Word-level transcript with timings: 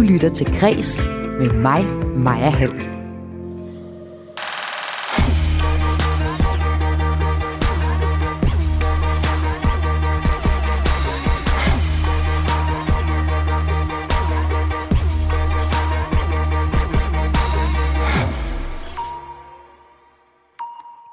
Du 0.00 0.04
lytter 0.04 0.34
til 0.34 0.60
Græs 0.60 1.02
med 1.38 1.52
mig, 1.52 1.86
Maja 2.16 2.50
Hall. 2.50 2.70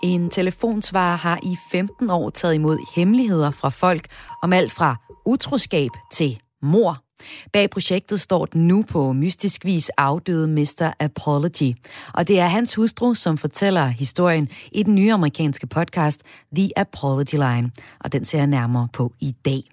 En 0.03 0.29
telefonsvarer 0.29 1.17
har 1.17 1.39
i 1.43 1.57
15 1.71 2.09
år 2.09 2.29
taget 2.29 2.53
imod 2.53 2.77
hemmeligheder 2.95 3.51
fra 3.51 3.69
folk 3.69 4.07
om 4.43 4.53
alt 4.53 4.71
fra 4.71 4.95
utroskab 5.25 5.91
til 6.11 6.39
mor. 6.61 7.06
Bag 7.53 7.69
projektet 7.69 8.21
står 8.21 8.45
den 8.45 8.67
nu 8.67 8.83
på 8.83 9.13
mystisk 9.13 9.65
vis 9.65 9.89
afdøde 9.89 10.47
Mr. 10.47 10.91
Apology. 10.99 11.73
Og 12.13 12.27
det 12.27 12.39
er 12.39 12.47
hans 12.47 12.75
hustru, 12.75 13.13
som 13.13 13.37
fortæller 13.37 13.87
historien 13.87 14.49
i 14.71 14.83
den 14.83 14.95
nye 14.95 15.13
amerikanske 15.13 15.67
podcast 15.67 16.21
The 16.55 16.69
Apology 16.75 17.33
Line. 17.33 17.71
Og 17.99 18.13
den 18.13 18.25
ser 18.25 18.37
jeg 18.37 18.47
nærmere 18.47 18.87
på 18.93 19.13
i 19.19 19.35
dag. 19.45 19.63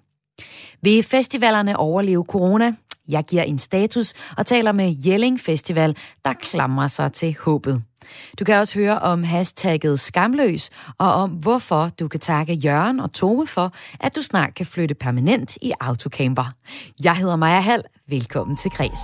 Vil 0.81 1.03
festivalerne 1.03 1.77
overleve 1.77 2.25
corona? 2.27 2.73
Jeg 3.07 3.23
giver 3.23 3.43
en 3.43 3.59
status 3.59 4.13
og 4.37 4.45
taler 4.45 4.71
med 4.71 4.95
Jelling 5.05 5.39
Festival, 5.39 5.97
der 6.25 6.33
klamrer 6.33 6.87
sig 6.87 7.13
til 7.13 7.35
håbet. 7.39 7.83
Du 8.39 8.43
kan 8.45 8.55
også 8.55 8.79
høre 8.79 8.99
om 8.99 9.23
hashtagget 9.23 9.99
Skamløs, 9.99 10.69
og 10.97 11.13
om 11.13 11.29
hvorfor 11.29 11.89
du 11.99 12.07
kan 12.07 12.19
takke 12.19 12.53
Jørgen 12.53 12.99
og 12.99 13.13
Tove 13.13 13.47
for, 13.47 13.73
at 13.99 14.15
du 14.15 14.21
snart 14.21 14.55
kan 14.55 14.65
flytte 14.65 14.95
permanent 14.95 15.57
i 15.61 15.71
autocamper. 15.79 16.53
Jeg 17.03 17.15
hedder 17.15 17.35
Maja 17.35 17.59
Hall. 17.59 17.83
Velkommen 18.07 18.57
til 18.57 18.71
Græs. 18.71 18.99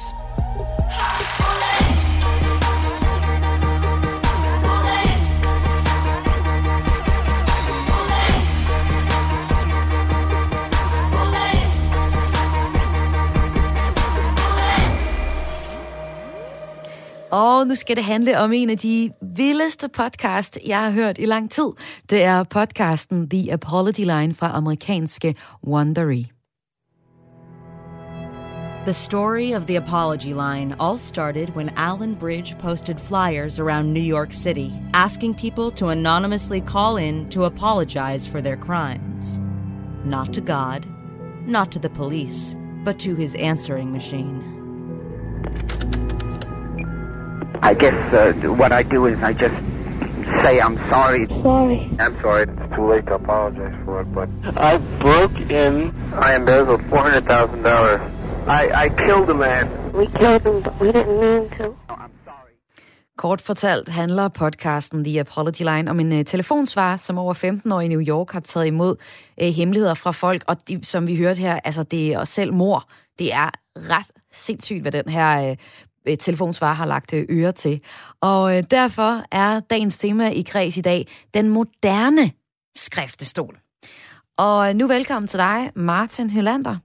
Og 17.31 17.67
nu 17.67 17.75
skal 17.75 17.95
det 17.95 18.03
handle 18.03 18.39
om 18.39 18.53
en 18.53 18.69
af 18.69 18.77
de 18.77 19.11
vildeste 19.35 19.87
podcast, 19.89 20.57
jeg 20.67 20.79
har 20.83 20.91
hørt 20.91 21.17
i 21.17 21.25
lang 21.25 21.51
tid. 21.51 21.69
Det 22.09 22.23
er 22.23 22.43
podcasten 22.43 23.29
The 23.29 23.53
Apology 23.53 23.99
Line 23.99 24.33
fra 24.33 24.57
amerikanske 24.57 25.35
Wondery. 25.67 26.23
The 28.85 28.93
story 28.93 29.53
of 29.55 29.65
the 29.65 29.77
Apology 29.77 30.33
Line 30.33 30.75
all 30.79 30.99
started 30.99 31.49
when 31.55 31.69
Alan 31.77 32.15
Bridge 32.15 32.55
posted 32.59 32.99
flyers 32.99 33.59
around 33.59 33.93
New 33.93 34.15
York 34.15 34.33
City 34.33 34.71
asking 34.93 35.35
people 35.35 35.71
to 35.75 35.89
anonymously 35.89 36.61
call 36.61 36.97
in 36.97 37.29
to 37.29 37.45
apologize 37.45 38.29
for 38.31 38.41
their 38.41 38.57
crimes. 38.57 39.39
Not 40.03 40.33
to 40.33 40.41
God, 40.41 40.87
not 41.47 41.71
to 41.71 41.79
the 41.79 41.89
police, 41.89 42.55
but 42.83 42.99
to 42.99 43.15
his 43.15 43.35
answering 43.35 43.91
machine. 43.91 44.51
I 47.63 47.73
guess 47.75 48.13
uh, 48.13 48.33
what 48.61 48.71
I 48.71 48.83
do 48.83 49.05
is 49.05 49.21
I 49.21 49.33
just 49.33 49.55
say 50.43 50.59
I'm 50.59 50.77
sorry. 50.89 51.27
Sorry. 51.27 51.89
I'm 51.99 52.15
sorry. 52.21 52.43
It's 52.43 52.75
too 52.75 52.87
late 52.89 53.05
to 53.07 53.15
apologize 53.15 53.75
for 53.85 54.01
it, 54.01 54.07
but 54.13 54.29
I 54.57 54.77
broke 54.99 55.39
in. 55.51 55.93
I 56.27 56.35
embezzled 56.35 56.81
four 56.89 56.99
hundred 56.99 57.25
thousand 57.25 57.61
dollars. 57.63 58.01
I 58.47 58.61
I 58.85 58.89
killed 59.05 59.29
a 59.29 59.33
man. 59.33 59.65
We 59.93 60.07
killed 60.07 60.41
him, 60.41 60.61
but 60.63 60.73
we 60.81 60.87
didn't 60.91 61.19
mean 61.19 61.49
to. 61.57 61.65
I'm 61.89 62.13
sorry. 62.25 62.53
Kort 63.17 63.41
fortalt 63.41 63.89
handler 63.89 64.27
podcasten 64.29 65.03
The 65.03 65.19
Apology 65.19 65.63
Line 65.63 65.89
om 65.91 65.99
en 65.99 66.11
uh, 66.11 66.23
telefonsvarer, 66.25 66.97
som 66.97 67.17
over 67.17 67.33
15 67.33 67.71
år 67.71 67.81
i 67.81 67.87
New 67.87 68.01
York 68.07 68.31
har 68.31 68.39
taget 68.39 68.67
imod 68.67 68.95
uh, 69.41 69.47
hemmeligheder 69.47 69.93
fra 69.93 70.11
folk, 70.11 70.43
og 70.47 70.67
de, 70.67 70.79
som 70.83 71.07
vi 71.07 71.15
hørte 71.15 71.39
her, 71.41 71.59
altså 71.63 71.83
det 71.83 72.13
er 72.13 72.23
selv 72.23 72.53
mor. 72.53 72.89
Det 73.19 73.33
er 73.33 73.49
ret 73.75 74.11
sindssygt, 74.33 74.81
hvad 74.81 74.91
den 74.91 75.09
her 75.09 75.51
uh, 75.51 75.55
telefonsvarer 76.19 76.73
har 76.73 76.85
lagt 76.85 77.13
øh, 77.13 77.25
øre 77.29 77.51
til. 77.51 77.81
Og 78.21 78.57
øh, 78.57 78.63
derfor 78.71 79.23
er 79.31 79.59
dagens 79.59 79.97
tema 79.97 80.29
i 80.29 80.41
kreds 80.41 80.77
i 80.77 80.81
dag 80.81 81.07
den 81.33 81.49
moderne 81.49 82.31
skriftestol. 82.75 83.57
Og 84.37 84.69
øh, 84.69 84.75
nu 84.75 84.87
velkommen 84.87 85.27
til 85.27 85.39
dig, 85.39 85.71
Martin 85.75 86.29
Helander. 86.29 86.77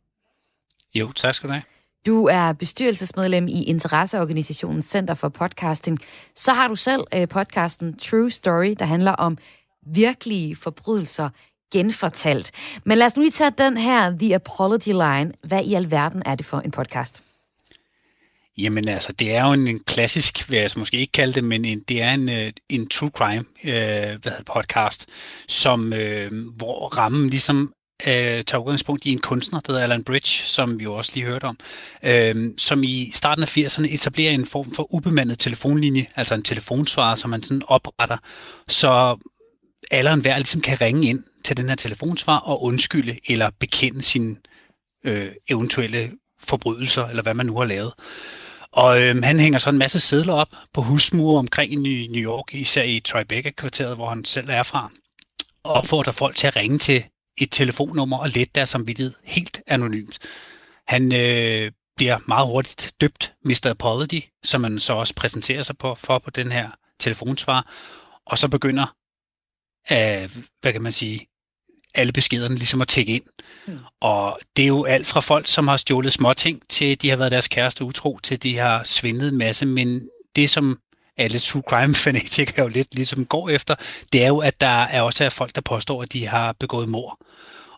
Jo, 0.95 1.13
tak 1.13 1.35
skal 1.35 1.49
du 1.49 1.53
have. 1.53 1.63
Du 2.07 2.27
er 2.27 2.53
bestyrelsesmedlem 2.53 3.49
i 3.49 3.65
interesseorganisationen 3.65 4.83
Center 4.83 5.15
for 5.15 5.29
Podcasting. 5.29 5.99
Så 6.35 6.53
har 6.53 6.69
du 6.69 6.75
selv 6.75 7.05
øh, 7.15 7.29
podcasten 7.29 7.99
True 7.99 8.31
Story, 8.31 8.75
der 8.79 8.85
handler 8.85 9.13
om 9.13 9.39
virkelige 9.87 10.57
forbrydelser 10.57 11.29
genfortalt. 11.73 12.51
Men 12.85 12.99
lad 12.99 13.07
os 13.07 13.17
nu 13.17 13.23
lige 13.23 13.33
tage 13.33 13.51
den 13.59 13.77
her 13.77 14.19
The 14.19 14.35
Apology 14.35 14.89
Line. 14.89 15.33
Hvad 15.45 15.65
i 15.65 15.75
alverden 15.75 16.23
er 16.27 16.35
det 16.35 16.47
for 16.47 16.61
en 16.61 16.71
podcast? 16.71 17.23
Jamen 18.59 18.89
altså, 18.89 19.13
det 19.13 19.35
er 19.35 19.47
jo 19.47 19.53
en, 19.53 19.69
en 19.69 19.81
klassisk, 19.81 20.51
vil 20.51 20.57
jeg 20.57 20.63
altså 20.63 20.79
måske 20.79 20.97
ikke 20.97 21.13
kalde 21.13 21.33
det, 21.33 21.45
men 21.45 21.65
en, 21.65 21.81
det 21.89 22.03
er 22.03 22.15
en, 22.15 22.29
øh, 22.29 22.53
en 22.69 22.89
true 22.89 23.11
crime 23.11 23.45
øh, 23.65 23.73
hvad 24.23 24.33
hedder, 24.33 24.53
podcast, 24.55 25.07
som, 25.49 25.93
øh, 25.93 26.31
hvor 26.57 26.99
rammen 26.99 27.31
ligesom 27.31 27.73
øh, 28.07 28.43
tager 28.43 28.59
udgangspunkt 28.59 29.07
i 29.07 29.13
en 29.13 29.21
kunstner, 29.21 29.61
der 29.61 29.73
hedder 29.73 29.85
Alan 29.85 30.05
Bridge, 30.05 30.29
som 30.29 30.79
vi 30.79 30.85
jo 30.85 30.95
også 30.95 31.13
lige 31.15 31.27
hørte 31.27 31.45
om, 31.45 31.59
øh, 32.03 32.51
som 32.59 32.83
i 32.83 33.11
starten 33.15 33.43
af 33.43 33.57
80'erne 33.57 33.95
etablerer 33.95 34.33
en 34.33 34.47
form 34.47 34.75
for 34.75 34.95
ubemandet 34.95 35.39
telefonlinje, 35.39 36.07
altså 36.17 36.35
en 36.35 36.43
telefonsvarer, 36.43 37.15
som 37.15 37.31
man 37.31 37.43
sådan 37.43 37.63
opretter, 37.67 38.17
så 38.69 39.17
alle 39.91 40.11
og 40.11 40.15
enhver 40.15 40.37
ligesom 40.37 40.61
kan 40.61 40.81
ringe 40.81 41.09
ind 41.09 41.25
til 41.45 41.57
den 41.57 41.69
her 41.69 41.77
telefonsvar 41.77 42.39
og 42.39 42.63
undskylde 42.63 43.17
eller 43.29 43.51
bekende 43.61 44.03
sine 44.03 44.37
øh, 45.05 45.33
eventuelle 45.49 46.11
forbrydelser, 46.41 47.07
eller 47.07 47.23
hvad 47.23 47.35
man 47.35 47.47
nu 47.47 47.59
har 47.59 47.65
lavet. 47.65 47.93
Og 48.77 49.03
øhm, 49.03 49.23
han 49.23 49.41
hænger 49.41 49.59
så 49.59 49.71
en 49.71 49.79
masse 49.79 50.01
sedler 50.01 50.33
op 50.33 50.49
på 50.73 50.83
husmure 50.83 51.39
omkring 51.39 51.73
i 51.73 52.07
New 52.07 52.23
York, 52.23 52.55
især 52.55 52.83
i 52.83 53.01
Tribeca-kvarteret, 53.01 53.97
hvor 53.97 54.09
han 54.09 54.25
selv 54.25 54.49
er 54.51 54.63
fra, 54.63 54.91
og 55.65 55.73
opfordrer 55.73 56.13
folk 56.13 56.37
til 56.37 56.47
at 56.47 56.57
ringe 56.57 56.79
til 56.79 57.05
et 57.39 57.49
telefonnummer 57.51 58.19
og 58.19 58.29
lette 58.29 58.53
deres 58.55 58.69
samvittighed 58.71 59.15
helt 59.25 59.63
anonymt. 59.67 60.19
Han 60.87 61.13
øh, 61.13 61.73
bliver 61.97 62.19
meget 62.29 62.47
hurtigt 62.47 62.95
døbt 63.01 63.33
Mr. 63.45 63.67
Apology, 63.71 64.23
som 64.45 64.61
man 64.61 64.79
så 64.79 64.93
også 64.93 65.15
præsenterer 65.15 65.63
sig 65.63 65.79
på, 65.79 65.95
for 65.95 66.19
på 66.19 66.31
den 66.31 66.53
her 66.53 66.71
telefonsvar, 67.01 67.73
og 68.27 68.39
så 68.39 68.49
begynder, 68.49 68.87
øh, 69.93 70.37
hvad 70.61 70.73
kan 70.73 70.83
man 70.83 70.93
sige, 70.93 71.27
alle 71.97 72.13
beskederne 72.13 72.55
ligesom 72.55 72.81
at 72.81 72.89
tække 72.89 73.13
ind. 73.13 73.23
Mm. 73.67 73.79
Og 74.01 74.39
det 74.57 74.63
er 74.63 74.67
jo 74.67 74.85
alt 74.85 75.07
fra 75.07 75.21
folk, 75.21 75.47
som 75.47 75.69
har 75.69 75.77
stjålet 75.77 76.13
småting, 76.13 76.63
til 76.69 77.03
de 77.03 77.11
har 77.11 77.17
været 77.17 77.33
deres 77.33 77.49
kæreste 77.49 77.85
utro, 77.85 78.19
til 78.23 78.43
de 78.43 78.59
har 78.59 78.85
svindlet 78.85 79.29
en 79.29 79.39
masse. 79.39 79.67
Men 79.67 80.09
det, 80.37 80.51
som 80.51 80.79
alle 81.17 81.39
true 81.39 81.63
crime 81.69 81.95
fanatikere 81.95 82.63
jo 82.65 82.69
lidt 82.69 82.95
ligesom 82.95 83.27
går 83.27 83.49
efter, 83.49 83.75
det 84.13 84.23
er 84.23 84.29
jo, 84.29 84.39
at 84.39 84.61
der 84.61 84.83
er 84.83 85.03
også 85.03 85.25
er 85.25 85.29
folk, 85.29 85.55
der 85.55 85.61
påstår, 85.61 86.03
at 86.03 86.13
de 86.13 86.27
har 86.27 86.53
begået 86.53 86.89
mor. 86.89 87.19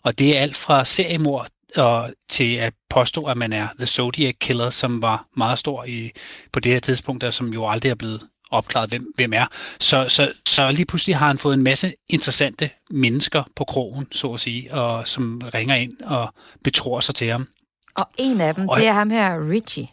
Og 0.03 0.19
det 0.19 0.37
er 0.37 0.41
alt 0.41 0.55
fra 0.55 0.85
seriemord 0.85 1.47
og 1.75 2.13
til 2.29 2.55
at 2.55 2.73
påstå, 2.89 3.23
at 3.25 3.37
man 3.37 3.53
er 3.53 3.67
The 3.77 3.87
Zodiac 3.87 4.35
Killer, 4.39 4.69
som 4.69 5.01
var 5.01 5.25
meget 5.37 5.59
stor 5.59 5.83
i, 5.83 6.11
på 6.51 6.59
det 6.59 6.71
her 6.71 6.79
tidspunkt, 6.79 7.21
der 7.21 7.31
som 7.31 7.53
jo 7.53 7.69
aldrig 7.69 7.89
er 7.89 7.95
blevet 7.95 8.21
opklaret, 8.51 8.89
hvem, 8.89 9.11
hvem 9.15 9.33
er. 9.33 9.45
Så, 9.79 10.05
så, 10.09 10.31
så 10.45 10.71
lige 10.71 10.85
pludselig 10.85 11.17
har 11.17 11.27
han 11.27 11.37
fået 11.37 11.53
en 11.53 11.63
masse 11.63 11.93
interessante 12.09 12.69
mennesker 12.89 13.43
på 13.55 13.63
krogen, 13.63 14.07
så 14.11 14.33
at 14.33 14.39
sige, 14.39 14.73
og 14.73 15.07
som 15.07 15.41
ringer 15.53 15.75
ind 15.75 16.01
og 16.01 16.33
betror 16.63 16.99
sig 16.99 17.15
til 17.15 17.27
ham. 17.31 17.47
Og 17.95 18.09
en 18.17 18.41
af 18.41 18.55
dem, 18.55 18.69
og, 18.69 18.77
det 18.77 18.87
er 18.87 18.93
ham 18.93 19.09
her, 19.09 19.49
Richie. 19.49 19.87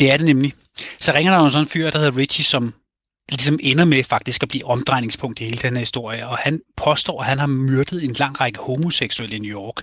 Det 0.00 0.12
er 0.12 0.16
det 0.16 0.26
nemlig. 0.26 0.52
Så 0.98 1.12
ringer 1.12 1.32
der 1.32 1.44
jo 1.44 1.50
sådan 1.50 1.64
en 1.64 1.68
fyr, 1.68 1.90
der 1.90 1.98
hedder 1.98 2.16
Richie, 2.16 2.44
som 2.44 2.74
ligesom 3.28 3.58
ender 3.62 3.84
med 3.84 4.04
faktisk 4.04 4.42
at 4.42 4.48
blive 4.48 4.66
omdrejningspunkt 4.66 5.40
i 5.40 5.44
hele 5.44 5.58
den 5.62 5.72
her 5.72 5.78
historie, 5.78 6.28
og 6.28 6.38
han 6.38 6.60
påstår, 6.76 7.20
at 7.20 7.26
han 7.26 7.38
har 7.38 7.46
myrdet 7.46 8.04
en 8.04 8.12
lang 8.12 8.40
række 8.40 8.58
homoseksuelle 8.58 9.36
i 9.36 9.38
New 9.38 9.60
York. 9.60 9.82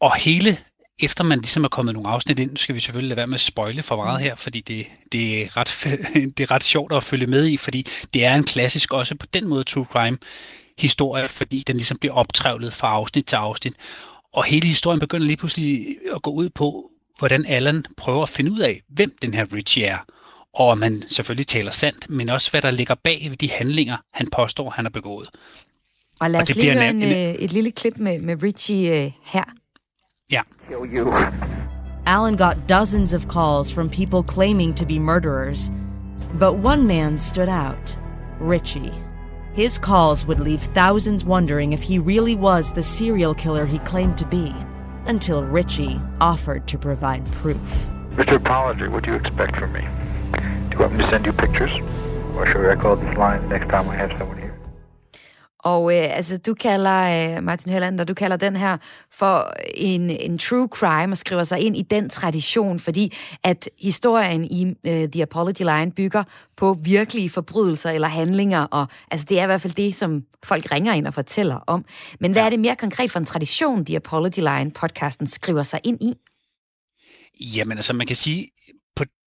Og 0.00 0.16
hele 0.16 0.58
efter 1.02 1.24
man 1.24 1.38
ligesom 1.38 1.64
er 1.64 1.68
kommet 1.68 1.94
nogle 1.94 2.08
afsnit 2.08 2.38
ind, 2.38 2.56
skal 2.56 2.74
vi 2.74 2.80
selvfølgelig 2.80 3.08
lade 3.08 3.16
være 3.16 3.26
med 3.26 3.34
at 3.34 3.40
spoile 3.40 3.82
for 3.82 3.96
meget 3.96 4.20
her, 4.20 4.36
fordi 4.36 4.60
det, 4.60 4.86
det, 5.12 5.42
er 5.42 5.56
ret, 5.56 5.68
det 6.36 6.40
er 6.40 6.50
ret 6.50 6.64
sjovt 6.64 6.92
at 6.92 7.04
følge 7.04 7.26
med 7.26 7.46
i, 7.46 7.56
fordi 7.56 7.86
det 8.14 8.24
er 8.24 8.34
en 8.34 8.44
klassisk 8.44 8.92
også 8.92 9.14
på 9.14 9.26
den 9.34 9.48
måde 9.48 9.64
true 9.64 9.84
crime 9.84 10.18
historie, 10.78 11.28
fordi 11.28 11.64
den 11.66 11.76
ligesom 11.76 11.98
bliver 11.98 12.14
optrævlet 12.14 12.72
fra 12.72 12.88
afsnit 12.88 13.26
til 13.26 13.36
afsnit. 13.36 13.74
Og 14.32 14.44
hele 14.44 14.66
historien 14.66 15.00
begynder 15.00 15.26
lige 15.26 15.36
pludselig 15.36 15.96
at 16.14 16.22
gå 16.22 16.30
ud 16.30 16.48
på, 16.48 16.90
hvordan 17.18 17.46
Allan 17.46 17.84
prøver 17.96 18.22
at 18.22 18.28
finde 18.28 18.52
ud 18.52 18.58
af, 18.58 18.82
hvem 18.88 19.16
den 19.22 19.34
her 19.34 19.46
Richie 19.52 19.84
er. 19.84 19.98
Og 20.54 20.78
man 20.78 21.02
selvfølgelig 21.08 21.46
taler 21.46 21.70
sandt, 21.70 22.10
men 22.10 22.28
også 22.28 22.50
hvad 22.50 22.62
der 22.62 22.70
ligger 22.70 22.94
bag 22.94 23.26
ved 23.30 23.36
de 23.36 23.50
handlinger, 23.50 23.96
han 24.12 24.28
påstår, 24.32 24.70
han 24.70 24.84
har 24.84 24.90
begået. 24.90 25.28
Og 26.20 26.30
lad 26.30 26.40
os 26.40 26.50
og 26.50 26.56
lige 26.56 26.72
høre 26.72 26.90
en, 26.90 27.02
en, 27.02 27.02
øh, 27.02 27.34
et 27.34 27.52
lille 27.52 27.70
klip 27.70 27.98
med, 27.98 28.18
med 28.18 28.42
Richie 28.42 29.06
uh, 29.06 29.12
her. 29.24 29.44
Ja. 30.30 30.44
Kill 30.68 30.86
you. 30.86 31.12
Alan 32.06 32.36
got 32.36 32.66
dozens 32.66 33.12
of 33.12 33.26
calls 33.26 33.70
from 33.70 33.90
people 33.90 34.22
claiming 34.22 34.72
to 34.74 34.86
be 34.86 34.98
murderers. 34.98 35.70
But 36.34 36.54
one 36.54 36.86
man 36.86 37.18
stood 37.18 37.48
out 37.48 37.96
Richie. 38.38 38.92
His 39.52 39.78
calls 39.78 40.24
would 40.26 40.38
leave 40.38 40.62
thousands 40.62 41.24
wondering 41.24 41.72
if 41.72 41.82
he 41.82 41.98
really 41.98 42.36
was 42.36 42.72
the 42.72 42.82
serial 42.82 43.34
killer 43.34 43.66
he 43.66 43.80
claimed 43.80 44.16
to 44.18 44.26
be, 44.26 44.54
until 45.06 45.42
Richie 45.42 46.00
offered 46.20 46.68
to 46.68 46.78
provide 46.78 47.26
proof. 47.32 47.90
Mr. 48.14 48.36
Apology, 48.36 48.86
what 48.86 49.04
do 49.04 49.10
you 49.10 49.16
expect 49.16 49.56
from 49.56 49.72
me? 49.72 49.84
Do 50.70 50.76
you 50.76 50.78
want 50.78 50.92
me 50.92 51.04
to 51.04 51.10
send 51.10 51.26
you 51.26 51.32
pictures? 51.32 51.72
Or 52.36 52.46
should 52.46 52.70
I 52.70 52.76
call 52.80 52.94
this 52.94 53.16
line 53.18 53.46
next 53.48 53.68
time 53.68 53.88
I 53.88 53.96
have 53.96 54.16
someone 54.16 54.38
here? 54.38 54.49
Og 55.62 55.96
øh, 55.96 56.16
altså, 56.16 56.38
du 56.38 56.54
kalder, 56.54 57.36
øh, 57.36 57.44
Martin 57.44 57.72
Hellander, 57.72 58.04
du 58.04 58.14
kalder 58.14 58.36
den 58.36 58.56
her 58.56 58.76
for 59.12 59.52
en, 59.74 60.10
en 60.10 60.38
true 60.38 60.68
crime 60.68 61.12
og 61.12 61.16
skriver 61.16 61.44
sig 61.44 61.60
ind 61.60 61.76
i 61.76 61.82
den 61.82 62.10
tradition, 62.10 62.78
fordi 62.78 63.16
at 63.44 63.68
historien 63.78 64.44
i 64.44 64.66
øh, 64.86 65.08
The 65.08 65.22
Apology 65.22 65.62
Line 65.62 65.92
bygger 65.92 66.24
på 66.56 66.76
virkelige 66.82 67.30
forbrydelser 67.30 67.90
eller 67.90 68.08
handlinger, 68.08 68.64
og 68.64 68.86
altså, 69.10 69.26
det 69.28 69.38
er 69.38 69.42
i 69.42 69.46
hvert 69.46 69.60
fald 69.60 69.74
det, 69.74 69.94
som 69.94 70.22
folk 70.44 70.72
ringer 70.72 70.92
ind 70.92 71.06
og 71.06 71.14
fortæller 71.14 71.56
om. 71.66 71.84
Men 72.20 72.32
hvad 72.32 72.42
er 72.42 72.50
det 72.50 72.60
mere 72.60 72.76
konkret 72.76 73.10
for 73.10 73.18
en 73.18 73.26
tradition, 73.26 73.84
The 73.84 73.96
Apology 73.96 74.38
Line 74.38 74.70
podcasten 74.70 75.26
skriver 75.26 75.62
sig 75.62 75.80
ind 75.84 76.02
i? 76.02 76.14
Jamen 77.40 77.78
altså, 77.78 77.92
man 77.92 78.06
kan 78.06 78.16
sige, 78.16 78.48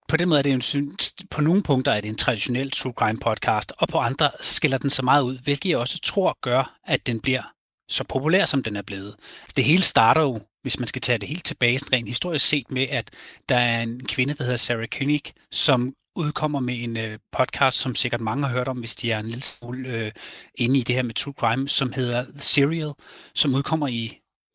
på, 0.08 0.18
den 0.18 0.30
måde 0.30 0.40
er 0.40 0.44
det 0.44 0.76
jo 0.76 0.80
en, 0.80 0.98
på 1.32 1.42
nogle 1.42 1.64
punkter 1.64 1.92
er 1.92 2.02
det 2.02 2.10
en 2.10 2.16
traditionel 2.16 2.72
true 2.72 2.94
crime 2.94 3.20
podcast, 3.20 3.74
og 3.78 3.88
på 3.88 3.98
andre 3.98 4.32
skiller 4.42 4.78
den 4.78 4.90
så 4.90 5.02
meget 5.02 5.24
ud, 5.24 5.38
hvilket 5.38 5.70
jeg 5.70 5.78
også 5.78 6.00
tror 6.00 6.38
gør, 6.42 6.78
at 6.86 7.08
den 7.08 7.20
bliver 7.20 7.44
så 7.90 8.04
populær, 8.04 8.46
som 8.46 8.64
den 8.64 8.76
er 8.76 8.82
blevet. 8.82 9.16
Altså, 9.42 9.54
det 9.58 9.64
hele 9.64 9.84
starter 9.84 10.22
jo, 10.22 10.42
hvis 10.62 10.80
man 10.80 10.88
skal 10.88 11.02
tage 11.02 11.18
det 11.18 11.30
helt 11.30 11.46
tilbage, 11.46 11.80
sådan 11.80 11.94
rent 11.94 12.08
historisk 12.08 12.48
set 12.48 12.72
med, 12.72 12.88
at 12.90 13.12
der 13.50 13.58
er 13.58 13.82
en 13.82 14.08
kvinde, 14.08 14.34
der 14.34 14.44
hedder 14.44 14.58
Sarah 14.58 14.88
Koenig, 14.88 15.22
som 15.52 15.94
udkommer 16.16 16.60
med 16.60 16.84
en 16.84 16.98
øh, 16.98 17.20
podcast, 17.32 17.78
som 17.78 17.96
sikkert 17.96 18.22
mange 18.22 18.48
har 18.48 18.54
hørt 18.54 18.68
om, 18.68 18.78
hvis 18.78 18.96
de 18.96 19.12
er 19.12 19.20
en 19.20 19.28
lille 19.28 19.44
smule 19.44 19.90
øh, 19.90 20.12
inde 20.56 20.80
i 20.80 20.84
det 20.84 20.96
her 20.96 21.04
med 21.04 21.14
true 21.14 21.34
crime, 21.38 21.70
som 21.70 21.92
hedder 21.92 22.24
The 22.24 22.40
Serial, 22.40 22.92
som 23.36 23.56
udkommer 23.56 23.88
i, 23.88 24.04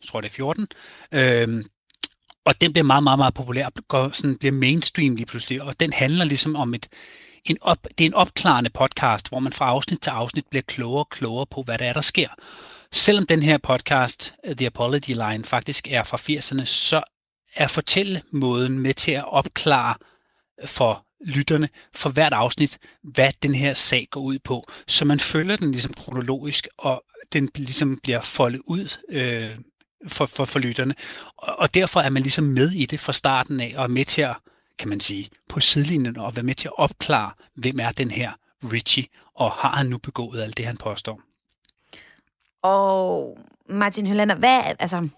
jeg 0.01 0.09
tror 0.09 0.21
det 0.21 0.29
er 0.29 0.33
14, 0.33 0.67
øh, 1.15 1.65
og 2.49 2.61
den 2.61 2.73
bliver 2.73 2.85
meget, 2.85 3.03
meget, 3.03 3.19
meget 3.19 3.35
populær, 3.35 3.69
går 3.89 4.11
sådan, 4.13 4.37
bliver 4.37 4.53
mainstream 4.53 5.17
lige 5.17 5.27
pludselig, 5.27 5.63
og 5.63 5.81
den 5.81 5.93
handler 5.93 6.25
ligesom 6.25 6.57
om 6.57 6.75
et, 6.75 6.89
en 7.45 7.57
op, 7.61 7.79
det 7.99 8.05
er 8.05 8.09
en 8.09 8.15
opklarende 8.15 8.71
podcast, 8.71 9.29
hvor 9.29 9.39
man 9.39 9.53
fra 9.53 9.67
afsnit 9.67 10.01
til 10.01 10.11
afsnit 10.11 10.47
bliver 10.51 10.63
klogere 10.63 11.05
og 11.05 11.09
klogere 11.09 11.47
på, 11.47 11.63
hvad 11.63 11.79
der 11.79 11.85
er, 11.85 11.93
der 11.93 12.01
sker. 12.01 12.29
Selvom 12.93 13.27
den 13.27 13.43
her 13.43 13.59
podcast, 13.59 14.35
øh, 14.47 14.57
The 14.57 14.67
Apology 14.67 15.09
Line, 15.09 15.45
faktisk 15.45 15.89
er 15.91 16.03
fra 16.03 16.17
80'erne, 16.17 16.65
så 16.65 17.03
er 17.57 17.67
fortællemåden 17.67 18.79
med 18.79 18.95
til 18.95 19.13
at 19.13 19.33
opklare 19.33 19.95
for 20.65 21.07
lytterne 21.27 21.69
for 21.95 22.11
hvert 22.11 22.33
afsnit, 22.33 22.79
hvad 23.03 23.31
den 23.43 23.55
her 23.55 23.75
sag 23.75 24.09
går 24.11 24.21
ud 24.21 24.39
på. 24.39 24.65
Så 24.87 25.05
man 25.05 25.21
følger 25.21 25.57
den 25.57 25.71
ligesom 25.71 25.95
kronologisk, 25.95 26.69
og 26.79 27.05
den 27.33 27.51
ligesom 27.55 28.01
bliver 28.03 28.21
foldet 28.21 28.61
ud 28.67 28.97
øh, 29.09 29.51
for, 30.07 30.27
for, 30.27 30.45
for 30.45 30.59
lytterne. 30.59 30.95
Og, 31.37 31.59
og 31.59 31.75
derfor 31.75 32.01
er 32.01 32.11
man 32.11 32.23
ligesom 32.23 32.45
med 32.45 32.71
i 32.71 32.87
det 32.87 33.01
fra 33.01 33.13
starten 33.13 33.61
af, 33.61 33.75
og 33.77 33.85
er 33.85 33.89
med 33.89 34.05
til 34.05 34.23
at, 34.23 34.37
kan 34.79 34.89
man 34.89 35.01
sige, 35.01 35.29
på 35.49 35.61
sidelinjen, 35.61 36.17
og 36.17 36.37
være 36.37 36.43
med 36.43 36.55
til 36.55 36.69
at 36.69 36.79
opklare, 36.79 37.31
hvem 37.55 37.81
er 37.81 37.93
den 37.93 38.11
her 38.11 38.33
Richie, 38.73 39.05
og 39.35 39.51
har 39.51 39.77
han 39.77 39.87
nu 39.87 39.99
begået 39.99 40.43
alt 40.43 40.57
det, 40.57 40.67
han 40.67 40.77
påstår. 40.77 41.21
Og 42.63 43.39
Martin 43.69 44.07
Høllander, 44.07 44.35
hvad, 44.35 44.63
altså, 44.79 45.09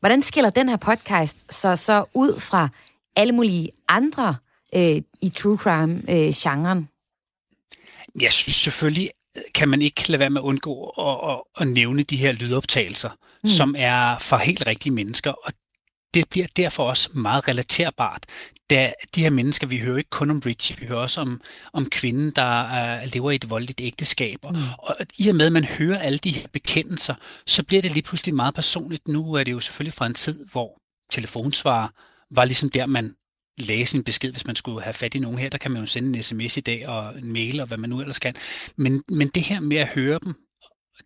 hvordan 0.00 0.22
skiller 0.22 0.50
den 0.50 0.68
her 0.68 0.76
podcast 0.76 1.54
så, 1.54 1.76
så 1.76 2.04
ud 2.14 2.40
fra 2.40 2.68
alle 3.16 3.32
mulige 3.32 3.70
andre 3.88 4.36
øh, 4.74 5.02
i 5.20 5.28
true 5.28 5.58
crime-genren? 5.58 6.88
Jeg 8.20 8.32
synes 8.32 8.56
selvfølgelig, 8.56 9.10
kan 9.54 9.68
man 9.68 9.82
ikke 9.82 10.08
lade 10.08 10.20
være 10.20 10.30
med 10.30 10.40
at 10.40 10.44
undgå 10.44 10.88
at, 10.88 11.30
at, 11.30 11.40
at 11.60 11.68
nævne 11.68 12.02
de 12.02 12.16
her 12.16 12.32
lydoptagelser, 12.32 13.10
mm. 13.44 13.48
som 13.48 13.74
er 13.78 14.18
for 14.18 14.36
helt 14.36 14.66
rigtige 14.66 14.92
mennesker, 14.92 15.30
og 15.30 15.52
det 16.14 16.28
bliver 16.28 16.46
derfor 16.56 16.84
også 16.84 17.08
meget 17.14 17.48
relaterbart, 17.48 18.26
da 18.70 18.92
de 19.14 19.22
her 19.22 19.30
mennesker, 19.30 19.66
vi 19.66 19.78
hører 19.78 19.98
ikke 19.98 20.10
kun 20.10 20.30
om 20.30 20.42
Richie, 20.46 20.76
vi 20.80 20.86
hører 20.86 20.98
også 20.98 21.20
om, 21.20 21.40
om 21.72 21.90
kvinden, 21.90 22.30
der 22.30 22.64
uh, 23.02 23.12
lever 23.12 23.30
i 23.30 23.34
et 23.34 23.50
voldeligt 23.50 23.80
ægteskab. 23.80 24.38
Mm. 24.44 24.56
Og 24.78 24.96
i 25.18 25.28
og 25.28 25.34
med, 25.34 25.46
at 25.46 25.52
man 25.52 25.64
hører 25.64 25.98
alle 25.98 26.18
de 26.18 26.30
her 26.30 26.46
bekendelser, 26.52 27.14
så 27.46 27.62
bliver 27.62 27.82
det 27.82 27.92
lige 27.92 28.02
pludselig 28.02 28.34
meget 28.34 28.54
personligt. 28.54 29.08
Nu 29.08 29.34
er 29.34 29.44
det 29.44 29.52
jo 29.52 29.60
selvfølgelig 29.60 29.94
fra 29.94 30.06
en 30.06 30.14
tid, 30.14 30.46
hvor 30.52 30.80
telefonsvarer 31.12 31.88
var 32.30 32.44
ligesom 32.44 32.70
der, 32.70 32.86
man 32.86 33.14
læse 33.58 33.96
en 33.96 34.04
besked, 34.04 34.32
hvis 34.32 34.46
man 34.46 34.56
skulle 34.56 34.82
have 34.82 34.94
fat 34.94 35.14
i 35.14 35.18
nogen 35.18 35.38
her. 35.38 35.48
Der 35.48 35.58
kan 35.58 35.70
man 35.70 35.80
jo 35.80 35.86
sende 35.86 36.18
en 36.18 36.22
sms 36.22 36.56
i 36.56 36.60
dag 36.60 36.88
og 36.88 37.18
en 37.18 37.32
mail 37.32 37.60
og 37.60 37.66
hvad 37.66 37.78
man 37.78 37.90
nu 37.90 38.00
ellers 38.00 38.18
kan. 38.18 38.34
Men, 38.76 39.02
men 39.08 39.28
det 39.28 39.42
her 39.42 39.60
med 39.60 39.76
at 39.76 39.88
høre 39.88 40.18
dem, 40.24 40.34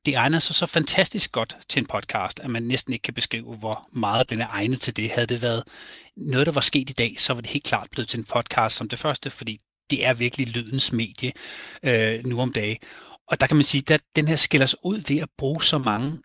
det 0.06 0.14
egner 0.14 0.38
sig 0.38 0.55
så 0.55 0.67
fantastisk 0.67 1.32
godt 1.32 1.56
til 1.69 1.81
en 1.81 1.87
podcast, 1.87 2.41
at 2.41 2.50
man 2.50 2.62
næsten 2.62 2.93
ikke 2.93 3.02
kan 3.02 3.14
beskrive, 3.14 3.55
hvor 3.55 3.88
meget 3.93 4.31
den 4.31 4.41
er 4.41 4.46
egnet 4.50 4.81
til 4.81 4.96
det. 4.96 5.11
Havde 5.11 5.26
det 5.26 5.43
været 5.43 5.62
noget, 6.17 6.46
der 6.46 6.52
var 6.52 6.61
sket 6.61 6.91
i 6.91 6.93
dag, 6.93 7.14
så 7.19 7.35
var 7.35 7.41
det 7.41 7.50
helt 7.50 7.64
klart 7.64 7.88
blevet 7.91 8.08
til 8.08 8.19
en 8.19 8.25
podcast 8.25 8.76
som 8.76 8.88
det 8.88 8.99
første, 8.99 9.31
fordi 9.31 9.61
det 9.91 10.06
er 10.06 10.14
virkelig 10.14 10.49
lydens 10.49 10.93
medie 10.93 11.32
øh, 11.82 12.26
nu 12.26 12.41
om 12.41 12.52
dagen. 12.52 12.76
Og 13.29 13.41
der 13.41 13.46
kan 13.46 13.56
man 13.56 13.64
sige, 13.64 13.94
at 13.94 14.02
den 14.17 14.29
her 14.29 14.37
skiller 14.37 14.67
sig 14.67 14.79
ud 14.85 15.02
ved 15.08 15.19
at 15.19 15.29
bruge 15.38 15.62
så 15.62 15.79
mange 15.79 16.19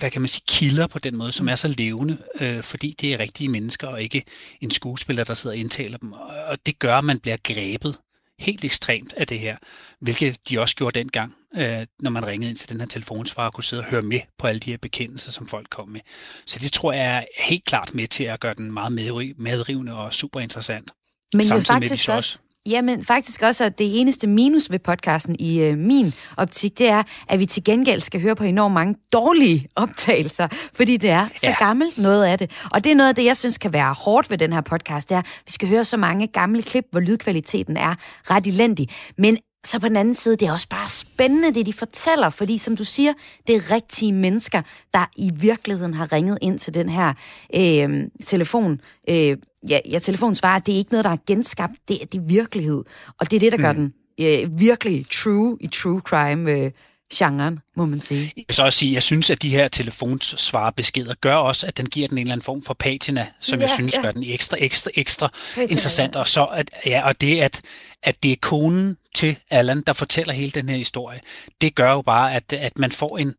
hvad 0.00 0.10
kan 0.10 0.22
man 0.22 0.28
sige, 0.28 0.42
kilder 0.48 0.86
på 0.86 0.98
den 0.98 1.16
måde, 1.16 1.32
som 1.32 1.48
er 1.48 1.56
så 1.56 1.68
levende, 1.68 2.18
øh, 2.40 2.62
fordi 2.62 2.96
det 3.00 3.12
er 3.12 3.18
rigtige 3.18 3.48
mennesker, 3.48 3.88
og 3.88 4.02
ikke 4.02 4.24
en 4.60 4.70
skuespiller, 4.70 5.24
der 5.24 5.34
sidder 5.34 5.56
og 5.56 5.60
indtaler 5.60 5.98
dem. 5.98 6.12
Og 6.12 6.66
det 6.66 6.78
gør, 6.78 6.96
at 6.96 7.04
man 7.04 7.20
bliver 7.20 7.36
grebet 7.44 7.96
helt 8.38 8.64
ekstremt 8.64 9.14
af 9.16 9.26
det 9.26 9.40
her, 9.40 9.56
hvilket 10.00 10.48
de 10.48 10.60
også 10.60 10.76
gjorde 10.76 10.98
dengang, 10.98 11.34
øh, 11.56 11.86
når 12.00 12.10
man 12.10 12.26
ringede 12.26 12.50
ind 12.50 12.56
til 12.56 12.68
den 12.68 12.80
her 12.80 12.86
telefonsvarer 12.86 13.46
og 13.46 13.54
kunne 13.54 13.64
sidde 13.64 13.82
og 13.82 13.90
høre 13.90 14.02
med 14.02 14.20
på 14.38 14.46
alle 14.46 14.60
de 14.60 14.70
her 14.70 14.78
bekendelser, 14.78 15.30
som 15.30 15.48
folk 15.48 15.66
kom 15.70 15.88
med. 15.88 16.00
Så 16.46 16.58
det 16.58 16.72
tror 16.72 16.92
jeg 16.92 17.16
er 17.16 17.24
helt 17.44 17.64
klart 17.64 17.94
med 17.94 18.06
til 18.06 18.24
at 18.24 18.40
gøre 18.40 18.54
den 18.54 18.72
meget 18.72 18.92
medrivende 19.36 19.92
og 19.96 20.14
super 20.14 20.40
interessant. 20.40 20.90
Men 21.34 21.46
jo 21.46 21.60
faktisk 21.60 22.08
med, 22.08 22.16
også, 22.16 22.38
Jamen 22.66 23.04
faktisk 23.04 23.42
også, 23.42 23.64
at 23.64 23.78
det 23.78 24.00
eneste 24.00 24.26
minus 24.26 24.70
ved 24.70 24.78
podcasten 24.78 25.36
i 25.38 25.60
øh, 25.60 25.78
min 25.78 26.14
optik, 26.36 26.78
det 26.78 26.88
er, 26.88 27.02
at 27.28 27.38
vi 27.38 27.46
til 27.46 27.64
gengæld 27.64 28.00
skal 28.00 28.20
høre 28.20 28.36
på 28.36 28.44
enormt 28.44 28.74
mange 28.74 28.94
dårlige 29.12 29.68
optagelser, 29.76 30.48
fordi 30.74 30.96
det 30.96 31.10
er 31.10 31.28
så 31.36 31.46
ja. 31.46 31.56
gammelt 31.58 31.98
noget 31.98 32.24
af 32.24 32.38
det. 32.38 32.50
Og 32.74 32.84
det 32.84 32.92
er 32.92 32.96
noget 32.96 33.08
af 33.08 33.14
det, 33.14 33.24
jeg 33.24 33.36
synes 33.36 33.58
kan 33.58 33.72
være 33.72 33.92
hårdt 33.92 34.30
ved 34.30 34.38
den 34.38 34.52
her 34.52 34.60
podcast, 34.60 35.08
det 35.08 35.14
er, 35.14 35.18
at 35.18 35.42
vi 35.46 35.52
skal 35.52 35.68
høre 35.68 35.84
så 35.84 35.96
mange 35.96 36.26
gamle 36.26 36.62
klip, 36.62 36.84
hvor 36.90 37.00
lydkvaliteten 37.00 37.76
er 37.76 37.94
ret 38.30 38.46
elendig. 38.46 38.88
Men 39.18 39.38
så 39.64 39.80
på 39.80 39.88
den 39.88 39.96
anden 39.96 40.14
side, 40.14 40.36
det 40.36 40.48
er 40.48 40.52
også 40.52 40.68
bare 40.68 40.88
spændende, 40.88 41.54
det 41.54 41.66
de 41.66 41.72
fortæller, 41.72 42.28
fordi 42.28 42.58
som 42.58 42.76
du 42.76 42.84
siger, 42.84 43.12
det 43.46 43.56
er 43.56 43.74
rigtige 43.74 44.12
mennesker, 44.12 44.62
der 44.94 45.10
i 45.16 45.30
virkeligheden 45.34 45.94
har 45.94 46.12
ringet 46.12 46.38
ind 46.40 46.58
til 46.58 46.74
den 46.74 46.88
her 46.88 47.14
øh, 47.54 48.04
telefon. 48.24 48.80
Øh, 49.08 49.36
ja, 49.68 49.78
ja, 49.90 49.98
telefonsvarer, 49.98 50.58
det 50.58 50.74
er 50.74 50.78
ikke 50.78 50.92
noget, 50.92 51.04
der 51.04 51.10
er 51.10 51.16
genskabt, 51.26 51.72
det 51.88 52.02
er, 52.02 52.06
det 52.06 52.18
er 52.18 52.22
virkelighed. 52.22 52.84
Og 53.18 53.30
det 53.30 53.36
er 53.36 53.40
det, 53.40 53.52
der 53.52 53.58
gør 53.58 53.72
mm. 53.72 53.78
den 53.78 53.94
øh, 54.20 54.60
virkelig 54.60 55.06
true 55.10 55.58
i 55.60 55.66
true 55.66 56.00
crime 56.00 56.50
øh, 56.50 56.70
genren, 57.14 57.58
må 57.76 57.86
man 57.86 58.00
sige. 58.00 58.32
Jeg 58.36 58.44
vil 58.48 58.56
så 58.56 58.64
også 58.64 58.78
sige, 58.78 58.94
jeg 58.94 59.02
synes, 59.02 59.30
at 59.30 59.42
de 59.42 59.50
her 59.50 59.68
telefonsvarebeskeder 59.68 61.14
gør 61.20 61.34
også, 61.34 61.66
at 61.66 61.76
den 61.76 61.86
giver 61.86 62.08
den 62.08 62.18
en 62.18 62.22
eller 62.22 62.32
anden 62.32 62.44
form 62.44 62.62
for 62.62 62.74
patina, 62.74 63.26
som 63.40 63.58
ja, 63.58 63.66
jeg 63.66 63.70
synes 63.74 63.94
ja. 63.96 64.02
gør 64.02 64.12
den 64.12 64.24
ekstra, 64.24 64.56
ekstra, 64.60 64.90
ekstra 64.94 65.28
patina, 65.28 65.70
interessant. 65.70 66.14
Ja. 66.14 66.20
Og, 66.20 66.28
så 66.28 66.44
at, 66.44 66.70
ja, 66.86 67.08
og 67.08 67.20
det, 67.20 67.40
at, 67.40 67.60
at 68.02 68.22
det 68.22 68.32
er 68.32 68.36
konen 68.40 68.96
til 69.14 69.36
Allan, 69.50 69.82
der 69.86 69.92
fortæller 69.92 70.32
hele 70.32 70.50
den 70.50 70.68
her 70.68 70.76
historie, 70.76 71.20
det 71.60 71.74
gør 71.74 71.90
jo 71.90 72.02
bare, 72.02 72.34
at, 72.34 72.52
at 72.52 72.78
man 72.78 72.92
får 72.92 73.18
en, 73.18 73.34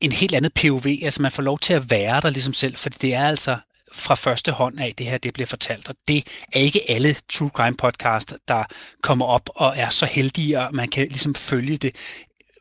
en 0.00 0.12
helt 0.12 0.34
andet 0.34 0.54
POV, 0.54 0.86
altså 1.02 1.22
man 1.22 1.32
får 1.32 1.42
lov 1.42 1.58
til 1.58 1.74
at 1.74 1.90
være 1.90 2.20
der 2.20 2.30
ligesom 2.30 2.52
selv, 2.52 2.76
for 2.76 2.88
det 2.88 3.14
er 3.14 3.28
altså 3.28 3.56
fra 3.92 4.14
første 4.14 4.52
hånd 4.52 4.80
af, 4.80 4.94
det 4.98 5.06
her 5.06 5.18
det 5.18 5.32
bliver 5.32 5.46
fortalt. 5.46 5.88
Og 5.88 5.94
det 6.08 6.26
er 6.52 6.60
ikke 6.60 6.90
alle 6.90 7.16
true 7.32 7.50
crime 7.54 7.76
podcast, 7.76 8.34
der 8.48 8.64
kommer 9.02 9.26
op 9.26 9.50
og 9.54 9.72
er 9.76 9.88
så 9.88 10.06
heldige, 10.06 10.60
og 10.60 10.74
man 10.74 10.88
kan 10.88 11.08
ligesom 11.08 11.34
følge 11.34 11.76
det 11.76 11.94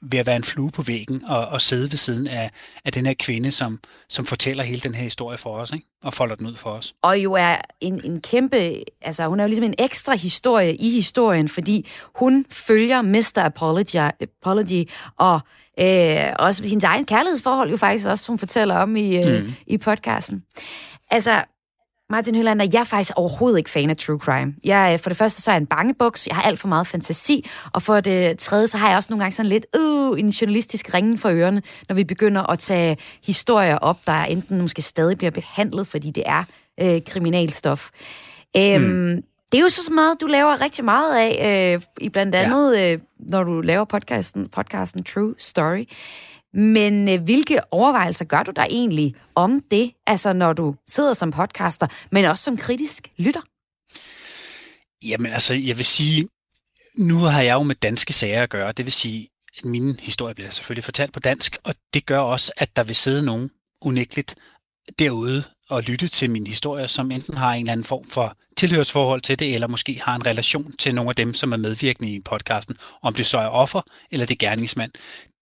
ved 0.01 0.20
at 0.20 0.25
være 0.25 0.36
en 0.36 0.44
flue 0.44 0.72
på 0.72 0.82
væggen 0.82 1.25
og, 1.25 1.48
og 1.48 1.62
sidde 1.62 1.91
ved 1.91 1.98
siden 1.98 2.27
af, 2.27 2.51
af 2.86 2.91
den 2.91 3.06
her 3.06 3.13
kvinde, 3.20 3.51
som, 3.51 3.79
som 4.10 4.25
fortæller 4.25 4.63
hele 4.63 4.79
den 4.79 4.96
her 4.96 5.03
historie 5.03 5.38
for 5.38 5.58
os, 5.58 5.72
ikke? 5.72 5.86
og 6.03 6.13
folder 6.13 6.36
den 6.36 6.48
ud 6.48 6.56
for 6.56 6.70
os. 6.70 6.94
Og 7.01 7.20
jo 7.20 7.34
er 7.34 7.56
en, 7.82 8.06
en 8.06 8.22
kæmpe, 8.22 8.84
altså 9.01 9.27
hun 9.27 9.39
er 9.39 9.44
jo 9.44 9.48
ligesom 9.48 9.65
en 9.65 9.74
ekstra 9.77 10.15
historie 10.15 10.75
i 10.75 10.89
historien, 10.89 11.50
fordi 11.50 11.88
hun 12.15 12.46
følger 12.50 13.01
Mr. 13.01 13.38
Apology, 13.38 13.96
Apology 13.96 14.89
og 15.18 15.39
øh, 15.79 16.34
også 16.39 16.63
hendes 16.63 16.84
egen 16.84 17.06
kærlighedsforhold 17.06 17.70
jo 17.70 17.77
faktisk 17.77 18.08
også, 18.08 18.27
hun 18.27 18.39
fortæller 18.39 18.75
om 18.75 18.96
i, 18.96 19.24
øh, 19.24 19.44
mm. 19.44 19.53
i 19.68 19.77
podcasten. 19.77 20.44
Altså, 21.12 21.44
Martin 22.12 22.36
Høllander, 22.36 22.68
jeg 22.74 22.80
er 22.80 22.84
faktisk 22.84 23.12
overhovedet 23.16 23.58
ikke 23.58 23.70
fan 23.70 23.89
af 23.89 23.98
true 23.98 24.20
crime. 24.20 24.56
Jeg, 24.63 24.94
øh, 24.94 25.00
for 25.00 25.10
det 25.10 25.18
første, 25.18 25.42
så 25.42 25.51
er 25.51 25.56
jeg 25.56 25.62
en 25.62 25.68
bangebuks. 25.68 26.28
Jeg 26.28 26.36
har 26.36 26.44
alt 26.44 26.60
for 26.60 26.68
meget 26.68 26.88
fantasi. 26.88 27.50
Og 27.74 27.82
for 27.82 28.00
det 28.00 28.39
tredje, 28.39 28.68
så 28.68 28.78
har 28.78 28.89
jeg 28.89 28.98
også 28.98 29.08
nogle 29.10 29.24
gange 29.24 29.36
sådan 29.36 29.50
lidt 29.50 29.66
uh, 29.80 30.20
en 30.20 30.30
journalistisk 30.30 30.94
ringen 30.94 31.18
for 31.18 31.30
ørerne, 31.30 31.62
når 31.89 31.96
vi 31.96 32.04
begynder 32.04 32.51
at 32.51 32.60
tage 32.60 32.98
historier 33.25 33.78
op, 33.78 33.98
der 34.08 34.24
enten 34.24 34.62
måske 34.62 34.82
stadig 34.82 35.18
bliver 35.18 35.32
behandlet, 35.32 35.88
fordi 35.88 36.12
det 36.12 36.24
er 36.25 36.44
øh, 36.82 37.01
kriminalstof. 37.08 37.89
Øhm, 38.58 38.84
mm. 38.84 39.24
Det 39.51 39.58
er 39.58 39.62
jo 39.62 39.70
så 39.70 39.94
meget, 39.94 40.22
du 40.22 40.25
laver 40.25 40.62
rigtig 40.62 40.86
meget 40.86 41.18
af, 41.18 41.74
øh, 41.75 41.82
i 42.01 42.10
blandt 42.10 42.36
andet, 42.36 42.78
ja. 42.78 42.94
øh, 42.94 43.00
når 43.20 43.44
du 43.44 43.62
laver 43.62 43.86
podcasten, 43.86 44.48
podcasten 44.48 45.04
True 45.04 45.36
Story. 45.38 45.86
Men 46.53 47.10
øh, 47.10 47.22
hvilke 47.24 47.74
overvejelser 47.74 48.25
gør 48.25 48.44
du 48.44 48.51
der 48.56 48.65
egentlig 48.70 49.15
om 49.36 49.63
det, 49.72 49.91
altså 50.08 50.34
når 50.34 50.53
du 50.53 50.75
sidder 50.88 51.13
som 51.13 51.32
podcaster, 51.32 51.88
men 52.12 52.25
også 52.25 52.44
som 52.44 52.58
kritisk 52.58 53.12
lytter? 53.18 53.41
Jamen 55.03 55.32
altså, 55.32 55.53
jeg 55.53 55.77
vil 55.77 55.86
sige, 55.86 56.29
nu 56.98 57.18
har 57.18 57.41
jeg 57.41 57.53
jo 57.53 57.63
med 57.63 57.75
danske 57.75 58.13
sager 58.13 58.44
at 58.44 58.50
gøre. 58.50 58.72
Det 58.72 58.86
vil 58.86 58.94
sige, 58.94 59.29
at 59.58 59.65
min 59.65 60.00
historie 60.00 60.36
bliver 60.36 60.50
selvfølgelig 60.50 60.84
fortalt 60.84 61.13
på 61.13 61.20
dansk, 61.20 61.58
og 61.63 61.75
det 61.94 62.06
gør 62.06 62.20
også, 62.20 62.51
at 62.58 62.75
der 62.75 62.84
vil 62.84 62.96
sidde 62.96 63.25
nogen 63.25 63.50
unægteligt 63.82 64.36
derude 65.00 65.44
og 65.70 65.84
lytte 65.84 66.08
til 66.08 66.29
min 66.29 66.48
historie, 66.48 66.88
som 66.88 67.12
enten 67.12 67.38
har 67.38 67.53
en 67.53 67.60
eller 67.60 67.72
anden 67.72 67.84
form 67.84 68.10
for 68.10 68.38
tilhørsforhold 68.58 69.22
til 69.22 69.39
det, 69.39 69.53
eller 69.53 69.68
måske 69.68 70.01
har 70.03 70.15
en 70.15 70.25
relation 70.25 70.74
til 70.79 70.96
nogle 70.96 71.10
af 71.10 71.15
dem, 71.15 71.34
som 71.34 71.51
er 71.51 71.58
medvirkende 71.58 72.10
i 72.10 72.22
podcasten, 72.22 72.77
om 73.01 73.13
det 73.13 73.25
så 73.25 73.38
er 73.38 73.48
offer 73.48 73.82
eller 74.12 74.25
det 74.25 74.36
er 74.36 74.48
gerningsmand. 74.48 74.91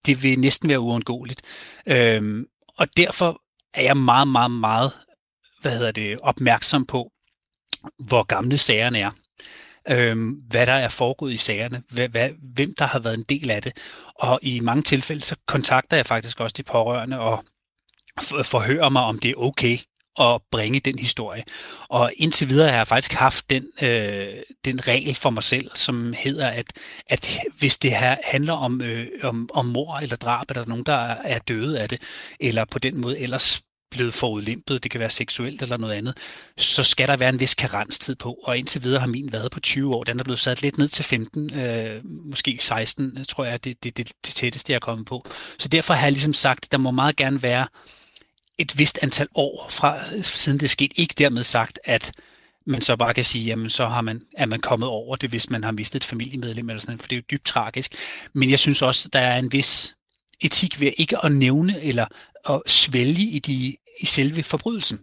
Det 0.07 0.23
vil 0.23 0.39
næsten 0.39 0.69
være 0.69 0.79
uundgåeligt. 0.79 1.41
Øhm, 1.87 2.45
og 2.77 2.97
derfor 2.97 3.41
er 3.73 3.81
jeg 3.81 3.97
meget, 3.97 4.27
meget, 4.27 4.51
meget 4.51 4.91
hvad 5.61 5.71
hedder 5.71 5.91
det, 5.91 6.19
opmærksom 6.21 6.85
på, 6.85 7.11
hvor 7.97 8.23
gamle 8.23 8.57
sagerne 8.57 8.99
er 8.99 9.11
øhm, 9.89 10.29
hvad 10.29 10.65
der 10.65 10.73
er 10.73 10.89
foregået 10.89 11.33
i 11.33 11.37
sagerne, 11.37 11.83
hvad, 11.89 12.09
hvad, 12.09 12.29
hvem 12.55 12.73
der 12.79 12.85
har 12.85 12.99
været 12.99 13.17
en 13.17 13.25
del 13.29 13.51
af 13.51 13.61
det. 13.61 13.73
Og 14.15 14.39
i 14.41 14.59
mange 14.59 14.83
tilfælde, 14.83 15.21
så 15.21 15.35
kontakter 15.47 15.97
jeg 15.97 16.05
faktisk 16.05 16.39
også 16.39 16.53
de 16.57 16.63
pårørende 16.63 17.19
og 17.19 17.45
forhører 18.43 18.89
mig, 18.89 19.01
om 19.01 19.19
det 19.19 19.31
er 19.31 19.35
okay 19.35 19.77
at 20.19 20.41
bringe 20.51 20.79
den 20.79 20.99
historie. 20.99 21.43
Og 21.89 22.11
indtil 22.15 22.49
videre 22.49 22.69
har 22.69 22.77
jeg 22.77 22.87
faktisk 22.87 23.13
haft 23.13 23.49
den, 23.49 23.63
øh, 23.81 24.33
den 24.65 24.87
regel 24.87 25.15
for 25.15 25.29
mig 25.29 25.43
selv, 25.43 25.71
som 25.75 26.13
hedder, 26.17 26.47
at, 26.47 26.65
at 27.09 27.37
hvis 27.57 27.77
det 27.77 27.91
her 27.91 28.17
handler 28.23 28.53
om, 28.53 28.81
øh, 28.81 29.07
om, 29.23 29.49
om 29.53 29.65
mor 29.65 29.97
eller 29.97 30.15
drab, 30.15 30.45
eller 30.49 30.65
nogen, 30.65 30.83
der 30.83 31.15
er 31.23 31.39
døde 31.39 31.79
af 31.79 31.89
det, 31.89 32.01
eller 32.39 32.65
på 32.65 32.79
den 32.79 33.01
måde 33.01 33.19
ellers 33.19 33.61
blevet 33.91 34.13
forudlimpet, 34.13 34.83
det 34.83 34.91
kan 34.91 34.99
være 34.99 35.09
seksuelt 35.09 35.61
eller 35.61 35.77
noget 35.77 35.93
andet, 35.93 36.17
så 36.57 36.83
skal 36.83 37.07
der 37.07 37.17
være 37.17 37.29
en 37.29 37.39
vis 37.39 37.55
karenstid 37.55 38.15
på, 38.15 38.37
og 38.43 38.57
indtil 38.57 38.83
videre 38.83 38.99
har 38.99 39.07
min 39.07 39.31
været 39.31 39.51
på 39.51 39.59
20 39.59 39.95
år. 39.95 40.03
Den 40.03 40.19
er 40.19 40.23
blevet 40.23 40.39
sat 40.39 40.61
lidt 40.61 40.77
ned 40.77 40.87
til 40.87 41.05
15, 41.05 41.53
øh, 41.53 42.01
måske 42.05 42.57
16, 42.61 43.25
tror 43.25 43.45
jeg, 43.45 43.63
det, 43.63 43.83
det, 43.83 43.97
det, 43.97 44.11
det 44.25 44.33
tætteste, 44.35 44.71
jeg 44.71 44.75
er 44.75 44.79
kommet 44.79 45.07
på. 45.07 45.25
Så 45.59 45.67
derfor 45.67 45.93
har 45.93 46.03
jeg 46.03 46.11
ligesom 46.11 46.33
sagt, 46.33 46.71
der 46.71 46.77
må 46.77 46.91
meget 46.91 47.15
gerne 47.15 47.43
være 47.43 47.67
et 48.57 48.77
vist 48.77 48.99
antal 49.01 49.27
år 49.35 49.67
fra 49.69 50.21
siden 50.21 50.59
det 50.59 50.69
skete. 50.69 50.99
Ikke 50.99 51.13
dermed 51.17 51.43
sagt, 51.43 51.79
at 51.83 52.11
man 52.65 52.81
så 52.81 52.95
bare 52.95 53.13
kan 53.13 53.23
sige, 53.23 53.45
jamen 53.45 53.69
så 53.69 53.87
har 53.87 54.01
man, 54.01 54.21
er 54.37 54.45
man 54.45 54.59
kommet 54.59 54.89
over 54.89 55.15
det, 55.15 55.29
hvis 55.29 55.49
man 55.49 55.63
har 55.63 55.71
mistet 55.71 55.99
et 55.99 56.03
familiemedlem 56.03 56.69
eller 56.69 56.81
sådan 56.81 56.99
for 56.99 57.07
det 57.07 57.15
er 57.15 57.19
jo 57.19 57.23
dybt 57.31 57.45
tragisk. 57.45 57.95
Men 58.33 58.49
jeg 58.49 58.59
synes 58.59 58.81
også, 58.81 59.09
der 59.13 59.19
er 59.19 59.39
en 59.39 59.51
vis 59.51 59.95
etik 60.41 60.81
ved 60.81 60.91
ikke 60.97 61.25
at 61.25 61.31
nævne 61.31 61.81
eller 61.81 62.05
at 62.49 62.61
svælge 62.67 63.23
i, 63.23 63.39
de, 63.39 63.75
i 63.99 64.05
selve 64.05 64.43
forbrydelsen. 64.43 64.99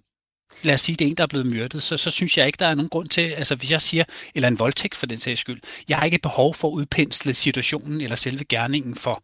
Lad 0.64 0.74
os 0.74 0.80
sige, 0.80 0.96
det 0.96 1.04
er 1.04 1.08
en, 1.08 1.16
der 1.16 1.22
er 1.22 1.26
blevet 1.26 1.46
myrdet, 1.46 1.82
så, 1.82 1.96
så 1.96 2.10
synes 2.10 2.38
jeg 2.38 2.46
ikke, 2.46 2.56
der 2.56 2.66
er 2.66 2.74
nogen 2.74 2.88
grund 2.88 3.08
til, 3.08 3.20
altså 3.20 3.54
hvis 3.54 3.70
jeg 3.70 3.82
siger, 3.82 4.04
eller 4.34 4.48
en 4.48 4.58
voldtægt 4.58 4.94
for 4.94 5.06
den 5.06 5.18
sags 5.18 5.40
skyld, 5.40 5.60
jeg 5.88 5.98
har 5.98 6.04
ikke 6.04 6.18
behov 6.18 6.54
for 6.54 6.68
at 6.68 6.72
udpensle 6.72 7.34
situationen 7.34 8.00
eller 8.00 8.16
selve 8.16 8.44
gerningen 8.44 8.96
for 8.96 9.22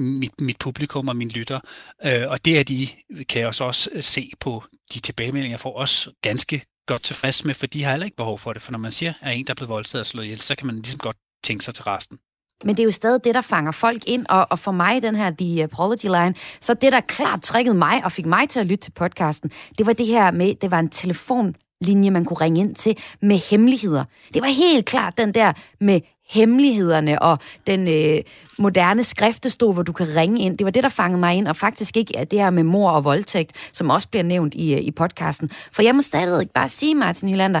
mit, 0.00 0.40
mit 0.40 0.58
publikum 0.58 1.08
og 1.08 1.16
mine 1.16 1.30
lytter. 1.30 1.60
Øh, 2.04 2.28
og 2.28 2.44
det 2.44 2.58
er 2.58 2.62
de, 2.62 2.88
kan 3.28 3.40
jeg 3.40 3.46
også, 3.46 3.64
også 3.64 3.90
øh, 3.92 4.02
se 4.02 4.32
på 4.40 4.64
de 4.94 5.00
tilbagemeldinger, 5.00 5.54
jeg 5.54 5.60
får 5.60 5.76
også 5.76 6.12
ganske 6.22 6.62
godt 6.86 7.02
tilfreds 7.02 7.44
med, 7.44 7.54
for 7.54 7.66
de 7.66 7.82
har 7.82 7.90
heller 7.90 8.04
ikke 8.04 8.16
behov 8.16 8.38
for 8.38 8.52
det. 8.52 8.62
For 8.62 8.72
når 8.72 8.78
man 8.78 8.92
siger, 8.92 9.12
at 9.20 9.36
en, 9.36 9.46
der 9.46 9.52
er 9.52 9.54
blevet 9.54 9.68
voldtaget 9.68 10.00
og 10.00 10.06
slået 10.06 10.24
ihjel, 10.24 10.40
så 10.40 10.54
kan 10.54 10.66
man 10.66 10.76
ligesom 10.76 10.98
godt 10.98 11.16
tænke 11.44 11.64
sig 11.64 11.74
til 11.74 11.84
resten. 11.84 12.18
Men 12.64 12.76
det 12.76 12.82
er 12.82 12.84
jo 12.84 12.90
stadig 12.90 13.24
det, 13.24 13.34
der 13.34 13.40
fanger 13.40 13.72
folk 13.72 14.02
ind, 14.06 14.26
og, 14.28 14.46
og 14.50 14.58
for 14.58 14.72
mig, 14.72 15.02
den 15.02 15.16
her 15.16 15.30
The 15.38 15.62
Apology 15.62 16.04
Line, 16.04 16.34
så 16.60 16.74
det, 16.74 16.92
der 16.92 17.00
klart 17.00 17.42
trækkede 17.42 17.74
mig 17.74 18.04
og 18.04 18.12
fik 18.12 18.26
mig 18.26 18.48
til 18.48 18.60
at 18.60 18.66
lytte 18.66 18.84
til 18.84 18.90
podcasten, 18.90 19.50
det 19.78 19.86
var 19.86 19.92
det 19.92 20.06
her 20.06 20.30
med, 20.30 20.54
det 20.54 20.70
var 20.70 20.78
en 20.78 20.88
telefonlinje, 20.88 22.10
man 22.10 22.24
kunne 22.24 22.40
ringe 22.40 22.60
ind 22.60 22.74
til 22.74 22.96
med 23.22 23.36
hemmeligheder. 23.36 24.04
Det 24.34 24.42
var 24.42 24.48
helt 24.48 24.86
klart 24.86 25.18
den 25.18 25.34
der 25.34 25.52
med 25.80 26.00
hemmelighederne 26.30 27.22
og 27.22 27.38
den 27.66 27.88
øh, 27.88 28.22
moderne 28.58 29.04
skriftestol, 29.04 29.74
hvor 29.74 29.82
du 29.82 29.92
kan 29.92 30.16
ringe 30.16 30.40
ind. 30.40 30.58
Det 30.58 30.64
var 30.64 30.70
det, 30.70 30.82
der 30.82 30.88
fangede 30.88 31.20
mig 31.20 31.34
ind, 31.34 31.48
og 31.48 31.56
faktisk 31.56 31.96
ikke 31.96 32.26
det 32.30 32.38
her 32.38 32.50
med 32.50 32.62
mor 32.62 32.90
og 32.90 33.04
voldtægt, 33.04 33.52
som 33.72 33.90
også 33.90 34.08
bliver 34.08 34.22
nævnt 34.22 34.54
i, 34.54 34.74
øh, 34.74 34.80
i 34.80 34.90
podcasten. 34.90 35.50
For 35.72 35.82
jeg 35.82 35.94
må 35.94 36.02
stadig 36.02 36.50
bare 36.50 36.68
sige, 36.68 36.94
Martin 36.94 37.28
Hylander, 37.28 37.60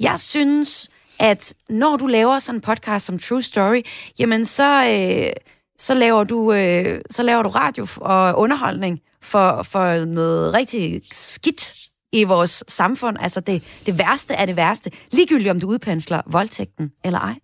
jeg 0.00 0.20
synes, 0.20 0.88
at 1.20 1.54
når 1.68 1.96
du 1.96 2.06
laver 2.06 2.38
sådan 2.38 2.56
en 2.56 2.60
podcast 2.60 3.06
som 3.06 3.18
True 3.18 3.42
Story, 3.42 3.82
jamen 4.18 4.44
så, 4.44 4.84
øh, 4.84 5.32
så, 5.78 5.94
laver, 5.94 6.24
du, 6.24 6.52
øh, 6.52 7.00
så 7.10 7.22
laver 7.22 7.42
du 7.42 7.48
radio 7.48 7.86
og 7.96 8.38
underholdning 8.38 9.00
for, 9.22 9.62
for 9.62 10.04
noget 10.04 10.54
rigtig 10.54 11.02
skidt 11.12 11.74
i 12.12 12.24
vores 12.24 12.64
samfund. 12.68 13.16
Altså 13.20 13.40
det, 13.40 13.82
det 13.86 13.98
værste 13.98 14.34
er 14.34 14.46
det 14.46 14.56
værste. 14.56 14.90
Ligegyldigt 15.10 15.50
om 15.50 15.60
du 15.60 15.66
udpensler 15.68 16.22
voldtægten 16.26 16.92
eller 17.04 17.18
ej. 17.18 17.34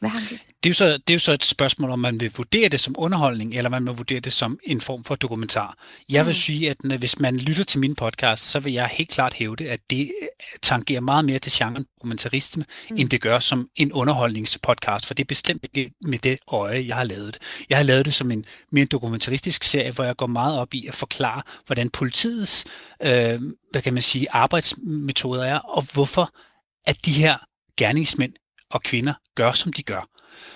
Hvad 0.00 0.10
har 0.10 0.20
det? 0.30 0.51
Det 0.64 0.68
er, 0.68 0.70
jo 0.70 0.74
så, 0.74 0.86
det 0.92 1.10
er 1.10 1.14
jo 1.14 1.18
så 1.18 1.32
et 1.32 1.44
spørgsmål, 1.44 1.90
om 1.90 1.98
man 1.98 2.20
vil 2.20 2.32
vurdere 2.36 2.68
det 2.68 2.80
som 2.80 2.94
underholdning, 2.98 3.54
eller 3.54 3.70
man 3.70 3.86
vil 3.86 3.96
vurdere 3.96 4.20
det 4.20 4.32
som 4.32 4.58
en 4.64 4.80
form 4.80 5.04
for 5.04 5.14
dokumentar. 5.14 5.78
Jeg 6.08 6.26
vil 6.26 6.30
mm. 6.30 6.34
sige, 6.34 6.70
at 6.70 6.76
hvis 6.98 7.18
man 7.18 7.36
lytter 7.36 7.64
til 7.64 7.80
min 7.80 7.94
podcast, 7.94 8.50
så 8.50 8.60
vil 8.60 8.72
jeg 8.72 8.88
helt 8.92 9.10
klart 9.10 9.34
hævde, 9.34 9.70
at 9.70 9.80
det 9.90 10.12
øh, 10.22 10.28
tangerer 10.62 11.00
meget 11.00 11.24
mere 11.24 11.38
til 11.38 11.52
genren 11.54 11.86
dokumentarisme, 11.98 12.64
mm. 12.90 12.96
end 12.98 13.10
det 13.10 13.20
gør 13.20 13.38
som 13.38 13.68
en 13.76 13.92
underholdningspodcast, 13.92 15.06
for 15.06 15.14
det 15.14 15.22
er 15.24 15.28
bestemt 15.28 15.64
ikke 15.64 15.92
med 16.04 16.18
det 16.18 16.38
øje, 16.48 16.84
jeg 16.86 16.96
har 16.96 17.04
lavet 17.04 17.34
det. 17.34 17.42
Jeg 17.70 17.78
har 17.78 17.82
lavet 17.82 18.04
det 18.04 18.14
som 18.14 18.30
en 18.30 18.44
mere 18.72 18.84
dokumentaristisk 18.84 19.64
serie, 19.64 19.90
hvor 19.90 20.04
jeg 20.04 20.16
går 20.16 20.26
meget 20.26 20.58
op 20.58 20.74
i 20.74 20.86
at 20.86 20.94
forklare, 20.94 21.42
hvordan 21.66 21.90
politiets 21.90 22.64
øh, 23.02 23.40
hvad 23.70 23.82
kan 23.82 23.94
man 23.94 24.02
sige, 24.02 24.26
arbejdsmetoder 24.30 25.44
er, 25.44 25.58
og 25.58 25.84
hvorfor 25.92 26.34
at 26.86 27.06
de 27.06 27.12
her 27.12 27.38
gerningsmænd 27.76 28.32
og 28.70 28.82
kvinder 28.82 29.14
gør, 29.34 29.52
som 29.52 29.72
de 29.72 29.82
gør. 29.82 30.11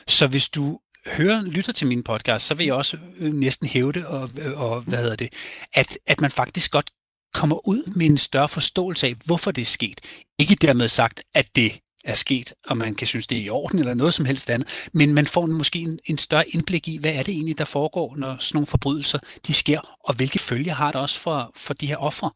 Så 0.08 0.26
hvis 0.26 0.48
du 0.48 0.78
hører, 1.06 1.42
lytter 1.42 1.72
til 1.72 1.86
min 1.86 2.02
podcast, 2.02 2.46
så 2.46 2.54
vil 2.54 2.66
jeg 2.66 2.74
også 2.74 2.96
øh, 2.96 3.02
næsten 3.20 3.40
næsten 3.40 3.68
hævde, 3.68 4.08
og, 4.08 4.30
øh, 4.38 4.60
og 4.60 4.80
hvad 4.80 4.98
hedder 4.98 5.16
det, 5.16 5.32
at, 5.72 5.98
at 6.06 6.20
man 6.20 6.30
faktisk 6.30 6.70
godt 6.70 6.90
kommer 7.34 7.68
ud 7.68 7.92
med 7.96 8.06
en 8.06 8.18
større 8.18 8.48
forståelse 8.48 9.06
af, 9.06 9.14
hvorfor 9.24 9.50
det 9.50 9.62
er 9.62 9.66
sket. 9.66 10.00
Ikke 10.38 10.54
dermed 10.54 10.88
sagt, 10.88 11.20
at 11.34 11.56
det 11.56 11.80
er 12.04 12.14
sket, 12.14 12.52
og 12.66 12.76
man 12.76 12.94
kan 12.94 13.06
synes, 13.06 13.26
det 13.26 13.38
er 13.38 13.42
i 13.42 13.48
orden 13.48 13.78
eller 13.78 13.94
noget 13.94 14.14
som 14.14 14.24
helst 14.24 14.50
andet, 14.50 14.88
men 14.92 15.14
man 15.14 15.26
får 15.26 15.46
måske 15.46 15.78
en, 15.78 15.98
en 16.04 16.18
større 16.18 16.48
indblik 16.48 16.88
i, 16.88 16.96
hvad 16.96 17.14
er 17.14 17.22
det 17.22 17.34
egentlig, 17.34 17.58
der 17.58 17.64
foregår, 17.64 18.16
når 18.16 18.36
sådan 18.38 18.56
nogle 18.56 18.66
forbrydelser 18.66 19.18
de 19.46 19.54
sker, 19.54 19.98
og 20.04 20.14
hvilke 20.14 20.38
følger 20.38 20.74
har 20.74 20.92
det 20.92 21.00
også 21.00 21.18
for, 21.20 21.52
for 21.56 21.74
de 21.74 21.86
her 21.86 21.96
ofre. 21.96 22.30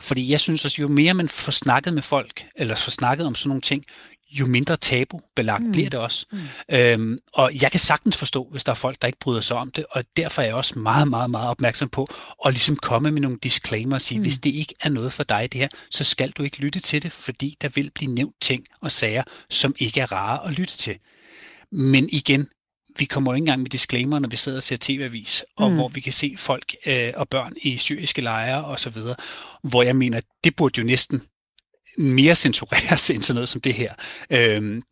Fordi 0.00 0.30
jeg 0.30 0.40
synes 0.40 0.64
også, 0.64 0.82
jo 0.82 0.88
mere 0.88 1.14
man 1.14 1.28
får 1.28 1.52
snakket 1.52 1.94
med 1.94 2.02
folk, 2.02 2.46
eller 2.56 2.74
får 2.74 2.90
snakket 2.90 3.26
om 3.26 3.34
sådan 3.34 3.48
nogle 3.48 3.60
ting, 3.60 3.84
jo 4.30 4.46
mindre 4.46 4.76
tabubelagt 4.76 5.64
mm. 5.64 5.72
bliver 5.72 5.90
det 5.90 6.00
også. 6.00 6.26
Mm. 6.32 6.38
Øhm, 6.76 7.18
og 7.32 7.50
jeg 7.62 7.70
kan 7.70 7.80
sagtens 7.80 8.16
forstå, 8.16 8.48
hvis 8.50 8.64
der 8.64 8.72
er 8.72 8.76
folk, 8.76 9.02
der 9.02 9.06
ikke 9.06 9.18
bryder 9.18 9.40
sig 9.40 9.56
om 9.56 9.70
det, 9.70 9.86
og 9.90 10.04
derfor 10.16 10.42
er 10.42 10.46
jeg 10.46 10.54
også 10.54 10.78
meget, 10.78 11.08
meget, 11.08 11.30
meget 11.30 11.48
opmærksom 11.48 11.88
på 11.88 12.08
at 12.46 12.52
ligesom 12.52 12.76
komme 12.76 13.10
med 13.10 13.22
nogle 13.22 13.38
disclaimer 13.42 13.94
og 13.94 14.00
sige, 14.00 14.18
mm. 14.18 14.22
hvis 14.22 14.38
det 14.38 14.50
ikke 14.54 14.74
er 14.80 14.88
noget 14.88 15.12
for 15.12 15.24
dig 15.24 15.52
det 15.52 15.60
her, 15.60 15.68
så 15.90 16.04
skal 16.04 16.30
du 16.30 16.42
ikke 16.42 16.58
lytte 16.58 16.80
til 16.80 17.02
det, 17.02 17.12
fordi 17.12 17.56
der 17.62 17.68
vil 17.68 17.90
blive 17.94 18.14
nævnt 18.14 18.34
ting 18.40 18.64
og 18.82 18.92
sager, 18.92 19.22
som 19.50 19.74
ikke 19.78 20.00
er 20.00 20.12
rare 20.12 20.48
at 20.48 20.52
lytte 20.52 20.76
til. 20.76 20.98
Men 21.72 22.08
igen, 22.12 22.48
vi 22.98 23.04
kommer 23.04 23.32
jo 23.32 23.34
ikke 23.34 23.42
engang 23.42 23.62
med 23.62 23.70
disclaimer, 23.70 24.18
når 24.18 24.28
vi 24.28 24.36
sidder 24.36 24.58
og 24.58 24.62
ser 24.62 24.76
tv-avis, 24.80 25.44
og 25.56 25.70
mm. 25.70 25.76
hvor 25.76 25.88
vi 25.88 26.00
kan 26.00 26.12
se 26.12 26.34
folk 26.38 26.74
øh, 26.86 27.12
og 27.16 27.28
børn 27.28 27.52
i 27.62 27.76
syriske 27.76 28.22
lejre 28.22 28.64
og 28.64 28.80
så 28.80 28.90
videre, 28.90 29.16
hvor 29.62 29.82
jeg 29.82 29.96
mener, 29.96 30.20
det 30.44 30.56
burde 30.56 30.80
jo 30.80 30.86
næsten 30.86 31.22
mere 31.98 32.34
censureres 32.34 33.10
end 33.10 33.22
sådan 33.22 33.34
noget 33.34 33.48
som 33.48 33.60
det 33.60 33.74
her. 33.74 33.94
Øhm, 34.30 34.82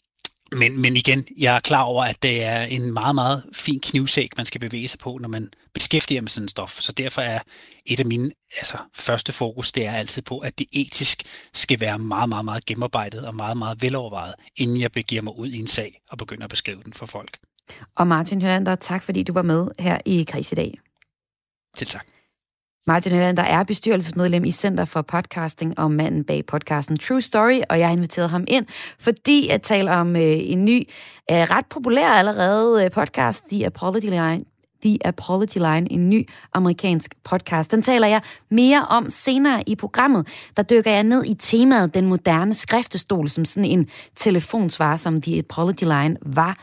men, 0.53 0.81
men 0.81 0.97
igen, 0.97 1.27
jeg 1.39 1.57
er 1.57 1.61
klar 1.61 1.83
over, 1.83 2.05
at 2.05 2.23
det 2.23 2.45
er 2.45 2.63
en 2.63 2.93
meget, 2.93 3.15
meget 3.15 3.45
fin 3.53 3.81
knivsæk, 3.81 4.37
man 4.37 4.47
skal 4.47 4.61
bevæge 4.61 4.89
sig 4.89 4.99
på, 4.99 5.19
når 5.21 5.29
man 5.29 5.51
beskæftiger 5.75 6.21
med 6.21 6.29
sådan 6.29 6.45
en 6.45 6.49
stof. 6.49 6.81
Så 6.81 6.93
derfor 6.93 7.23
er 7.23 7.39
et 7.87 8.01
af 8.01 8.07
mine 8.07 8.31
altså, 8.59 8.77
første 8.95 9.33
fokus, 9.33 9.73
det 9.73 9.87
er 9.87 9.93
altid 9.93 10.23
på, 10.23 10.39
at 10.39 10.59
det 10.59 10.67
etisk 10.73 11.23
skal 11.55 11.81
være 11.81 11.99
meget, 11.99 12.29
meget, 12.29 12.45
meget 12.45 12.67
gennemarbejdet 12.67 13.27
og 13.27 13.35
meget, 13.35 13.57
meget 13.57 13.83
velovervejet, 13.83 14.35
inden 14.57 14.81
jeg 14.81 14.93
begiver 14.93 15.23
mig 15.23 15.39
ud 15.39 15.49
i 15.49 15.59
en 15.59 15.67
sag 15.67 16.01
og 16.11 16.19
begynder 16.19 16.45
at 16.45 16.51
beskrive 16.51 16.83
den 16.85 16.93
for 16.93 17.07
folk. 17.07 17.39
Og 17.97 18.07
Martin 18.07 18.43
Hølander, 18.43 18.75
tak 18.75 19.03
fordi 19.03 19.23
du 19.23 19.33
var 19.33 19.43
med 19.43 19.69
her 19.79 19.99
i 20.07 20.27
Kris 20.29 20.53
i 20.53 20.55
dag. 20.55 20.75
Til 21.77 21.87
tak. 21.87 22.07
Martin 22.89 23.13
der 23.13 23.43
er 23.43 23.65
bestyrelsesmedlem 23.65 24.45
i 24.45 24.51
Center 24.51 24.85
for 24.85 25.03
Podcasting 25.03 25.79
og 25.79 25.91
manden 25.91 26.25
bag 26.25 26.47
podcasten 26.47 26.99
True 26.99 27.21
Story, 27.21 27.61
og 27.71 27.79
jeg 27.79 27.87
har 27.89 27.97
inviteret 27.97 28.31
ham 28.31 28.45
ind, 28.49 28.67
fordi 28.99 29.49
jeg 29.49 29.63
taler 29.63 29.93
om 29.93 30.17
øh, 30.17 30.23
en 30.23 30.65
ny, 30.65 30.89
øh, 31.31 31.37
ret 31.37 31.67
populær 31.67 32.09
allerede 32.09 32.85
øh, 32.85 32.91
podcast, 32.91 33.45
The 33.51 33.67
Apology 33.67 34.05
Line, 34.05 34.41
The 34.83 34.99
Apology 35.05 35.57
Line, 35.57 35.93
en 35.93 36.11
ny 36.11 36.29
amerikansk 36.53 37.15
podcast. 37.25 37.71
Den 37.71 37.83
taler 37.83 38.07
jeg 38.07 38.21
mere 38.51 38.87
om 38.91 39.11
senere 39.11 39.63
i 39.67 39.75
programmet. 39.75 40.29
Der 40.57 40.63
dykker 40.63 40.91
jeg 40.91 41.03
ned 41.03 41.25
i 41.25 41.35
temaet 41.35 41.95
den 41.95 42.07
moderne 42.07 42.55
skriftestol, 42.55 43.29
som 43.29 43.45
sådan 43.45 43.65
en 43.65 43.89
telefonsvar, 44.17 44.97
som 44.97 45.23
The 45.23 45.39
Apology 45.39 45.83
Line 45.83 46.17
var. 46.23 46.59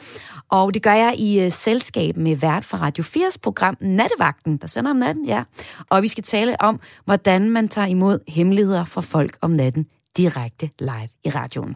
Og 0.49 0.73
det 0.73 0.83
gør 0.83 0.93
jeg 0.93 1.15
i 1.17 1.45
uh, 1.45 1.51
selskab 1.51 2.17
med 2.17 2.35
vært 2.35 2.65
fra 2.65 2.77
Radio 2.77 3.03
4's 3.03 3.37
program 3.43 3.77
Nattevagten, 3.81 4.57
der 4.57 4.67
sender 4.67 4.91
om 4.91 4.97
natten, 4.97 5.25
ja. 5.25 5.43
Og 5.89 6.01
vi 6.01 6.07
skal 6.07 6.23
tale 6.23 6.61
om, 6.61 6.79
hvordan 7.05 7.49
man 7.49 7.67
tager 7.67 7.87
imod 7.87 8.19
hemmeligheder 8.27 8.85
fra 8.85 9.01
folk 9.01 9.37
om 9.41 9.51
natten 9.51 9.85
direkte 10.17 10.69
live 10.79 11.09
i 11.23 11.29
radioen. 11.29 11.75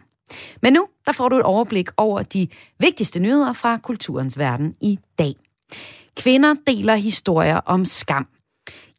Men 0.62 0.72
nu, 0.72 0.86
der 1.06 1.12
får 1.12 1.28
du 1.28 1.36
et 1.36 1.42
overblik 1.42 1.88
over 1.96 2.22
de 2.22 2.48
vigtigste 2.78 3.20
nyheder 3.20 3.52
fra 3.52 3.76
kulturens 3.76 4.38
verden 4.38 4.74
i 4.80 4.98
dag. 5.18 5.34
Kvinder 6.16 6.54
deler 6.66 6.94
historier 6.94 7.60
om 7.66 7.84
skam. 7.84 8.26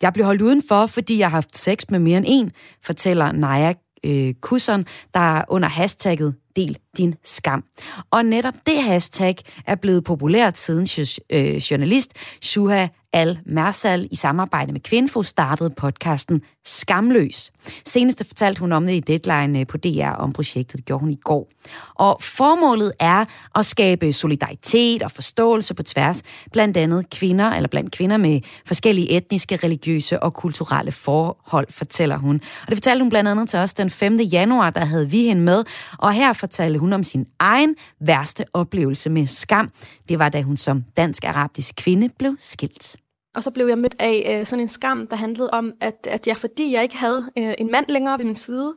Jeg 0.02 0.14
blev 0.14 0.26
holdt 0.26 0.42
udenfor, 0.42 0.86
fordi 0.86 1.18
jeg 1.18 1.28
har 1.28 1.38
haft 1.38 1.58
sex 1.58 1.84
med 1.90 2.00
mere 2.00 2.18
end 2.18 2.26
en, 2.28 2.52
fortæller 2.84 3.32
Naja 3.32 3.74
øh, 4.04 4.34
Kusson, 4.34 4.86
der 5.14 5.44
under 5.48 5.70
hashtagget 5.70 6.36
Del 6.56 6.78
din 6.98 7.16
skam. 7.24 7.64
Og 8.12 8.26
netop 8.26 8.54
det 8.66 8.84
hashtag 8.84 9.36
er 9.68 9.76
blevet 9.76 10.04
populært 10.04 10.58
siden 10.58 10.88
øh, 11.30 11.56
journalist 11.56 12.14
Shuha 12.42 12.88
Al-Mersal 13.14 14.08
i 14.12 14.16
samarbejde 14.16 14.72
med 14.72 14.80
Kvinfo 14.80 15.24
startede 15.24 15.70
podcasten 15.70 16.42
Skamløs. 16.66 17.52
Senest 17.86 18.24
fortalte 18.28 18.60
hun 18.60 18.72
om 18.72 18.88
det 18.88 18.94
i 18.94 19.00
Deadline 19.00 19.60
øh, 19.60 19.68
på 19.68 19.78
DR 19.78 20.10
om 20.10 20.34
projektet, 20.34 20.78
det 20.78 20.86
gjorde 20.86 21.00
hun 21.00 21.12
i 21.12 21.20
går. 21.24 21.50
Og 21.96 22.18
formålet 22.22 22.94
er 23.00 23.26
at 23.56 23.66
skabe 23.66 24.14
solidaritet 24.14 25.04
og 25.04 25.12
forståelse 25.12 25.74
på 25.74 25.84
tværs, 25.84 26.24
blandt 26.52 26.78
andet 26.78 27.10
kvinder, 27.10 27.52
eller 27.52 27.68
blandt 27.68 27.92
kvinder 27.92 28.18
med 28.18 28.42
forskellige 28.66 29.12
etniske, 29.12 29.56
religiøse 29.56 30.24
og 30.24 30.34
kulturelle 30.34 30.92
forhold, 30.92 31.68
fortæller 31.70 32.18
hun. 32.18 32.36
Og 32.36 32.68
det 32.68 32.78
fortalte 32.78 33.04
hun 33.04 33.10
blandt 33.10 33.30
andet 33.30 33.50
til 33.50 33.60
os 33.60 33.74
den 33.74 33.90
5. 33.90 34.18
januar, 34.18 34.70
der 34.70 34.86
havde 34.86 35.10
vi 35.10 35.24
hende 35.24 35.42
med, 35.42 35.64
og 35.98 36.14
her 36.14 36.34
fortalte 36.34 36.80
hun 36.82 36.94
om 36.94 37.04
sin 37.04 37.26
egen 37.40 37.76
værste 38.00 38.46
oplevelse 38.54 39.10
med 39.10 39.26
skam. 39.26 39.70
Det 40.10 40.20
var, 40.20 40.30
da 40.30 40.42
hun 40.42 40.58
som 40.58 40.84
dansk-arabisk 40.98 41.76
kvinde 41.76 42.10
blev 42.20 42.36
skilt. 42.40 42.98
Og 43.36 43.44
så 43.44 43.52
blev 43.52 43.68
jeg 43.68 43.78
mødt 43.78 43.96
af 44.00 44.38
øh, 44.40 44.46
sådan 44.46 44.62
en 44.62 44.68
skam, 44.68 45.08
der 45.08 45.16
handlede 45.16 45.50
om, 45.50 45.74
at, 45.82 46.08
at 46.10 46.28
jeg, 46.28 46.38
fordi 46.38 46.74
jeg 46.74 46.84
ikke 46.84 46.98
havde 46.98 47.32
øh, 47.38 47.54
en 47.58 47.72
mand 47.72 47.86
længere 47.90 48.18
ved 48.18 48.26
min 48.26 48.36
side, 48.36 48.74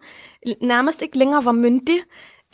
nærmest 0.62 1.02
ikke 1.02 1.18
længere 1.18 1.44
var 1.44 1.52
myndig, 1.52 1.99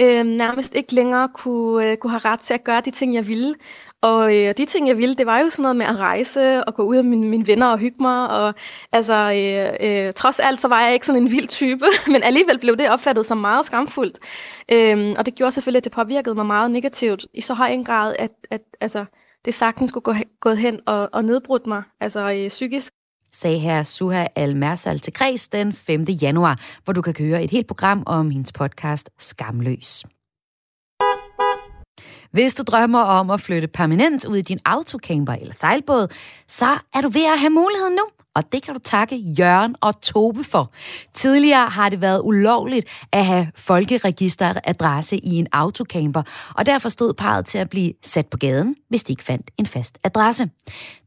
øh, 0.00 0.24
nærmest 0.24 0.74
ikke 0.74 0.94
længere 0.94 1.28
kunne, 1.34 1.86
øh, 1.86 1.96
kunne 1.96 2.10
have 2.10 2.20
ret 2.24 2.40
til 2.40 2.54
at 2.54 2.64
gøre 2.64 2.80
de 2.80 2.90
ting, 2.90 3.14
jeg 3.14 3.28
ville. 3.28 3.54
Og 4.02 4.36
øh, 4.36 4.54
de 4.56 4.64
ting, 4.64 4.88
jeg 4.88 4.98
ville, 4.98 5.14
det 5.14 5.26
var 5.26 5.38
jo 5.38 5.50
sådan 5.50 5.62
noget 5.62 5.76
med 5.76 5.86
at 5.86 5.96
rejse 5.96 6.64
og 6.64 6.74
gå 6.74 6.82
ud 6.82 6.96
med 6.96 7.02
mine, 7.02 7.26
mine 7.26 7.46
venner 7.46 7.66
og 7.66 7.78
hygge 7.78 7.96
mig. 8.00 8.30
Og 8.30 8.54
altså, 8.92 9.14
øh, 9.14 10.06
øh, 10.06 10.12
trods 10.12 10.38
alt, 10.38 10.60
så 10.60 10.68
var 10.68 10.82
jeg 10.82 10.92
ikke 10.92 11.06
sådan 11.06 11.22
en 11.22 11.30
vild 11.30 11.48
type, 11.48 11.84
men 12.12 12.22
alligevel 12.22 12.58
blev 12.58 12.76
det 12.76 12.90
opfattet 12.90 13.26
som 13.26 13.38
meget 13.38 13.66
skamfuldt. 13.66 14.18
Øh, 14.72 15.14
og 15.18 15.26
det 15.26 15.34
gjorde 15.34 15.52
selvfølgelig, 15.52 15.80
at 15.80 15.84
det 15.84 15.92
påvirkede 15.92 16.34
mig 16.34 16.46
meget 16.46 16.70
negativt 16.70 17.26
i 17.34 17.40
så 17.40 17.54
høj 17.54 17.68
en 17.68 17.84
grad, 17.84 18.14
at, 18.18 18.30
at 18.50 18.62
altså, 18.80 19.04
det 19.44 19.54
sagtens 19.54 19.88
skulle 19.88 20.04
gå, 20.04 20.14
gået 20.40 20.58
hen 20.58 20.80
og, 20.86 21.08
og 21.12 21.24
nedbrudt 21.24 21.66
mig, 21.66 21.82
altså 22.00 22.32
øh, 22.32 22.48
psykisk. 22.48 22.92
Sagde 23.32 23.58
her 23.58 23.82
Suha 23.82 24.26
Al-Mersal 24.36 24.98
til 24.98 25.12
Kreds 25.12 25.48
den 25.48 25.72
5. 25.72 26.02
januar, 26.02 26.60
hvor 26.84 26.92
du 26.92 27.02
kan 27.02 27.14
høre 27.18 27.44
et 27.44 27.50
helt 27.50 27.66
program 27.66 28.02
om 28.06 28.30
hendes 28.30 28.52
podcast 28.52 29.10
Skamløs. 29.18 30.04
Hvis 32.32 32.54
du 32.54 32.62
drømmer 32.62 33.00
om 33.00 33.30
at 33.30 33.40
flytte 33.40 33.68
permanent 33.68 34.24
ud 34.24 34.36
i 34.36 34.42
din 34.42 34.58
autocamper 34.64 35.32
eller 35.32 35.54
sejlbåd, 35.54 36.08
så 36.48 36.78
er 36.94 37.00
du 37.00 37.08
ved 37.08 37.24
at 37.24 37.38
have 37.38 37.50
muligheden 37.50 37.94
nu 37.94 38.02
og 38.34 38.52
det 38.52 38.62
kan 38.62 38.74
du 38.74 38.80
takke 38.84 39.16
Jørgen 39.16 39.76
og 39.80 40.00
Tobe 40.00 40.44
for. 40.44 40.72
Tidligere 41.14 41.68
har 41.68 41.88
det 41.88 42.00
været 42.00 42.20
ulovligt 42.24 42.86
at 43.12 43.26
have 43.26 43.50
folkeregisteradresse 43.54 45.16
i 45.16 45.34
en 45.34 45.46
autocamper, 45.52 46.22
og 46.54 46.66
derfor 46.66 46.88
stod 46.88 47.14
parret 47.14 47.46
til 47.46 47.58
at 47.58 47.70
blive 47.70 47.92
sat 48.02 48.26
på 48.26 48.36
gaden, 48.36 48.76
hvis 48.88 49.02
de 49.02 49.12
ikke 49.12 49.24
fandt 49.24 49.50
en 49.58 49.66
fast 49.66 49.98
adresse. 50.04 50.50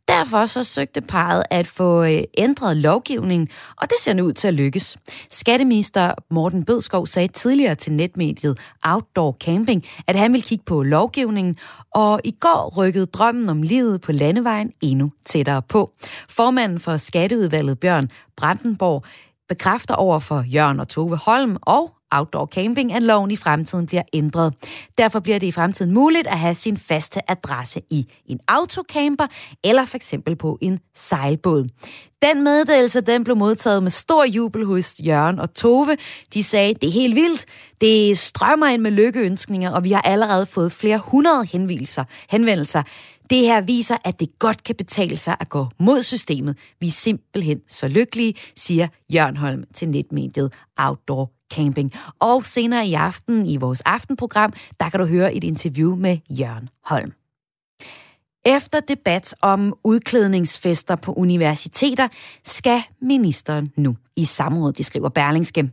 Derfor 0.07 0.45
så 0.45 0.63
søgte 0.63 1.01
parret 1.01 1.43
at 1.49 1.67
få 1.67 2.03
øh, 2.03 2.23
ændret 2.37 2.77
lovgivningen, 2.77 3.47
og 3.81 3.89
det 3.89 3.97
ser 3.99 4.13
nu 4.13 4.23
ud 4.23 4.33
til 4.33 4.47
at 4.47 4.53
lykkes. 4.53 4.97
Skatteminister 5.29 6.13
Morten 6.31 6.65
Bødskov 6.65 7.07
sagde 7.07 7.27
tidligere 7.27 7.75
til 7.75 7.93
netmediet 7.93 8.59
Outdoor 8.83 9.37
Camping, 9.39 9.83
at 10.07 10.15
han 10.15 10.33
ville 10.33 10.43
kigge 10.43 10.63
på 10.65 10.83
lovgivningen, 10.83 11.57
og 11.91 12.21
i 12.23 12.31
går 12.39 12.73
rykkede 12.77 13.05
drømmen 13.05 13.49
om 13.49 13.61
livet 13.61 14.01
på 14.01 14.11
landevejen 14.11 14.71
endnu 14.81 15.11
tættere 15.25 15.61
på. 15.61 15.91
Formanden 16.29 16.79
for 16.79 16.97
Skatteudvalget 16.97 17.79
Bjørn 17.79 18.09
Brandenborg 18.37 19.03
bekræfter 19.49 19.95
over 19.95 20.19
for 20.19 20.43
Jørgen 20.47 20.79
og 20.79 20.87
Tove 20.87 21.17
Holm 21.17 21.57
og 21.61 21.91
outdoor 22.19 22.45
camping, 22.45 22.93
at 22.93 23.03
loven 23.03 23.31
i 23.31 23.35
fremtiden 23.35 23.85
bliver 23.85 24.03
ændret. 24.13 24.53
Derfor 24.97 25.19
bliver 25.19 25.39
det 25.39 25.47
i 25.47 25.51
fremtiden 25.51 25.93
muligt 25.93 26.27
at 26.27 26.39
have 26.39 26.55
sin 26.55 26.77
faste 26.77 27.31
adresse 27.31 27.81
i 27.91 28.07
en 28.25 28.39
autocamper 28.47 29.27
eller 29.63 29.85
for 29.85 29.95
eksempel 29.95 30.35
på 30.35 30.57
en 30.61 30.79
sejlbåd. 30.95 31.67
Den 32.21 32.43
meddelelse 32.43 33.01
den 33.01 33.23
blev 33.23 33.35
modtaget 33.35 33.83
med 33.83 33.91
stor 33.91 34.25
jubel 34.25 34.65
hos 34.65 34.95
Jørgen 35.05 35.39
og 35.39 35.53
Tove. 35.53 35.97
De 36.33 36.43
sagde, 36.43 36.73
det 36.73 36.89
er 36.89 36.93
helt 36.93 37.15
vildt. 37.15 37.45
Det 37.81 38.17
strømmer 38.17 38.67
ind 38.67 38.81
med 38.81 38.91
lykkeønskninger, 38.91 39.71
og 39.71 39.83
vi 39.83 39.91
har 39.91 40.01
allerede 40.01 40.45
fået 40.45 40.71
flere 40.71 40.97
hundrede 40.97 41.45
henvendelser. 41.45 42.03
henvendelser. 42.29 42.83
Det 43.29 43.37
her 43.41 43.61
viser, 43.61 43.97
at 44.03 44.19
det 44.19 44.29
godt 44.39 44.63
kan 44.63 44.75
betale 44.75 45.17
sig 45.17 45.35
at 45.39 45.49
gå 45.49 45.67
mod 45.79 46.03
systemet. 46.03 46.57
Vi 46.79 46.87
er 46.87 46.91
simpelthen 46.91 47.59
så 47.67 47.87
lykkelige, 47.87 48.33
siger 48.55 48.87
Jørgen 49.13 49.37
Holm 49.37 49.63
til 49.73 49.89
netmediet 49.89 50.53
Outdoor 50.77 51.31
Camping. 51.53 51.91
Og 52.19 52.45
senere 52.45 52.87
i 52.87 52.93
aften 52.93 53.45
i 53.45 53.57
vores 53.57 53.81
aftenprogram, 53.81 54.53
der 54.79 54.89
kan 54.89 54.99
du 54.99 55.05
høre 55.05 55.33
et 55.33 55.43
interview 55.43 55.95
med 55.95 56.17
Jørgen 56.29 56.69
Holm. 56.85 57.13
Efter 58.45 58.79
debat 58.79 59.35
om 59.41 59.73
udklædningsfester 59.83 60.95
på 60.95 61.13
universiteter, 61.13 62.07
skal 62.45 62.81
ministeren 63.01 63.71
nu 63.77 63.95
i 64.15 64.25
samråd, 64.25 64.73
det 64.73 64.85
skriver 64.85 65.09
Berlingske. 65.09 65.71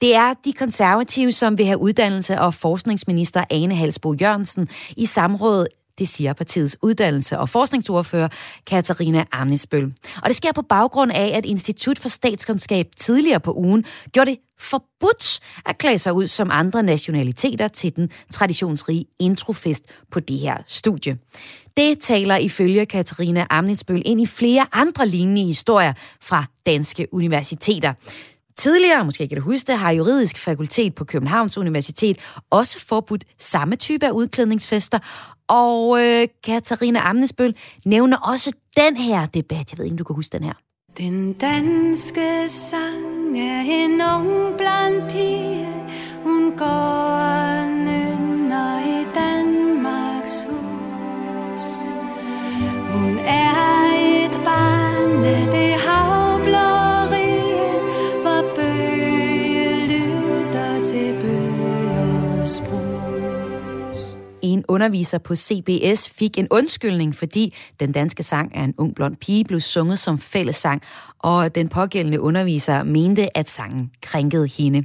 Det 0.00 0.14
er 0.14 0.34
de 0.44 0.52
konservative, 0.52 1.32
som 1.32 1.58
vil 1.58 1.66
have 1.66 1.78
uddannelse 1.78 2.40
og 2.40 2.54
forskningsminister 2.54 3.44
Ane 3.50 3.74
Halsbo 3.74 4.14
Jørgensen 4.14 4.68
i 4.96 5.06
samråd 5.06 5.66
det 5.98 6.08
siger 6.08 6.32
partiets 6.32 6.76
uddannelse- 6.82 7.38
og 7.38 7.48
forskningsordfører 7.48 8.28
Katarina 8.66 9.24
Amnesbøl. 9.32 9.92
Og 10.22 10.28
det 10.28 10.36
sker 10.36 10.52
på 10.52 10.62
baggrund 10.62 11.12
af, 11.12 11.32
at 11.34 11.44
Institut 11.44 11.98
for 11.98 12.08
Statskundskab 12.08 12.86
tidligere 12.96 13.40
på 13.40 13.52
ugen 13.52 13.84
gjorde 14.12 14.30
det 14.30 14.38
forbudt 14.58 15.40
at 15.66 15.78
klæde 15.78 15.98
sig 15.98 16.12
ud 16.12 16.26
som 16.26 16.48
andre 16.52 16.82
nationaliteter 16.82 17.68
til 17.68 17.96
den 17.96 18.10
traditionsrige 18.32 19.04
introfest 19.18 19.84
på 20.10 20.20
det 20.20 20.38
her 20.38 20.56
studie. 20.66 21.18
Det 21.76 21.98
taler 22.00 22.36
ifølge 22.36 22.86
Katarina 22.86 23.46
Amnitsbøl 23.50 24.02
ind 24.04 24.20
i 24.20 24.26
flere 24.26 24.66
andre 24.72 25.06
lignende 25.06 25.44
historier 25.44 25.92
fra 26.20 26.44
danske 26.66 27.06
universiteter. 27.12 27.92
Tidligere, 28.56 29.04
måske 29.04 29.28
kan 29.28 29.38
du 29.38 29.42
huske 29.44 29.66
det, 29.66 29.78
har 29.78 29.90
juridisk 29.90 30.38
fakultet 30.38 30.94
på 30.94 31.04
Københavns 31.04 31.58
Universitet 31.58 32.18
også 32.50 32.86
forbudt 32.86 33.24
samme 33.38 33.76
type 33.76 34.06
af 34.06 34.10
udklædningsfester, 34.10 34.98
og 35.48 35.98
øh, 36.00 36.28
Katarina 36.44 37.00
Amnesbøl 37.08 37.56
nævner 37.84 38.16
også 38.16 38.52
den 38.76 38.96
her 38.96 39.26
debat. 39.26 39.72
Jeg 39.72 39.78
ved 39.78 39.84
ikke, 39.84 39.94
om 39.94 39.98
du 39.98 40.04
kan 40.04 40.16
huske 40.16 40.38
den 40.38 40.44
her. 40.44 40.52
Den 40.98 41.32
danske 41.32 42.48
sang 42.48 43.15
er 43.38 43.60
en 43.60 44.00
ung 44.00 44.56
blandt 44.56 45.12
pige. 45.12 45.68
Hun 46.24 46.56
går 46.56 46.66
og 46.66 47.68
nynner 47.68 48.80
i 48.80 49.06
Danmarks 49.14 50.46
hus. 50.48 51.66
Hun 52.92 53.18
er 53.18 53.84
et 53.94 54.40
barn 54.44 55.24
af 55.24 55.46
det 55.52 55.75
underviser 64.68 65.18
på 65.18 65.34
CBS 65.34 66.08
fik 66.08 66.38
en 66.38 66.48
undskyldning, 66.50 67.14
fordi 67.14 67.54
den 67.80 67.92
danske 67.92 68.22
sang 68.22 68.52
er 68.54 68.64
en 68.64 68.74
ung 68.78 68.94
blond 68.94 69.16
pige 69.16 69.44
blev 69.44 69.60
sunget 69.60 69.98
som 69.98 70.18
fællessang, 70.18 70.82
og 71.18 71.54
den 71.54 71.68
pågældende 71.68 72.20
underviser 72.20 72.82
mente, 72.82 73.36
at 73.36 73.50
sangen 73.50 73.90
krænkede 74.02 74.48
hende. 74.58 74.84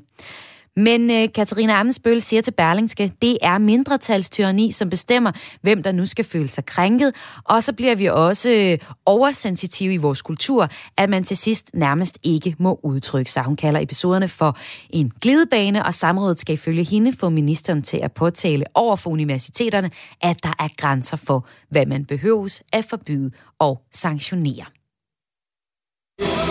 Men 0.76 1.12
øh, 1.12 1.28
Katarina 1.36 1.80
Amensbøl 1.80 2.22
siger 2.22 2.42
til 2.42 2.52
Berlingske, 2.52 3.14
det 3.22 3.38
er 3.42 3.58
mindretalstyrani, 3.58 4.72
som 4.72 4.90
bestemmer, 4.90 5.32
hvem 5.62 5.84
der 5.84 5.92
nu 5.92 6.06
skal 6.06 6.26
føle 6.26 6.48
sig 6.48 6.66
krænket. 6.66 7.16
Og 7.44 7.64
så 7.64 7.74
bliver 7.74 7.96
vi 7.96 8.06
også 8.06 8.50
øh, 8.50 8.78
oversensitive 9.06 9.94
i 9.94 9.98
vores 9.98 10.22
kultur, 10.22 10.68
at 10.98 11.10
man 11.10 11.24
til 11.24 11.38
sidst 11.38 11.70
nærmest 11.74 12.18
ikke 12.24 12.56
må 12.60 12.80
udtrykke 12.84 13.32
sig. 13.32 13.44
Hun 13.44 13.56
kalder 13.56 13.80
episoderne 13.80 14.28
for 14.28 14.58
en 14.90 15.12
glidebane, 15.22 15.86
og 15.86 15.94
samrådet 15.94 16.40
skal 16.40 16.54
ifølge 16.54 16.84
hende 16.84 17.14
få 17.20 17.30
ministeren 17.30 17.82
til 17.82 17.98
at 17.98 18.12
påtale 18.12 18.66
over 18.74 18.96
for 18.96 19.10
universiteterne, 19.10 19.92
at 20.22 20.44
der 20.44 20.54
er 20.60 20.68
grænser 20.78 21.18
for, 21.18 21.48
hvad 21.70 21.86
man 21.86 22.06
behøves 22.06 22.64
at 22.74 22.86
forbyde 22.86 23.32
og 23.60 23.82
sanktionere. 23.94 24.66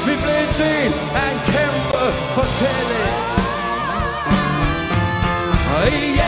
Vi 0.07 0.15
blev 0.23 0.37
en 0.47 0.55
del 0.59 0.93
af 1.15 1.33
en 1.33 1.39
kæmpe 1.47 2.05
fortælling 2.35 3.10
i 5.87 6.21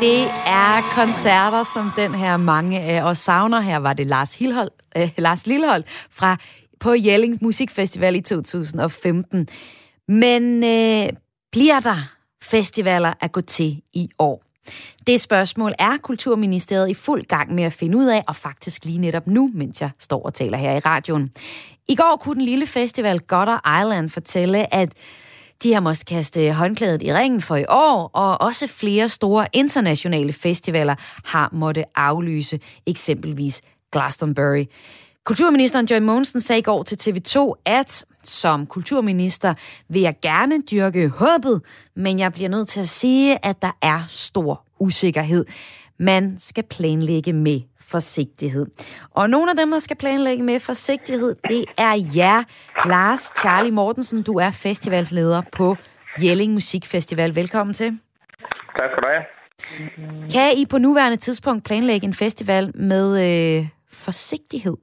Det 0.00 0.30
er 0.46 0.92
koncerter, 0.94 1.64
som 1.74 1.90
den 1.96 2.14
her 2.14 2.36
mange 2.36 2.80
af 2.80 3.02
os 3.02 3.18
savner. 3.18 3.60
Her 3.60 3.76
var 3.76 3.92
det 3.92 4.06
Lars, 4.06 4.34
Hilhold, 4.34 4.70
øh, 4.96 5.10
Lars 5.18 5.46
Lillehold 5.46 5.84
fra 6.10 6.36
på 6.80 6.94
Jelling 6.94 7.38
Musikfestival 7.42 8.16
i 8.16 8.20
2015. 8.20 9.48
Men 10.08 10.64
øh, 10.64 11.08
bliver 11.52 11.80
der 11.80 12.15
festivaler 12.50 13.12
at 13.20 13.32
gå 13.32 13.40
til 13.40 13.82
i 13.92 14.08
år? 14.18 14.42
Det 15.06 15.20
spørgsmål 15.20 15.72
er 15.78 15.96
Kulturministeriet 16.02 16.88
i 16.88 16.94
fuld 16.94 17.24
gang 17.24 17.54
med 17.54 17.64
at 17.64 17.72
finde 17.72 17.98
ud 17.98 18.06
af, 18.06 18.22
og 18.28 18.36
faktisk 18.36 18.84
lige 18.84 18.98
netop 18.98 19.26
nu, 19.26 19.50
mens 19.54 19.80
jeg 19.80 19.90
står 19.98 20.22
og 20.22 20.34
taler 20.34 20.58
her 20.58 20.72
i 20.72 20.78
radioen. 20.78 21.30
I 21.88 21.94
går 21.94 22.18
kunne 22.20 22.34
den 22.34 22.44
lille 22.44 22.66
festival 22.66 23.20
Godder 23.20 23.80
Island 23.82 24.10
fortælle, 24.10 24.74
at 24.74 24.92
de 25.62 25.72
har 25.72 25.80
måske 25.80 26.04
kaste 26.04 26.52
håndklædet 26.52 27.02
i 27.02 27.14
ringen 27.14 27.40
for 27.40 27.56
i 27.56 27.64
år, 27.68 28.10
og 28.12 28.40
også 28.40 28.66
flere 28.66 29.08
store 29.08 29.46
internationale 29.52 30.32
festivaler 30.32 30.94
har 31.24 31.50
måtte 31.52 31.98
aflyse, 31.98 32.60
eksempelvis 32.86 33.62
Glastonbury. 33.92 34.64
Kulturministeren 35.24 35.86
Joy 35.86 35.98
Mogensen 35.98 36.40
sagde 36.40 36.58
i 36.58 36.62
går 36.62 36.82
til 36.82 36.96
TV2, 37.10 37.52
at 37.64 38.04
som 38.28 38.66
kulturminister 38.66 39.54
vil 39.88 40.02
jeg 40.02 40.14
gerne 40.22 40.62
dyrke 40.70 41.08
håbet, 41.08 41.62
men 41.96 42.18
jeg 42.18 42.32
bliver 42.32 42.48
nødt 42.48 42.68
til 42.68 42.80
at 42.80 42.88
sige, 42.88 43.46
at 43.46 43.62
der 43.62 43.76
er 43.82 44.00
stor 44.08 44.64
usikkerhed. 44.80 45.44
Man 45.98 46.36
skal 46.38 46.64
planlægge 46.70 47.32
med 47.32 47.60
forsigtighed. 47.80 48.66
Og 49.10 49.30
nogle 49.30 49.50
af 49.50 49.56
dem, 49.56 49.70
der 49.70 49.78
skal 49.78 49.96
planlægge 49.96 50.44
med 50.44 50.60
forsigtighed, 50.60 51.34
det 51.48 51.64
er 51.78 52.10
jer, 52.16 52.42
Lars 52.88 53.32
Charlie 53.40 53.72
Mortensen. 53.72 54.22
Du 54.22 54.34
er 54.34 54.50
festivalsleder 54.50 55.42
på 55.52 55.76
Jelling 56.22 56.52
Musikfestival. 56.52 57.34
Velkommen 57.34 57.74
til. 57.74 57.98
Tak 58.76 58.90
skal 58.90 59.02
du 59.02 59.08
have. 59.08 59.22
Kan 60.32 60.52
I 60.56 60.66
på 60.66 60.78
nuværende 60.78 61.16
tidspunkt 61.16 61.64
planlægge 61.64 62.06
en 62.06 62.14
festival 62.14 62.76
med 62.76 63.06
øh, 63.58 63.68
forsigtighed? 63.92 64.76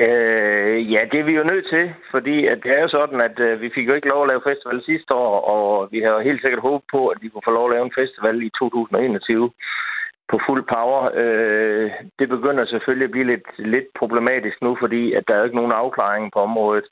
Øh, 0.00 0.92
ja, 0.92 1.00
det 1.12 1.20
er 1.20 1.24
vi 1.24 1.32
jo 1.32 1.44
nødt 1.44 1.66
til, 1.68 1.94
fordi 2.10 2.46
at 2.46 2.58
det 2.62 2.70
er 2.76 2.80
jo 2.80 2.88
sådan, 2.88 3.20
at 3.20 3.38
øh, 3.38 3.60
vi 3.60 3.70
fik 3.74 3.88
jo 3.88 3.94
ikke 3.94 4.08
lov 4.08 4.22
at 4.22 4.28
lave 4.28 4.48
festival 4.50 4.82
sidste 4.84 5.14
år, 5.14 5.40
og 5.40 5.88
vi 5.90 6.00
har 6.00 6.10
jo 6.10 6.18
helt 6.18 6.40
sikkert 6.42 6.62
håbet 6.62 6.86
på, 6.90 7.08
at 7.08 7.18
vi 7.22 7.28
kunne 7.28 7.46
få 7.48 7.50
lov 7.50 7.66
at 7.66 7.74
lave 7.74 7.84
en 7.84 7.98
festival 8.00 8.42
i 8.42 8.50
2021 8.58 9.50
på 10.28 10.40
fuld 10.46 10.64
power. 10.74 11.10
Øh, 11.14 11.90
det 12.18 12.28
begynder 12.28 12.64
selvfølgelig 12.64 13.04
at 13.04 13.10
blive 13.10 13.26
lidt, 13.26 13.46
lidt 13.58 13.88
problematisk 13.98 14.56
nu, 14.62 14.76
fordi 14.80 15.12
at 15.12 15.24
der 15.28 15.34
er 15.34 15.44
ikke 15.44 15.56
nogen 15.56 15.72
afklaring 15.72 16.32
på 16.32 16.38
området. 16.38 16.84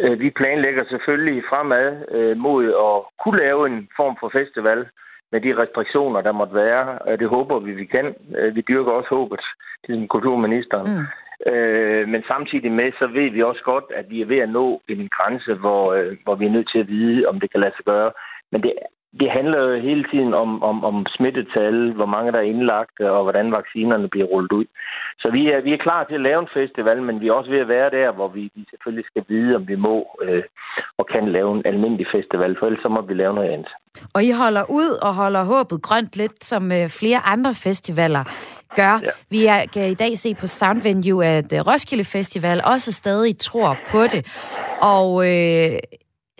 Øh, 0.00 0.20
vi 0.20 0.30
planlægger 0.30 0.84
selvfølgelig 0.88 1.42
fremad 1.48 1.86
øh, 2.10 2.36
mod 2.36 2.64
at 2.86 2.96
kunne 3.22 3.38
lave 3.38 3.66
en 3.66 3.88
form 3.96 4.16
for 4.20 4.28
festival 4.28 4.86
med 5.32 5.40
de 5.40 5.56
restriktioner, 5.62 6.20
der 6.20 6.32
måtte 6.32 6.54
være. 6.54 7.16
Det 7.16 7.28
håber 7.28 7.58
vi, 7.58 7.72
vi 7.72 7.84
kan. 7.84 8.14
Øh, 8.38 8.56
vi 8.56 8.60
dyrker 8.68 8.92
også 8.92 9.08
håbet, 9.08 9.40
til 9.86 10.08
kulturministeren. 10.08 10.90
Mm. 10.96 11.04
Øh, 11.46 12.08
men 12.08 12.22
samtidig 12.28 12.72
med, 12.72 12.92
så 12.98 13.06
ved 13.06 13.30
vi 13.30 13.42
også 13.42 13.62
godt, 13.64 13.84
at 13.94 14.10
vi 14.10 14.20
er 14.20 14.26
ved 14.26 14.38
at 14.38 14.48
nå 14.48 14.82
en 14.88 15.08
grænse, 15.16 15.54
hvor, 15.54 15.92
øh, 15.92 16.16
hvor 16.24 16.34
vi 16.34 16.46
er 16.46 16.50
nødt 16.50 16.70
til 16.72 16.78
at 16.78 16.88
vide, 16.88 17.26
om 17.26 17.40
det 17.40 17.50
kan 17.50 17.60
lade 17.60 17.76
sig 17.76 17.84
gøre. 17.84 18.12
Men 18.52 18.62
det, 18.62 18.72
det 19.20 19.30
handler 19.30 19.58
jo 19.58 19.80
hele 19.80 20.04
tiden 20.12 20.34
om, 20.34 20.62
om, 20.62 20.84
om 20.84 21.06
smittetal, 21.16 21.92
hvor 21.92 22.06
mange 22.06 22.32
der 22.32 22.38
er 22.38 22.52
indlagt, 22.52 22.96
øh, 23.00 23.10
og 23.10 23.22
hvordan 23.22 23.52
vaccinerne 23.52 24.08
bliver 24.08 24.26
rullet 24.26 24.52
ud. 24.52 24.64
Så 25.18 25.30
vi 25.30 25.48
er, 25.52 25.60
vi 25.60 25.72
er 25.72 25.84
klar 25.86 26.04
til 26.04 26.14
at 26.14 26.26
lave 26.28 26.40
en 26.42 26.54
festival, 26.54 27.02
men 27.02 27.20
vi 27.20 27.28
er 27.28 27.32
også 27.32 27.50
ved 27.50 27.58
at 27.58 27.68
være 27.68 27.90
der, 27.90 28.12
hvor 28.12 28.28
vi, 28.28 28.50
vi 28.54 28.66
selvfølgelig 28.70 29.06
skal 29.06 29.24
vide, 29.28 29.56
om 29.56 29.68
vi 29.68 29.76
må 29.76 29.96
øh, 30.22 30.42
og 30.98 31.06
kan 31.06 31.32
lave 31.32 31.50
en 31.56 31.62
almindelig 31.66 32.06
festival, 32.14 32.56
for 32.58 32.66
ellers 32.66 32.82
så 32.82 32.88
må 32.88 33.00
vi 33.00 33.14
lave 33.14 33.34
noget 33.34 33.50
andet. 33.50 33.72
Og 34.14 34.20
I 34.22 34.32
holder 34.42 34.64
ud 34.80 34.90
og 35.06 35.12
holder 35.14 35.42
håbet 35.52 35.82
grønt 35.82 36.16
lidt, 36.16 36.44
som 36.44 36.72
øh, 36.72 36.86
flere 37.00 37.20
andre 37.32 37.52
festivaler 37.66 38.24
gør. 38.76 39.00
Ja. 39.02 39.10
Vi 39.30 39.46
er, 39.46 39.66
kan 39.66 39.90
i 39.90 39.94
dag 39.94 40.18
se 40.18 40.34
på 40.34 40.46
Sound 40.46 40.82
Venue, 40.82 41.26
at 41.26 41.52
øh, 41.52 41.66
Roskilde 41.66 42.04
Festival 42.04 42.60
også 42.64 42.92
stadig 42.92 43.38
tror 43.38 43.76
på 43.90 44.02
det. 44.02 44.26
Og 44.82 45.26
øh, 45.26 45.78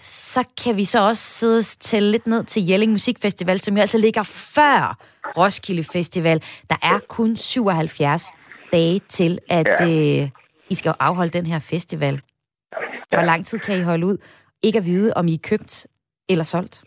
så 0.00 0.44
kan 0.64 0.76
vi 0.76 0.84
så 0.84 1.08
også 1.08 1.22
sidde 1.22 1.58
og 1.58 1.64
tælle 1.80 2.10
lidt 2.10 2.26
ned 2.26 2.44
til 2.44 2.66
Jelling 2.66 2.92
Musikfestival, 2.92 3.60
som 3.60 3.74
jo 3.76 3.80
altså 3.80 3.98
ligger 3.98 4.22
før 4.22 4.98
Roskilde 5.36 5.84
Festival. 5.84 6.42
Der 6.70 6.76
er 6.82 6.98
kun 7.08 7.36
77 7.36 8.26
dage 8.72 9.00
til, 9.08 9.38
at 9.48 9.66
ja. 9.80 10.22
øh, 10.22 10.28
I 10.70 10.74
skal 10.74 10.94
afholde 11.00 11.30
den 11.30 11.46
her 11.46 11.58
festival. 11.58 12.20
Hvor 13.08 13.22
lang 13.22 13.46
tid 13.46 13.58
kan 13.58 13.78
I 13.78 13.82
holde 13.82 14.06
ud? 14.06 14.16
Ikke 14.62 14.78
at 14.78 14.84
vide, 14.84 15.12
om 15.14 15.28
I 15.28 15.34
er 15.34 15.38
købt 15.42 15.86
eller 16.28 16.44
solgt? 16.44 16.82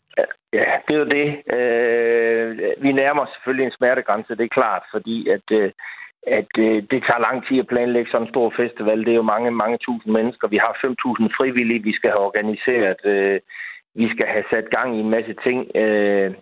Ja, 0.54 0.70
det 0.86 0.94
er 0.96 1.00
jo 1.04 1.10
det. 1.18 1.28
Øh, 1.58 2.50
vi 2.84 2.92
nærmer 2.92 3.26
selvfølgelig 3.26 3.66
en 3.66 3.78
smertegrænse, 3.78 4.36
det 4.36 4.46
er 4.46 4.58
klart, 4.60 4.84
fordi 4.92 5.30
at, 5.30 5.48
øh, 5.52 5.72
at 6.28 6.52
øh, 6.58 6.84
det 6.92 7.00
tager 7.04 7.26
lang 7.28 7.48
tid 7.48 7.60
at 7.60 7.68
planlægge 7.68 8.12
sådan 8.12 8.28
en 8.28 8.34
stor 8.34 8.54
festival. 8.62 9.00
Det 9.00 9.12
er 9.12 9.22
jo 9.22 9.32
mange, 9.34 9.52
mange 9.52 9.78
tusind 9.78 10.14
mennesker. 10.14 10.48
Vi 10.48 10.58
har 10.58 10.74
5.000 10.86 11.38
frivillige, 11.38 11.84
vi 11.84 11.94
skal 11.94 12.10
have 12.10 12.26
organiseret. 12.30 13.06
Øh, 13.06 13.40
vi 13.96 14.10
skal 14.14 14.28
have 14.28 14.44
sat 14.52 14.70
gang 14.70 14.98
i 14.98 15.00
en 15.00 15.10
masse 15.10 15.34
ting. 15.46 15.60
Øh, 15.76 16.34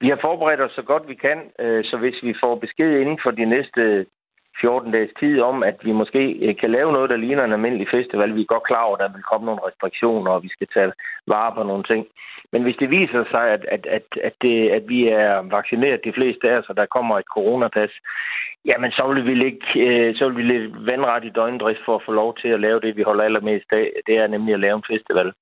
vi 0.00 0.08
har 0.08 0.18
forberedt 0.20 0.60
os 0.60 0.72
så 0.72 0.82
godt 0.82 1.08
vi 1.08 1.14
kan, 1.14 1.38
øh, 1.58 1.84
så 1.84 1.96
hvis 1.96 2.18
vi 2.22 2.34
får 2.42 2.54
besked 2.54 3.00
inden 3.00 3.18
for 3.22 3.30
de 3.30 3.44
næste 3.44 4.06
14 4.60 4.92
dages 4.92 5.12
tid 5.20 5.40
om, 5.40 5.62
at 5.62 5.76
vi 5.84 5.92
måske 5.92 6.32
øh, 6.32 6.56
kan 6.56 6.70
lave 6.70 6.92
noget, 6.92 7.10
der 7.10 7.16
ligner 7.16 7.44
en 7.44 7.52
almindelig 7.52 7.88
festival. 7.90 8.34
Vi 8.34 8.40
er 8.40 8.54
godt 8.54 8.62
klar 8.62 8.82
over, 8.82 8.96
at 8.96 9.00
der 9.00 9.12
vil 9.12 9.22
komme 9.30 9.46
nogle 9.46 9.66
restriktioner, 9.66 10.30
og 10.30 10.42
vi 10.42 10.48
skal 10.48 10.68
tage 10.74 10.92
vare 11.26 11.52
på 11.54 11.62
nogle 11.62 11.84
ting. 11.84 12.06
Men 12.52 12.62
hvis 12.62 12.76
det 12.80 12.90
viser 12.90 13.24
sig, 13.30 13.44
at, 13.50 13.64
at, 13.64 13.86
at, 13.86 14.06
at, 14.22 14.34
det, 14.42 14.70
at 14.70 14.84
vi 14.88 15.08
er 15.08 15.42
vaccineret 15.56 16.04
de 16.04 16.12
fleste 16.12 16.50
af 16.50 16.58
os, 16.58 16.68
og 16.68 16.76
der 16.76 16.86
kommer 16.86 17.18
et 17.18 17.32
coronapas, 17.34 17.92
jamen 18.64 18.90
så 18.90 19.12
vil 19.12 19.24
vi 19.26 19.44
ikke, 19.44 19.66
øh, 19.86 20.16
så 20.16 20.28
vil 20.28 20.36
vi 20.36 20.42
lidt 20.42 20.86
vandret 20.90 21.24
i 21.24 21.36
døgndrift 21.38 21.80
for 21.84 21.94
at 21.96 22.06
få 22.06 22.12
lov 22.12 22.36
til 22.36 22.48
at 22.48 22.60
lave 22.60 22.80
det, 22.80 22.96
vi 22.96 23.02
holder 23.02 23.24
allermest 23.24 23.72
af. 23.72 23.90
Det 24.06 24.14
er 24.16 24.26
nemlig 24.26 24.54
at 24.54 24.60
lave 24.60 24.76
en 24.76 24.90
festival. 24.92 25.32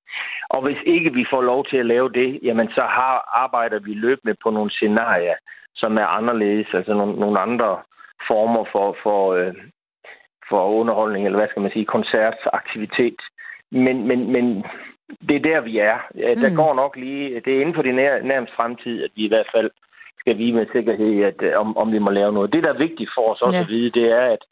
Og 0.51 0.63
hvis 0.63 0.79
ikke 0.87 1.13
vi 1.13 1.25
får 1.31 1.43
lov 1.43 1.65
til 1.65 1.77
at 1.77 1.87
lave 1.87 2.09
det, 2.13 2.41
jamen 2.43 2.69
så 2.69 2.81
har, 2.81 3.17
arbejder 3.45 3.79
vi 3.79 3.95
løbende 3.95 4.35
på 4.43 4.51
nogle 4.51 4.71
scenarier, 4.71 5.35
som 5.75 5.99
er 5.99 6.07
anderledes, 6.07 6.67
altså 6.75 6.95
nogle, 6.95 7.15
nogle 7.21 7.41
andre 7.41 7.79
former 8.29 8.65
for, 8.73 8.97
for, 9.03 9.33
øh, 9.33 9.55
for 10.49 10.69
underholdning, 10.81 11.27
eller 11.27 11.39
hvad 11.39 11.49
skal 11.49 11.63
man 11.63 11.73
sige, 11.73 11.85
koncertaktivitet. 11.85 13.21
Men, 13.71 14.07
men, 14.09 14.33
men 14.33 14.65
det 15.29 15.37
er 15.37 15.49
der, 15.51 15.61
vi 15.61 15.79
er. 15.79 15.99
Der 16.15 16.51
mm. 16.51 16.57
går 16.57 16.75
nok 16.75 16.97
lige, 16.97 17.41
det 17.45 17.53
er 17.57 17.61
inden 17.61 17.75
for 17.75 17.83
det 17.83 17.95
nær, 17.95 18.23
nærmeste 18.23 18.57
fremtid, 18.57 19.05
at 19.05 19.11
vi 19.17 19.25
i 19.25 19.29
hvert 19.29 19.51
fald 19.55 19.71
skal 20.19 20.39
vide 20.39 20.53
med 20.53 20.67
sikkerhed, 20.73 21.25
at, 21.25 21.43
øh, 21.43 21.61
om, 21.61 21.77
om 21.77 21.93
vi 21.93 21.99
må 21.99 22.11
lave 22.11 22.33
noget. 22.33 22.53
Det, 22.53 22.63
der 22.63 22.73
er 22.73 22.85
vigtigt 22.87 23.11
for 23.17 23.33
os 23.33 23.43
også 23.43 23.59
ja. 23.59 23.65
at 23.65 23.69
vide, 23.69 23.91
det 23.91 24.07
er, 24.21 24.25
at, 24.37 24.43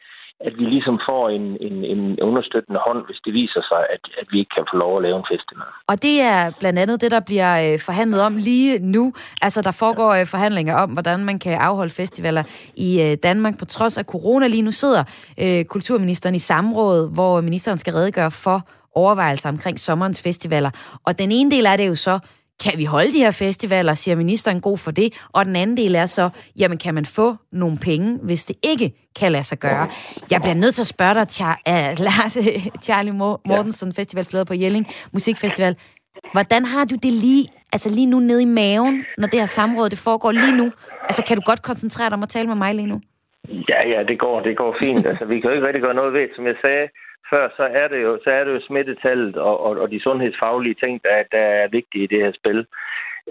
at 0.47 0.53
vi 0.59 0.65
ligesom 0.65 0.97
får 1.09 1.29
en, 1.29 1.47
en, 1.67 1.77
en 1.85 2.03
understøttende 2.29 2.81
hånd, 2.87 3.01
hvis 3.07 3.21
det 3.25 3.33
viser 3.33 3.63
sig, 3.71 3.81
at, 3.95 4.03
at 4.21 4.27
vi 4.33 4.39
ikke 4.39 4.55
kan 4.57 4.67
få 4.73 4.77
lov 4.77 4.97
at 4.97 5.03
lave 5.03 5.17
en 5.19 5.31
festival. 5.33 5.67
Og 5.87 6.03
det 6.03 6.17
er 6.21 6.51
blandt 6.61 6.79
andet 6.79 7.01
det, 7.01 7.11
der 7.11 7.21
bliver 7.21 7.53
øh, 7.65 7.81
forhandlet 7.81 8.21
om 8.23 8.37
lige 8.37 8.79
nu. 8.79 9.13
Altså, 9.43 9.63
der 9.63 9.71
foregår 9.71 10.11
øh, 10.21 10.27
forhandlinger 10.27 10.75
om, 10.83 10.91
hvordan 10.91 11.25
man 11.25 11.39
kan 11.39 11.59
afholde 11.69 11.95
festivaler 12.03 12.43
i 12.77 13.03
øh, 13.03 13.17
Danmark 13.23 13.59
på 13.59 13.65
trods 13.65 13.99
af 13.99 14.05
corona. 14.05 14.47
Lige 14.47 14.63
nu 14.63 14.73
sidder 14.73 15.03
øh, 15.43 15.65
kulturministeren 15.65 16.35
i 16.35 16.39
samråd, 16.39 17.15
hvor 17.15 17.41
ministeren 17.41 17.79
skal 17.79 17.93
redegøre 17.93 18.31
for 18.31 18.59
overvejelser 18.95 19.49
omkring 19.49 19.79
sommerens 19.79 20.23
festivaler. 20.23 20.71
Og 21.07 21.19
den 21.19 21.33
ene 21.33 21.51
del 21.51 21.67
er 21.67 21.77
det 21.77 21.89
jo 21.89 21.95
så, 21.95 22.19
kan 22.65 22.79
vi 22.79 22.85
holde 22.85 23.13
de 23.13 23.19
her 23.19 23.31
festivaler, 23.31 23.95
siger 23.95 24.17
ministeren 24.17 24.61
god 24.61 24.79
for 24.79 24.91
det, 24.91 25.29
og 25.33 25.45
den 25.45 25.57
anden 25.57 25.77
del 25.77 25.95
er 25.95 26.07
så, 26.07 26.31
jamen 26.61 26.79
kan 26.79 26.95
man 26.95 27.05
få 27.05 27.35
nogle 27.53 27.79
penge, 27.79 28.19
hvis 28.23 28.45
det 28.45 28.57
ikke 28.73 28.93
kan 29.21 29.33
lade 29.33 29.45
sig 29.45 29.59
gøre. 29.59 29.89
Jeg 30.31 30.41
bliver 30.41 30.55
nødt 30.55 30.75
til 30.75 30.83
at 30.83 30.87
spørge 30.87 31.15
dig, 31.15 31.27
Char- 31.39 31.63
uh, 31.73 31.91
Lars 32.07 32.35
Charlie 32.87 33.13
Mortensen, 33.13 33.89
ja. 33.89 34.01
festivalsleder 34.01 34.45
på 34.45 34.55
Jelling 34.55 34.87
Musikfestival. 35.13 35.77
Hvordan 36.33 36.65
har 36.65 36.85
du 36.85 36.95
det 36.95 37.13
lige, 37.25 37.45
altså 37.73 37.89
lige 37.89 38.07
nu 38.07 38.19
nede 38.21 38.43
i 38.43 38.51
maven, 38.61 39.05
når 39.19 39.27
det 39.27 39.41
her 39.41 39.47
samråd 39.47 39.89
det 39.91 39.99
foregår 39.99 40.33
lige 40.33 40.57
nu? 40.57 40.73
Altså, 41.09 41.23
kan 41.29 41.37
du 41.37 41.43
godt 41.47 41.63
koncentrere 41.63 42.09
dig 42.11 42.17
om 42.17 42.23
at 42.23 42.29
tale 42.29 42.49
med 42.49 42.57
mig 42.57 42.75
lige 42.75 42.87
nu? 42.87 43.01
Ja, 43.49 43.81
ja, 43.93 44.01
det 44.11 44.19
går, 44.19 44.41
det 44.41 44.57
går 44.57 44.77
fint. 44.83 45.07
Altså, 45.07 45.25
vi 45.25 45.41
kan 45.41 45.51
jo 45.51 45.55
ikke 45.57 45.67
rigtig 45.67 45.83
gøre 45.83 45.95
noget 45.95 46.13
ved 46.13 46.27
Som 46.37 46.47
jeg 46.47 46.55
sagde 46.65 46.87
før, 47.31 47.49
så 47.57 47.63
er 47.63 47.89
det 47.89 48.03
jo, 48.03 48.19
så 48.25 48.31
er 48.31 48.45
det 48.45 48.53
jo 48.53 48.61
smittetallet 48.61 49.37
og, 49.37 49.61
og, 49.61 49.79
og 49.79 49.91
de 49.91 50.03
sundhedsfaglige 50.03 50.75
ting, 50.85 51.03
der, 51.03 51.23
der 51.33 51.45
er 51.63 51.69
vigtige 51.69 52.05
i 52.05 52.07
det 52.07 52.21
her 52.25 52.33
spil. 52.33 52.67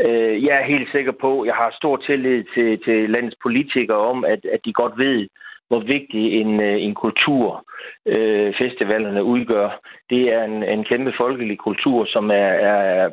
Øh, 0.06 0.46
jeg 0.46 0.56
er 0.58 0.72
helt 0.74 0.92
sikker 0.92 1.12
på, 1.12 1.46
jeg 1.46 1.56
har 1.56 1.72
stor 1.78 1.98
tillid 1.98 2.44
til, 2.54 2.80
til 2.84 3.10
landets 3.10 3.38
politikere 3.42 3.98
om, 3.98 4.26
at, 4.26 4.46
at 4.54 4.60
de 4.66 4.74
godt 4.74 4.98
ved, 4.98 5.28
hvor 5.68 5.80
vigtig 5.80 6.42
en, 6.42 6.62
øh, 6.62 6.82
en 6.82 6.96
kultur 6.96 7.66
øh, 8.06 8.54
festivalerne 8.58 9.24
udgør. 9.24 9.70
Det 10.10 10.34
er 10.34 10.44
en, 10.44 10.64
en 10.64 10.84
kæmpe 10.84 11.14
folkelig 11.18 11.58
kultur, 11.58 12.06
som 12.06 12.32
er, 12.32 12.52
er 12.74 13.10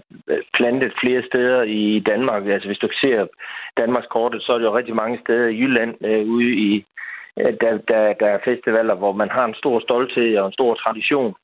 plantet 0.54 0.92
flere 1.00 1.22
steder 1.22 1.62
i 1.62 2.02
Danmark. 2.06 2.46
Altså 2.46 2.68
hvis 2.68 2.78
du 2.78 2.88
ser 3.00 3.26
Danmarks 3.76 4.06
kortet, 4.06 4.42
så 4.42 4.52
er 4.52 4.58
det 4.58 4.64
jo 4.64 4.76
rigtig 4.76 4.94
mange 4.94 5.18
steder 5.24 5.48
i 5.48 5.58
Jylland 5.60 6.04
øh, 6.04 6.26
ude 6.26 6.52
i, 6.52 6.84
der, 7.36 7.78
der, 7.88 8.12
der 8.12 8.26
er 8.26 8.38
festivaler, 8.44 8.94
hvor 8.94 9.12
man 9.12 9.30
har 9.30 9.44
en 9.44 9.54
stor 9.54 9.80
stolthed 9.80 10.38
og 10.38 10.46
en 10.46 10.52
stor 10.52 10.74
tradition. 10.74 11.34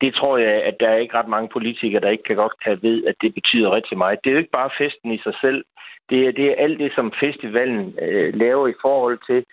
Det 0.00 0.14
tror 0.14 0.36
jeg, 0.38 0.54
at 0.68 0.76
der 0.80 0.88
er 0.88 0.96
ikke 0.96 1.14
ret 1.14 1.28
mange 1.28 1.48
politikere, 1.52 2.00
der 2.00 2.08
ikke 2.10 2.24
kan 2.24 2.36
godt 2.36 2.52
kan 2.64 2.78
ved, 2.82 3.04
at 3.04 3.14
det 3.20 3.34
betyder 3.34 3.74
rigtig 3.74 3.98
meget. 3.98 4.18
Det 4.24 4.30
er 4.30 4.34
jo 4.34 4.38
ikke 4.38 4.58
bare 4.60 4.70
festen 4.78 5.12
i 5.12 5.20
sig 5.24 5.34
selv. 5.40 5.64
Det 6.10 6.28
er, 6.28 6.32
det 6.32 6.44
er 6.44 6.62
alt 6.64 6.78
det, 6.78 6.92
som 6.94 7.12
festivalen 7.20 7.94
øh, 8.02 8.34
laver 8.34 8.68
i 8.68 8.74
forhold 8.82 9.18
til 9.26 9.44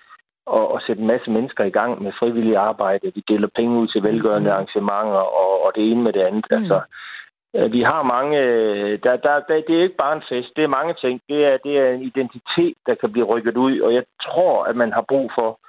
at, 0.53 0.65
at 0.75 0.83
sætte 0.87 1.01
en 1.01 1.07
masse 1.07 1.31
mennesker 1.31 1.63
i 1.63 1.69
gang 1.79 2.03
med 2.03 2.11
frivillig 2.19 2.57
arbejde. 2.57 3.11
Vi 3.15 3.23
deler 3.27 3.47
penge 3.55 3.79
ud 3.79 3.87
til 3.87 4.03
velgørende 4.03 4.51
arrangementer 4.51 5.23
og, 5.41 5.65
og 5.65 5.71
det 5.75 5.91
ene 5.91 6.03
med 6.03 6.13
det 6.13 6.21
andet. 6.21 6.45
Mm. 6.51 6.57
Altså, 6.57 6.81
øh, 7.55 7.71
vi 7.71 7.81
har 7.81 8.03
mange... 8.03 8.39
Øh, 8.39 8.99
der, 9.03 9.15
der, 9.15 9.33
der, 9.47 9.61
det 9.67 9.75
er 9.77 9.83
ikke 9.83 10.03
bare 10.05 10.15
en 10.15 10.27
fest. 10.29 10.55
Det 10.55 10.63
er 10.63 10.77
mange 10.79 10.93
ting. 10.93 11.21
Det 11.29 11.45
er, 11.45 11.57
det 11.57 11.77
er 11.77 11.89
en 11.91 12.01
identitet, 12.01 12.77
der 12.85 12.95
kan 12.95 13.11
blive 13.11 13.25
rykket 13.25 13.57
ud. 13.57 13.79
Og 13.79 13.93
jeg 13.93 14.03
tror, 14.21 14.63
at 14.63 14.75
man 14.75 14.91
har 14.93 15.05
brug 15.09 15.31
for 15.35 15.59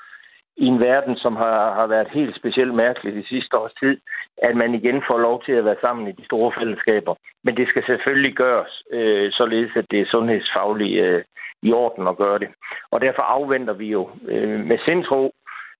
i 0.58 0.66
en 0.66 0.80
verden, 0.80 1.16
som 1.16 1.36
har, 1.36 1.74
har 1.74 1.86
været 1.86 2.08
helt 2.18 2.36
specielt 2.36 2.74
mærkelig 2.74 3.14
de 3.14 3.28
sidste 3.28 3.58
års 3.58 3.74
tid, 3.80 3.96
at 4.42 4.56
man 4.56 4.74
igen 4.74 5.02
får 5.08 5.18
lov 5.18 5.42
til 5.44 5.52
at 5.52 5.64
være 5.64 5.80
sammen 5.80 6.08
i 6.08 6.12
de 6.12 6.24
store 6.24 6.52
fællesskaber. 6.58 7.14
Men 7.44 7.56
det 7.56 7.68
skal 7.68 7.84
selvfølgelig 7.86 8.34
gøres, 8.34 8.82
øh, 8.92 9.32
således 9.32 9.72
at 9.76 9.86
det 9.90 10.00
er 10.00 10.10
sundhedsfagligt 10.10 11.04
øh, 11.04 11.22
i 11.62 11.72
orden 11.72 12.08
at 12.08 12.16
gøre 12.16 12.38
det. 12.38 12.48
Og 12.90 13.00
derfor 13.00 13.22
afventer 13.22 13.72
vi 13.72 13.86
jo 13.86 14.10
øh, 14.28 14.60
med 14.60 14.78
sindsro, 14.84 15.32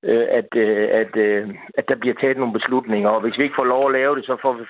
øh, 0.02 0.26
at, 0.30 0.48
øh, 0.56 0.88
at, 0.92 1.16
øh, 1.16 1.48
at 1.78 1.88
der 1.88 1.94
bliver 1.94 2.14
taget 2.20 2.36
nogle 2.36 2.52
beslutninger. 2.58 3.10
Og 3.10 3.20
hvis 3.20 3.38
vi 3.38 3.42
ikke 3.42 3.58
får 3.58 3.72
lov 3.74 3.86
at 3.86 3.92
lave 3.92 4.16
det, 4.16 4.24
så 4.26 4.36
får 4.42 4.52
vi 4.52 4.64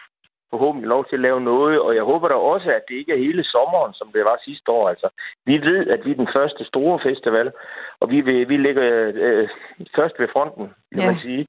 forhåbentlig 0.50 0.88
lov 0.88 1.04
til 1.06 1.16
at 1.16 1.20
lave 1.28 1.40
noget, 1.40 1.80
og 1.80 1.94
jeg 1.94 2.02
håber 2.02 2.28
da 2.28 2.34
også, 2.34 2.70
at 2.70 2.82
det 2.88 2.94
ikke 2.94 3.12
er 3.12 3.24
hele 3.26 3.44
sommeren, 3.44 3.94
som 3.94 4.08
det 4.14 4.24
var 4.24 4.40
sidste 4.44 4.70
år. 4.70 4.88
Altså, 4.88 5.08
vi 5.46 5.58
ved, 5.58 5.87
at 5.94 6.00
vi 6.04 6.11
er 6.11 6.14
den 6.22 6.28
første 6.37 6.64
store 6.64 7.00
festival, 7.02 7.52
og 8.00 8.11
vi, 8.11 8.20
vil, 8.20 8.48
vi 8.48 8.56
ligger 8.56 8.84
øh, 9.14 9.48
først 9.96 10.14
ved 10.18 10.28
fronten, 10.32 10.64
kan 10.92 11.00
ja. 11.00 11.06
man 11.06 11.14
sige 11.14 11.46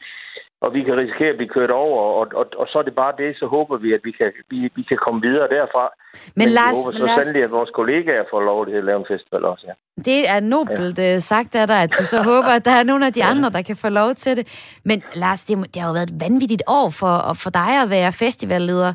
og 0.61 0.73
vi 0.73 0.83
kan 0.83 0.95
risikere 0.97 1.29
at 1.33 1.37
blive 1.37 1.49
kørt 1.57 1.71
over, 1.71 1.99
og, 2.19 2.25
og, 2.39 2.45
og 2.61 2.67
så 2.71 2.75
er 2.79 2.85
det 2.89 2.95
bare 2.95 3.13
det, 3.17 3.31
så 3.39 3.45
håber 3.55 3.77
vi, 3.77 3.93
at 3.93 4.01
vi 4.03 4.11
kan, 4.11 4.31
vi, 4.49 4.57
vi 4.75 4.83
kan 4.89 4.97
komme 5.05 5.21
videre 5.21 5.47
derfra. 5.57 5.85
Men, 5.89 6.31
Men 6.35 6.47
Lars, 6.49 6.75
vi 6.75 6.81
håber 6.85 6.97
så 6.97 7.05
Lars... 7.05 7.25
sandelig, 7.25 7.43
at 7.43 7.51
vores 7.51 7.69
kollegaer 7.79 8.23
får 8.31 8.41
lov 8.41 8.65
til 8.65 8.75
at 8.81 8.83
lave 8.83 8.99
en 8.99 9.05
festival 9.13 9.45
også, 9.45 9.65
ja. 9.67 9.73
Det 10.09 10.29
er 10.29 10.39
nobelt 10.39 10.97
ja. 10.97 11.15
Øh, 11.15 11.19
sagt 11.19 11.55
af 11.55 11.67
dig, 11.67 11.83
at 11.83 11.91
du 11.99 12.05
så 12.05 12.21
håber, 12.31 12.51
at 12.57 12.65
der 12.65 12.71
er 12.71 12.83
nogle 12.83 13.05
af 13.05 13.13
de 13.13 13.23
andre, 13.23 13.49
der 13.49 13.61
kan 13.61 13.75
få 13.75 13.89
lov 13.89 14.15
til 14.15 14.37
det. 14.37 14.45
Men 14.85 15.03
Lars, 15.13 15.43
det, 15.43 15.57
det 15.73 15.81
har 15.81 15.89
jo 15.89 15.93
været 15.93 16.09
et 16.09 16.21
vanvittigt 16.21 16.63
år 16.67 16.89
for, 16.99 17.33
for 17.43 17.49
dig 17.49 17.71
at 17.83 17.89
være 17.89 18.11
festivalleder 18.11 18.93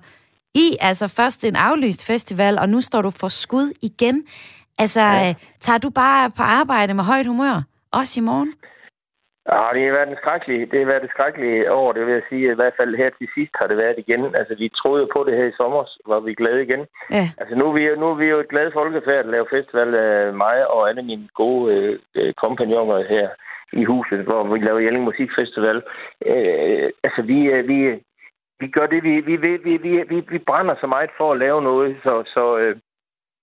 i, 0.54 0.76
altså 0.80 1.08
først 1.08 1.44
en 1.44 1.56
aflyst 1.56 2.06
festival, 2.06 2.58
og 2.58 2.68
nu 2.68 2.80
står 2.80 3.02
du 3.02 3.10
for 3.10 3.28
skud 3.28 3.72
igen. 3.82 4.24
Altså, 4.78 5.00
ja. 5.00 5.28
Øh, 5.28 5.34
tager 5.60 5.78
du 5.78 5.90
bare 5.90 6.30
på 6.30 6.42
arbejde 6.42 6.94
med 6.94 7.04
højt 7.04 7.26
humør, 7.26 7.62
også 7.92 8.20
i 8.20 8.22
morgen? 8.22 8.52
Ja, 9.52 9.60
det 9.74 9.82
har 9.84 9.96
været 9.98 10.08
en 10.08 10.22
skrækkelig, 10.22 10.70
det 10.70 10.78
har 10.78 10.86
været 10.92 11.04
et 11.04 11.10
skrækkeligt 11.10 11.68
år, 11.68 11.92
det 11.92 12.06
vil 12.06 12.14
jeg 12.14 12.22
sige. 12.28 12.52
I 12.52 12.54
hvert 12.54 12.76
fald 12.76 12.96
her 12.96 13.10
til 13.10 13.28
sidst 13.34 13.54
har 13.58 13.66
det 13.66 13.76
været 13.76 13.98
igen. 13.98 14.34
Altså, 14.34 14.54
vi 14.54 14.68
troede 14.68 15.06
på 15.14 15.24
det 15.26 15.36
her 15.36 15.46
i 15.46 15.58
sommer, 15.60 15.84
var 16.06 16.20
vi 16.20 16.34
glade 16.34 16.62
igen. 16.62 16.82
Ja. 17.10 17.24
Altså, 17.38 17.54
nu 17.54 17.64
er, 17.68 17.72
vi, 17.72 17.82
nu 18.00 18.06
er 18.10 18.14
vi 18.14 18.26
jo 18.26 18.38
et 18.40 18.48
glade 18.48 18.70
folkefærd 18.74 19.24
at 19.24 19.32
lave 19.34 19.46
festival 19.50 19.94
af 19.94 20.34
mig 20.34 20.70
og 20.70 20.88
alle 20.88 21.02
mine 21.02 21.28
gode 21.34 21.98
øh, 22.14 22.34
kompagnoner 22.34 23.08
her 23.14 23.28
i 23.72 23.84
huset, 23.84 24.20
hvor 24.20 24.42
vi 24.44 24.58
laver 24.58 24.78
Jelling 24.78 25.04
Musikfestival. 25.04 25.82
Øh, 26.26 26.90
altså, 27.06 27.22
vi, 27.22 27.38
øh, 27.54 27.68
vi, 27.68 27.78
vi 28.60 28.68
gør 28.68 28.86
det, 28.86 29.02
vi, 29.02 29.20
vi, 29.20 29.36
vi, 29.36 29.56
vi, 29.56 29.76
vi, 30.08 30.24
vi 30.28 30.38
brænder 30.38 30.74
så 30.80 30.86
meget 30.86 31.10
for 31.18 31.32
at 31.32 31.38
lave 31.38 31.62
noget, 31.62 31.96
så, 32.02 32.22
så 32.26 32.58
øh, 32.58 32.76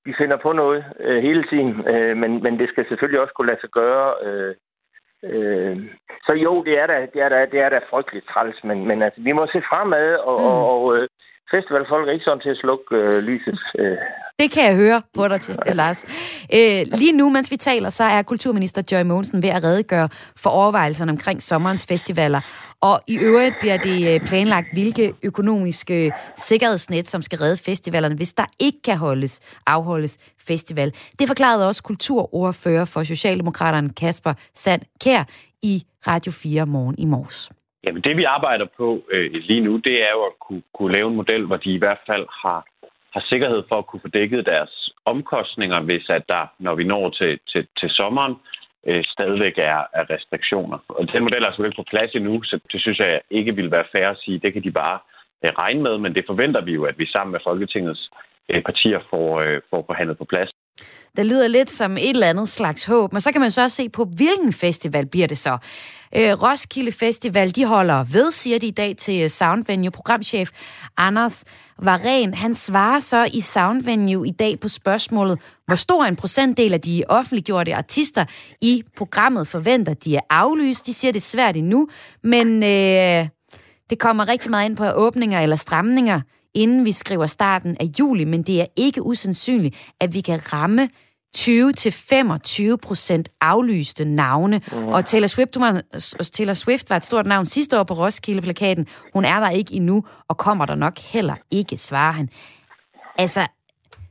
vi 0.06 0.14
finder 0.18 0.38
på 0.38 0.52
noget 0.54 0.86
øh, 1.00 1.24
hele 1.24 1.44
tiden. 1.44 1.88
Øh, 1.88 2.18
men, 2.18 2.44
men 2.44 2.60
det 2.60 2.70
skal 2.70 2.88
selvfølgelig 2.88 3.22
også 3.22 3.34
kunne 3.34 3.48
lade 3.48 3.62
sig 3.62 3.70
gøre 3.70 4.14
øh, 4.24 4.56
Øh, 5.24 5.78
så 6.26 6.34
jo, 6.34 6.64
det 6.64 6.80
er 6.80 6.88
da, 6.88 7.08
det 7.14 7.22
er 7.22 7.30
da, 7.30 7.46
det 7.46 7.60
er 7.60 7.70
da 7.70 7.80
frygteligt 7.90 8.28
træls, 8.28 8.64
men, 8.64 8.88
men 8.88 9.02
altså, 9.02 9.22
vi 9.22 9.32
må 9.32 9.48
se 9.48 9.62
fremad, 9.70 10.16
og, 10.16 10.40
mm. 10.40 10.46
og, 10.48 10.86
og 10.86 10.98
øh, 10.98 11.08
festivalfolk 11.52 12.08
er 12.08 12.12
ikke 12.12 12.26
sådan 12.26 12.42
til 12.42 12.50
at 12.50 12.58
slukke 12.58 12.96
øh, 12.96 13.24
lyset. 13.30 13.60
Øh. 13.80 13.98
Det 14.40 14.52
kan 14.52 14.64
jeg 14.64 14.76
høre 14.76 15.02
på 15.14 15.28
dig 15.28 15.42
til, 15.42 15.56
øh, 15.68 15.76
Lars. 15.76 16.00
Øh, 16.54 16.82
lige 17.02 17.12
nu, 17.12 17.30
mens 17.30 17.52
vi 17.52 17.58
taler, 17.58 17.90
så 17.90 18.04
er 18.04 18.22
kulturminister 18.22 18.82
Joy 18.92 19.04
Mogensen 19.04 19.44
ved 19.44 19.50
at 19.50 19.64
redegøre 19.64 20.10
for 20.36 20.50
overvejelserne 20.50 21.12
omkring 21.12 21.42
sommerens 21.42 21.88
festivaler. 21.88 22.42
Og 22.82 23.00
i 23.08 23.18
øvrigt 23.18 23.56
bliver 23.60 23.78
det 23.78 24.14
øh, 24.14 24.28
planlagt, 24.28 24.68
hvilke 24.74 25.14
økonomiske 25.24 26.06
øh, 26.06 26.12
sikkerhedsnet, 26.38 27.10
som 27.10 27.22
skal 27.22 27.40
redde 27.40 27.58
festivalerne, 27.58 28.16
hvis 28.16 28.34
der 28.34 28.46
ikke 28.60 28.82
kan 28.82 28.98
holdes, 28.98 29.40
afholdes 29.68 30.18
festival. 30.48 30.94
Det 31.20 31.28
forklarede 31.28 31.68
også 31.68 31.84
kulturordfører 31.84 32.86
for 32.86 33.04
Socialdemokraterne 33.04 33.90
Kasper 33.90 34.34
Sand 34.56 34.82
Kær 35.04 35.24
i 35.62 35.84
Radio 36.08 36.32
4 36.32 36.66
morgen 36.66 36.96
i 36.98 37.06
morges. 37.06 37.61
Jamen 37.84 38.02
det 38.02 38.18
vi 38.18 38.24
arbejder 38.24 38.66
på 38.78 39.04
øh, 39.12 39.32
lige 39.34 39.62
nu, 39.62 39.78
det 39.78 40.04
er 40.04 40.12
jo 40.12 40.22
at 40.26 40.40
kunne, 40.40 40.64
kunne 40.74 40.94
lave 40.94 41.08
en 41.10 41.16
model, 41.16 41.46
hvor 41.46 41.58
de 41.58 41.74
i 41.74 41.78
hvert 41.78 42.02
fald 42.10 42.26
har, 42.44 42.66
har 43.14 43.24
sikkerhed 43.30 43.64
for 43.70 43.78
at 43.78 43.88
kunne 43.88 44.02
få 44.02 44.08
dækket 44.08 44.46
deres 44.46 44.94
omkostninger, 45.06 45.82
hvis 45.82 46.10
at 46.10 46.24
der, 46.30 46.48
når 46.60 46.76
vi 46.76 46.84
når 46.84 47.10
til, 47.10 47.40
til, 47.52 47.68
til 47.80 47.90
sommeren, 47.90 48.36
øh, 48.88 49.04
stadigvæk 49.04 49.58
er, 49.58 49.82
er 49.94 50.10
restriktioner. 50.10 50.78
Og 50.88 51.14
den 51.14 51.24
model 51.24 51.44
er 51.44 51.52
selvfølgelig 51.52 51.74
ikke 51.74 51.84
på 51.84 51.94
plads 51.96 52.12
endnu, 52.16 52.44
så 52.44 52.60
det 52.72 52.82
synes 52.82 53.00
jeg 53.00 53.22
ikke 53.30 53.56
vil 53.56 53.72
være 53.72 53.92
fair 53.92 54.08
at 54.08 54.18
sige. 54.18 54.40
Det 54.40 54.54
kan 54.54 54.64
de 54.64 54.72
bare 54.72 55.00
øh, 55.46 55.52
regne 55.52 55.82
med, 55.82 55.98
men 55.98 56.16
det 56.16 56.24
forventer 56.28 56.62
vi 56.62 56.74
jo, 56.74 56.84
at 56.84 57.00
vi 57.00 57.06
sammen 57.06 57.32
med 57.32 57.40
Folketingets 57.44 58.12
øh, 58.50 58.62
partier 58.62 59.00
får, 59.10 59.40
øh, 59.42 59.62
får 59.70 59.84
forhandlet 59.88 60.18
på 60.18 60.26
plads. 60.26 60.50
Det 61.18 61.26
lyder 61.26 61.48
lidt 61.48 61.72
som 61.72 61.98
et 61.98 62.10
eller 62.10 62.30
andet 62.30 62.50
slags 62.50 62.86
håb, 62.86 63.14
men 63.14 63.22
så 63.22 63.32
kan 63.32 63.42
man 63.42 63.52
så 63.52 63.62
også 63.62 63.76
se 63.76 63.90
på, 63.90 64.06
hvilken 64.16 64.54
festival 64.54 65.06
bliver 65.06 65.28
det 65.28 65.38
så. 65.38 65.58
Øh, 66.16 66.42
Roskilde 66.42 66.92
Festival, 66.92 67.56
de 67.56 67.66
holder 67.66 68.04
ved, 68.04 68.32
siger 68.32 68.60
de 68.60 68.68
i 68.68 68.72
dag 68.72 68.96
til 68.98 69.30
Soundvenue. 69.30 69.92
Programchef 69.92 70.50
Anders 70.98 71.44
Varen, 71.80 72.34
han 72.34 72.56
svarer 72.56 73.00
så 73.00 73.30
i 73.34 73.40
Soundvenue 73.40 74.28
i 74.28 74.32
dag 74.32 74.60
på 74.60 74.68
spørgsmålet, 74.68 75.40
hvor 75.66 75.76
stor 75.76 76.06
en 76.06 76.16
procentdel 76.16 76.74
af 76.74 76.82
de 76.82 77.04
offentliggjorte 77.10 77.76
artister 77.76 78.26
i 78.62 78.84
programmet 78.98 79.48
forventer, 79.48 79.94
de 79.94 80.16
er 80.16 80.22
aflyst. 80.30 80.86
De 80.86 80.94
siger, 80.94 81.12
det 81.12 81.20
er 81.20 81.22
svært 81.22 81.56
endnu, 81.56 81.88
men 82.24 82.64
øh, 82.64 83.28
det 83.90 84.00
kommer 84.00 84.28
rigtig 84.28 84.52
meget 84.52 84.70
ind 84.70 84.78
på 84.78 84.86
åbninger 84.92 85.40
eller 85.40 85.56
stramninger 85.56 86.22
inden 86.54 86.86
vi 86.86 86.92
skriver 86.92 87.26
starten 87.26 87.78
af 87.80 87.86
juli, 88.00 88.24
men 88.24 88.44
det 88.44 88.62
er 88.62 88.66
ikke 88.76 89.04
usandsynligt, 89.04 89.76
at 90.00 90.14
vi 90.14 90.22
kan 90.22 90.54
ramme 90.54 90.90
20-25 91.38 92.76
procent 92.76 93.30
aflyste 93.42 94.06
navne. 94.06 94.62
Mm. 94.72 94.88
Og 94.88 95.06
Taylor 95.06 95.28
Swift, 95.28 95.60
var, 95.60 95.82
Taylor 96.34 96.54
Swift 96.54 96.90
var 96.90 96.96
et 96.96 97.06
stort 97.06 97.26
navn 97.26 97.46
sidste 97.46 97.80
år 97.80 97.84
på 97.84 97.94
Roskilde-plakaten. 97.94 98.88
Hun 99.14 99.26
er 99.26 99.40
der 99.40 99.50
ikke 99.50 99.74
endnu, 99.74 100.04
og 100.28 100.38
kommer 100.38 100.66
der 100.66 100.76
nok 100.76 101.00
heller 101.00 101.36
ikke, 101.52 101.78
svarer 101.78 102.12
han. 102.12 102.30
Altså, 103.18 103.48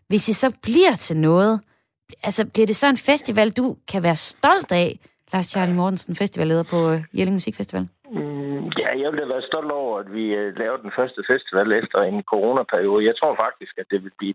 hvis 0.09 0.29
I 0.29 0.33
så 0.33 0.53
bliver 0.63 0.97
til 0.97 1.17
noget, 1.17 1.61
altså 2.23 2.45
bliver 2.45 2.67
det 2.67 2.77
så 2.77 2.87
en 2.89 2.97
festival, 2.97 3.51
du 3.51 3.77
kan 3.89 4.03
være 4.03 4.17
stolt 4.17 4.73
af, 4.73 4.99
Lars 5.33 5.47
Charlie 5.47 5.75
Mortensen, 5.75 6.17
festivalleder 6.17 6.63
på 6.63 6.91
øh, 6.91 7.03
Jelling 7.15 7.35
Musikfestival? 7.35 7.89
Jeg 9.03 9.09
ville 9.11 9.25
have 9.25 9.35
været 9.35 9.51
stolt 9.53 9.73
over, 9.83 9.95
at 10.03 10.09
vi 10.19 10.25
uh, 10.41 10.47
lavede 10.63 10.83
den 10.87 10.93
første 10.99 11.21
festival 11.33 11.69
efter 11.83 11.99
en 12.11 12.23
coronaperiode. 12.33 13.07
Jeg 13.11 13.17
tror 13.21 13.35
faktisk, 13.45 13.73
at 13.83 13.87
det 13.91 13.99
vil 14.05 14.13
blive 14.19 14.35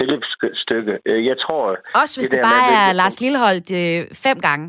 et 0.00 0.24
stykke. 0.64 0.92
Uh, 1.10 1.20
jeg 1.30 1.36
tror... 1.44 1.64
Også 2.02 2.14
hvis 2.18 2.28
det, 2.28 2.36
det 2.36 2.48
bare 2.50 2.66
er 2.80 2.92
Lars 3.00 3.20
Lilleholdt 3.20 3.68
uh, 3.82 4.16
fem 4.26 4.38
gange. 4.48 4.66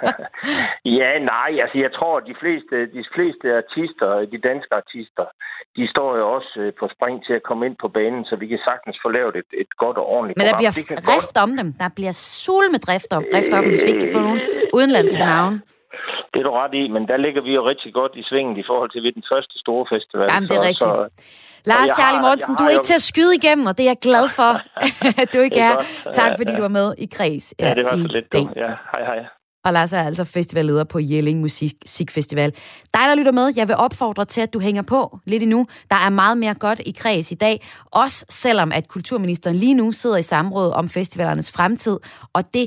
ja, 1.00 1.10
nej, 1.32 1.50
altså 1.62 1.78
jeg 1.84 1.92
tror, 1.98 2.14
at 2.20 2.24
de 2.30 2.36
fleste, 2.42 2.76
de 2.98 3.04
fleste 3.14 3.46
artister, 3.62 4.08
de 4.34 4.38
danske 4.48 4.72
artister, 4.82 5.26
de 5.76 5.84
står 5.94 6.10
jo 6.20 6.24
også 6.36 6.52
uh, 6.64 6.70
på 6.80 6.84
spring 6.94 7.16
til 7.26 7.34
at 7.38 7.42
komme 7.48 7.62
ind 7.66 7.76
på 7.84 7.88
banen, 7.88 8.22
så 8.24 8.34
vi 8.42 8.46
kan 8.52 8.60
sagtens 8.68 8.96
få 9.04 9.08
lavet 9.18 9.34
et, 9.42 9.50
et 9.62 9.70
godt 9.82 9.96
og 10.02 10.06
ordentligt 10.14 10.36
Men 10.38 10.46
der 10.46 10.52
program. 10.52 10.74
bliver 10.76 11.00
drift 11.08 11.34
godt... 11.34 11.44
om 11.44 11.50
dem. 11.60 11.68
Der 11.82 11.90
bliver 11.98 12.14
sul 12.44 12.64
med 12.74 12.80
drift 12.86 13.10
om, 13.16 13.22
drift 13.32 13.52
om 13.58 13.64
hvis 13.70 13.82
vi 13.84 13.88
ikke 13.92 14.04
kan 14.04 14.12
få 14.16 14.22
nogen 14.28 14.40
udenlandske 14.78 15.24
ja. 15.24 15.32
navne. 15.34 15.56
Det 16.40 16.46
er 16.46 16.50
du 16.50 16.56
ret 16.64 16.74
i, 16.82 16.84
men 16.96 17.02
der 17.10 17.16
ligger 17.26 17.42
vi 17.48 17.52
jo 17.58 17.62
rigtig 17.72 17.90
godt 18.00 18.12
i 18.20 18.22
svingen 18.30 18.54
i 18.62 18.64
forhold 18.70 18.90
til 18.92 19.00
ved 19.06 19.12
den 19.18 19.24
første 19.32 19.54
store 19.64 19.84
festival. 19.94 20.26
Jamen, 20.32 20.48
det 20.48 20.56
er 20.56 20.62
så, 20.62 20.68
rigtigt. 20.70 20.78
Så, 20.80 21.70
Lars 21.70 21.86
jeg 21.88 21.94
Charlie 21.98 22.20
har- 22.20 22.26
Mortensen, 22.26 22.54
du 22.58 22.64
er 22.64 22.68
ikke 22.74 22.84
jo- 22.86 22.90
til 22.90 22.98
at 23.00 23.06
skyde 23.12 23.32
igennem, 23.40 23.64
og 23.70 23.74
det 23.76 23.82
er 23.86 23.90
jeg 23.94 24.00
glad 24.08 24.26
for, 24.40 24.52
at 25.22 25.28
du 25.34 25.38
ikke 25.46 25.60
er 25.70 25.74
er. 25.76 26.10
Tak 26.18 26.30
Ja, 26.30 26.36
fordi 26.40 26.50
ja. 26.52 26.56
du 26.56 26.62
var 26.68 26.74
med 26.80 26.88
i 27.04 27.06
Kreds 27.16 27.46
ja, 27.60 27.74
det 27.78 27.84
var 27.84 27.96
så 28.06 28.08
lidt. 28.16 28.26
Ja, 28.34 28.70
hej 28.92 29.02
hej. 29.10 29.20
Og 29.64 29.72
Lars 29.72 29.92
er 29.92 30.02
altså 30.10 30.24
festivalleder 30.24 30.84
på 30.84 30.98
Jelling 30.98 31.40
Musikfestival. 31.40 32.50
Dig, 32.94 33.02
der 33.08 33.14
lytter 33.14 33.32
med, 33.32 33.52
jeg 33.56 33.68
vil 33.68 33.76
opfordre 33.78 34.24
til, 34.24 34.40
at 34.40 34.54
du 34.54 34.60
hænger 34.60 34.82
på 34.82 35.18
lidt 35.26 35.42
endnu. 35.42 35.66
Der 35.90 35.96
er 35.96 36.10
meget 36.10 36.38
mere 36.38 36.54
godt 36.54 36.80
i 36.86 36.94
kreds 36.98 37.32
i 37.32 37.34
dag. 37.34 37.60
Også 37.92 38.26
selvom, 38.28 38.72
at 38.74 38.88
kulturministeren 38.88 39.56
lige 39.56 39.74
nu 39.74 39.92
sidder 39.92 40.16
i 40.16 40.22
samråd 40.22 40.70
om 40.72 40.88
festivalernes 40.88 41.52
fremtid. 41.52 41.98
Og 42.32 42.42
det 42.54 42.66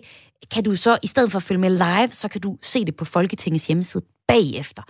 kan 0.51 0.63
du 0.63 0.75
så, 0.75 0.97
i 1.03 1.07
stedet 1.07 1.31
for 1.31 1.37
at 1.37 1.43
følge 1.43 1.61
med 1.61 1.69
live, 1.69 2.11
så 2.11 2.27
kan 2.27 2.41
du 2.41 2.57
se 2.61 2.85
det 2.85 2.95
på 2.95 3.05
Folketingets 3.05 3.67
hjemmeside 3.67 4.03
bagefter. 4.27 4.81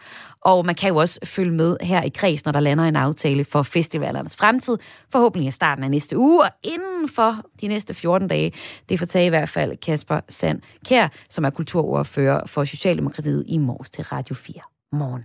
Og 0.41 0.65
man 0.65 0.75
kan 0.75 0.89
jo 0.89 0.95
også 0.95 1.19
følge 1.23 1.51
med 1.51 1.77
her 1.81 2.01
i 2.01 2.09
kreds, 2.09 2.45
når 2.45 2.51
der 2.51 2.59
lander 2.59 2.83
en 2.83 2.95
aftale 2.95 3.45
for 3.45 3.63
festivalernes 3.63 4.35
fremtid. 4.35 4.77
Forhåbentlig 5.11 5.47
i 5.47 5.51
starten 5.51 5.83
af 5.83 5.91
næste 5.91 6.17
uge, 6.17 6.43
og 6.43 6.49
inden 6.63 7.09
for 7.09 7.41
de 7.61 7.67
næste 7.67 7.93
14 7.93 8.27
dage. 8.27 8.51
Det 8.89 8.99
fortager 8.99 9.25
i 9.25 9.29
hvert 9.29 9.49
fald 9.49 9.77
Kasper 9.77 10.19
Sand 10.29 10.61
Kær, 10.85 11.07
som 11.29 11.45
er 11.45 11.49
kulturordfører 11.49 12.45
for 12.45 12.65
Socialdemokratiet 12.65 13.43
i 13.47 13.57
morges 13.57 13.89
til 13.89 14.03
Radio 14.03 14.35
4 14.35 14.61
morgen. 14.91 15.23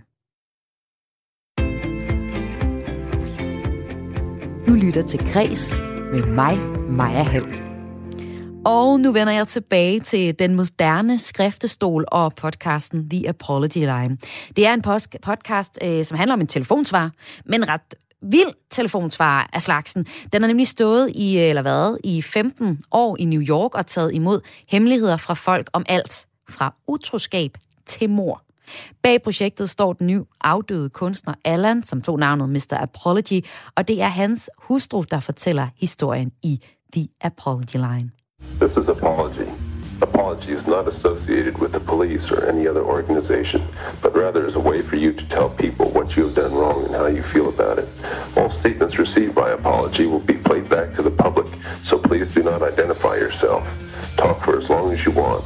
Du 4.67 4.73
lytter 4.73 5.03
til 5.07 5.19
Græs 5.33 5.77
med 6.13 6.25
mig, 6.25 6.59
Maja 6.89 7.23
Hall. 7.23 7.58
Og 8.65 8.99
nu 8.99 9.11
vender 9.11 9.33
jeg 9.33 9.47
tilbage 9.47 9.99
til 9.99 10.39
den 10.39 10.55
moderne 10.55 11.19
skriftestol 11.19 12.05
og 12.07 12.33
podcasten 12.35 13.09
The 13.09 13.29
Apology 13.29 13.77
Line. 13.77 14.17
Det 14.55 14.67
er 14.67 14.73
en 14.73 14.81
podcast, 15.21 15.79
øh, 15.83 16.05
som 16.05 16.17
handler 16.17 16.33
om 16.33 16.41
en 16.41 16.47
telefonsvar, 16.47 17.11
men 17.45 17.69
ret 17.69 17.95
vild 18.21 18.53
telefonsvar 18.69 19.49
af 19.53 19.61
slagsen. 19.61 20.05
Den 20.33 20.41
har 20.41 20.47
nemlig 20.47 20.67
stået 20.67 21.09
i, 21.15 21.37
øh, 21.37 21.49
eller 21.49 21.61
været, 21.61 21.97
i 22.03 22.21
15 22.21 22.83
år 22.91 23.17
i 23.19 23.25
New 23.25 23.41
York 23.41 23.75
og 23.75 23.87
taget 23.87 24.13
imod 24.13 24.41
hemmeligheder 24.69 25.17
fra 25.17 25.33
folk 25.33 25.69
om 25.73 25.85
alt, 25.89 26.27
fra 26.49 26.75
utroskab 26.87 27.57
til 27.85 28.09
mor. 28.09 28.43
Bag 29.03 29.21
projektet 29.21 29.69
står 29.69 29.93
den 29.93 30.07
ny 30.07 30.19
afdøde 30.41 30.89
kunstner 30.89 31.33
Allan, 31.45 31.83
som 31.83 32.01
tog 32.01 32.19
navnet 32.19 32.49
Mr. 32.49 32.77
Apology, 32.81 33.45
og 33.75 33.87
det 33.87 34.01
er 34.01 34.07
hans 34.07 34.49
hustru, 34.57 35.03
der 35.11 35.19
fortæller 35.19 35.67
historien 35.81 36.31
i 36.43 36.59
The 36.93 37.07
Apology 37.21 37.75
Line. 37.75 38.18
This 38.59 38.75
is 38.75 38.89
Apology. 38.89 39.49
Apology 40.01 40.51
is 40.51 40.67
not 40.67 40.85
associated 40.85 41.57
with 41.59 41.71
the 41.71 41.79
police 41.79 42.29
or 42.29 42.45
any 42.45 42.67
other 42.67 42.83
organization, 42.83 43.65
but 44.01 44.13
rather 44.13 44.45
is 44.45 44.55
a 44.55 44.59
way 44.59 44.81
for 44.81 44.97
you 44.97 45.13
to 45.13 45.25
tell 45.29 45.49
people 45.49 45.89
what 45.91 46.17
you 46.17 46.25
have 46.25 46.35
done 46.35 46.53
wrong 46.53 46.83
and 46.83 46.93
how 46.93 47.05
you 47.05 47.23
feel 47.23 47.47
about 47.47 47.79
it. 47.79 47.87
All 48.35 48.51
statements 48.59 48.99
received 48.99 49.33
by 49.33 49.51
Apology 49.51 50.07
will 50.07 50.19
be 50.19 50.33
played 50.33 50.67
back 50.67 50.93
to 50.95 51.01
the 51.01 51.09
public, 51.09 51.47
so 51.85 51.97
please 51.97 52.33
do 52.33 52.43
not 52.43 52.61
identify 52.61 53.15
yourself. 53.15 53.65
Talk 54.17 54.43
for 54.43 54.59
as 54.59 54.69
long 54.69 54.91
as 54.91 55.05
you 55.05 55.11
want. 55.11 55.45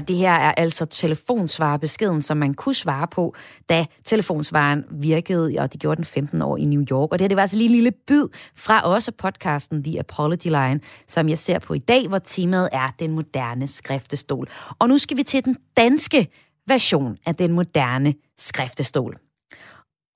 Og 0.00 0.08
det 0.08 0.16
her 0.16 0.32
er 0.32 0.52
altså 0.52 0.84
telefonsvarebeskeden, 0.84 2.22
som 2.22 2.36
man 2.36 2.54
kunne 2.54 2.74
svare 2.74 3.06
på, 3.06 3.34
da 3.68 3.86
telefonsvaren 4.04 4.84
virkede, 4.90 5.54
og 5.58 5.72
det 5.72 5.80
gjorde 5.80 5.96
den 5.96 6.04
15 6.04 6.42
år 6.42 6.56
i 6.56 6.64
New 6.64 6.84
York. 6.90 7.12
Og 7.12 7.18
det 7.18 7.20
her 7.20 7.28
det 7.28 7.36
var 7.36 7.42
altså 7.42 7.56
lige 7.56 7.68
en 7.68 7.74
lille 7.74 7.92
bid 8.06 8.24
fra 8.56 8.80
også 8.80 9.12
podcasten 9.12 9.84
The 9.84 9.98
Apology 9.98 10.44
Line, 10.44 10.80
som 11.08 11.28
jeg 11.28 11.38
ser 11.38 11.58
på 11.58 11.74
i 11.74 11.78
dag, 11.78 12.08
hvor 12.08 12.18
temaet 12.18 12.68
er 12.72 12.86
den 12.98 13.12
moderne 13.12 13.68
skriftestol. 13.68 14.48
Og 14.78 14.88
nu 14.88 14.98
skal 14.98 15.16
vi 15.16 15.22
til 15.22 15.44
den 15.44 15.56
danske 15.76 16.28
version 16.66 17.18
af 17.26 17.34
den 17.34 17.52
moderne 17.52 18.14
skriftestol. 18.38 19.18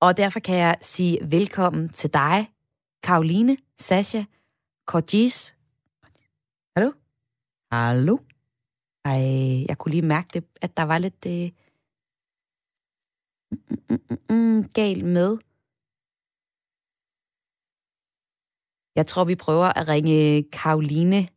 Og 0.01 0.17
derfor 0.17 0.41
kan 0.41 0.57
jeg 0.57 0.77
sige 0.83 1.19
velkommen 1.31 1.89
til 1.89 2.13
dig, 2.13 2.49
Karoline 3.03 3.57
Sasha 3.81 4.23
Korgis. 4.87 5.55
Hallo? 6.77 6.93
Hallo? 7.73 8.19
Ej, 9.05 9.65
jeg 9.69 9.79
kunne 9.79 9.91
lige 9.91 10.07
mærke 10.07 10.29
det, 10.35 10.45
at 10.63 10.77
der 10.77 10.83
var 10.83 10.99
lidt 10.99 11.27
øh, 11.27 11.51
mm, 13.91 14.03
mm, 14.11 14.19
mm, 14.31 14.69
galt 14.75 15.05
med. 15.05 15.39
Jeg 18.97 19.07
tror, 19.07 19.25
vi 19.25 19.37
prøver 19.37 19.69
at 19.79 19.89
ringe 19.89 20.43
Karoline 20.53 21.29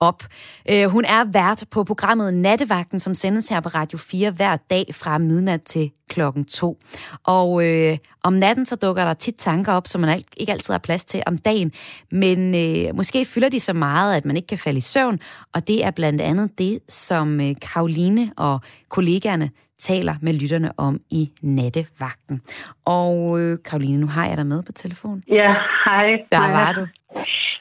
op. 0.00 0.22
Øh, 0.70 0.86
hun 0.86 1.04
er 1.04 1.24
vært 1.32 1.64
på 1.70 1.84
programmet 1.84 2.34
Nattevagten, 2.34 3.00
som 3.00 3.14
sendes 3.14 3.48
her 3.48 3.60
på 3.60 3.68
Radio 3.68 3.98
4 3.98 4.30
hver 4.30 4.56
dag 4.70 4.84
fra 4.94 5.18
midnat 5.18 5.62
til 5.62 5.90
klokken 6.10 6.44
2. 6.44 6.78
Og 7.24 7.66
øh, 7.66 7.96
om 8.24 8.32
natten 8.32 8.66
så 8.66 8.76
dukker 8.76 9.04
der 9.04 9.14
tit 9.14 9.34
tanker 9.38 9.72
op, 9.72 9.86
som 9.86 10.00
man 10.00 10.10
al- 10.10 10.24
ikke 10.36 10.52
altid 10.52 10.74
har 10.74 10.78
plads 10.78 11.04
til 11.04 11.22
om 11.26 11.38
dagen. 11.38 11.72
Men 12.10 12.54
øh, 12.54 12.96
måske 12.96 13.24
fylder 13.24 13.48
de 13.48 13.60
så 13.60 13.72
meget, 13.72 14.16
at 14.16 14.24
man 14.24 14.36
ikke 14.36 14.46
kan 14.46 14.58
falde 14.58 14.78
i 14.78 14.80
søvn. 14.80 15.18
Og 15.54 15.68
det 15.68 15.84
er 15.84 15.90
blandt 15.90 16.20
andet 16.20 16.58
det, 16.58 16.78
som 16.88 17.40
øh, 17.40 17.54
Karoline 17.72 18.32
og 18.36 18.60
kollegaerne 18.88 19.50
taler 19.78 20.14
med 20.22 20.32
lytterne 20.32 20.70
om 20.76 21.00
i 21.10 21.30
Nattevagten. 21.42 22.40
Og 22.84 23.40
øh, 23.40 23.58
Karoline, 23.64 23.98
nu 23.98 24.06
har 24.06 24.26
jeg 24.26 24.36
dig 24.36 24.46
med 24.46 24.62
på 24.62 24.72
telefon. 24.72 25.22
Ja, 25.28 25.54
hej. 25.84 26.06
Der 26.32 26.38
var 26.50 26.72
du. 26.72 26.86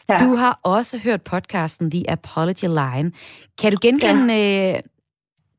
Ja. 0.09 0.17
Du 0.17 0.35
har 0.35 0.59
også 0.63 0.95
hørt 1.05 1.21
podcasten 1.31 1.91
The 1.91 2.03
Apology 2.17 2.67
Line. 2.81 3.11
Kan 3.61 3.71
du 3.71 3.77
genkende 3.81 4.33
ja. 4.33 4.73
øh, 4.75 4.79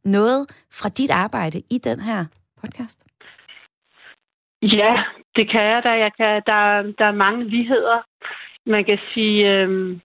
noget 0.04 0.42
fra 0.78 0.88
dit 0.88 1.10
arbejde 1.10 1.58
i 1.70 1.78
den 1.88 2.00
her 2.00 2.24
podcast? 2.60 3.06
Ja, 4.62 5.04
det 5.36 5.50
kan 5.50 5.62
jeg 5.72 5.80
da. 5.84 5.90
Jeg 5.90 6.12
kan, 6.16 6.42
der, 6.46 6.92
der 6.98 7.04
er 7.04 7.22
mange 7.26 7.44
ligheder. 7.44 7.98
Man 8.66 8.84
kan 8.84 8.98
sige, 9.14 9.50
øhm, 9.52 10.00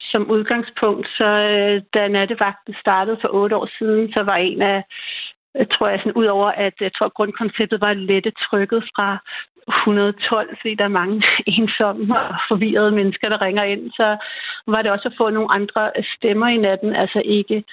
som 0.00 0.30
udgangspunkt, 0.30 1.06
så 1.18 1.24
øh, 1.24 1.82
da 1.94 2.08
nattevagten 2.08 2.74
startede 2.80 3.18
for 3.20 3.28
otte 3.32 3.56
år 3.56 3.68
siden, 3.78 4.12
så 4.12 4.22
var 4.22 4.36
en 4.36 4.62
af, 4.62 4.84
jeg 5.54 5.70
tror 5.70 5.88
jeg, 5.88 5.98
sådan, 5.98 6.20
udover 6.22 6.50
at 6.50 6.74
jeg 6.80 6.92
tror, 6.94 7.08
grundkonceptet 7.16 7.80
var 7.80 7.90
at 7.90 7.96
lette 7.96 8.30
trykket 8.30 8.82
fra 8.94 9.18
112, 9.68 10.56
fordi 10.60 10.74
der 10.74 10.84
er 10.84 10.98
mange 11.00 11.22
ensomme 11.58 12.20
og 12.20 12.34
forvirrede 12.48 12.90
mennesker, 12.90 13.28
der 13.28 13.42
ringer 13.42 13.64
ind, 13.64 13.90
så 13.90 14.16
var 14.66 14.82
det 14.82 14.90
også 14.90 15.08
at 15.08 15.14
få 15.18 15.30
nogle 15.30 15.54
andre 15.54 15.90
stemmer 16.16 16.48
i 16.48 16.56
natten, 16.56 16.96
altså 16.96 17.22
ikke 17.24 17.64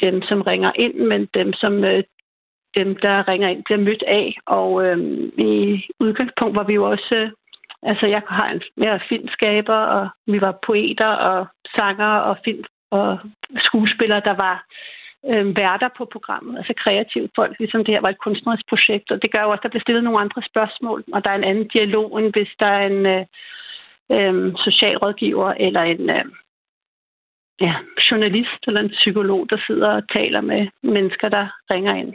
dem, 0.00 0.22
som 0.22 0.42
ringer 0.42 0.72
ind, 0.74 0.94
men 0.94 1.28
dem, 1.34 1.52
som 1.52 1.84
øh, 1.84 2.02
dem, 2.76 2.96
der 2.96 3.28
ringer 3.28 3.48
ind, 3.48 3.64
bliver 3.64 3.78
mødt 3.78 4.02
af. 4.06 4.36
Og 4.46 4.86
øhm, 4.86 5.32
i 5.38 5.84
udgangspunkt 6.00 6.56
var 6.56 6.64
vi 6.64 6.74
jo 6.74 6.90
også... 6.90 7.14
Øh, 7.14 7.30
altså, 7.82 8.06
jeg 8.06 8.22
har 8.28 8.48
en 8.50 8.62
mere 8.76 9.00
filmskaber, 9.08 9.80
og 9.96 10.08
vi 10.26 10.40
var 10.40 10.58
poeter 10.66 11.06
og 11.06 11.46
sanger 11.76 12.12
og 12.28 12.36
film 12.44 12.64
og 12.90 13.18
skuespillere, 13.58 14.22
der 14.24 14.34
var 14.34 14.64
øh, 15.32 15.56
værter 15.56 15.88
på 15.98 16.04
programmet, 16.14 16.58
altså 16.58 16.74
kreative 16.82 17.28
folk, 17.38 17.58
ligesom 17.58 17.84
det 17.84 17.94
her 17.94 18.00
var 18.00 18.12
et 18.12 18.24
kunstnerisk 18.26 18.66
projekt, 18.68 19.10
og 19.10 19.22
det 19.22 19.32
gør 19.32 19.42
jo 19.42 19.50
også, 19.50 19.60
at 19.60 19.62
der 19.62 19.68
bliver 19.68 19.86
stillet 19.86 20.04
nogle 20.04 20.20
andre 20.24 20.42
spørgsmål, 20.50 21.04
og 21.14 21.24
der 21.24 21.30
er 21.30 21.38
en 21.38 21.50
anden 21.50 21.68
dialog, 21.76 22.18
end 22.18 22.32
hvis 22.34 22.52
der 22.60 22.66
er 22.66 22.86
en 22.92 23.06
øh, 23.14 23.24
øh, 24.14 24.54
socialrådgiver 24.66 25.50
eller 25.66 25.82
en 25.82 26.10
øh, 26.10 26.24
ja, 27.60 27.74
journalist 28.10 28.60
eller 28.66 28.80
en 28.80 28.94
psykolog, 29.00 29.50
der 29.50 29.58
sidder 29.66 29.88
og 29.88 30.02
taler 30.16 30.40
med 30.40 30.66
mennesker, 30.82 31.28
der 31.28 31.46
ringer 31.70 31.94
ind. 31.94 32.12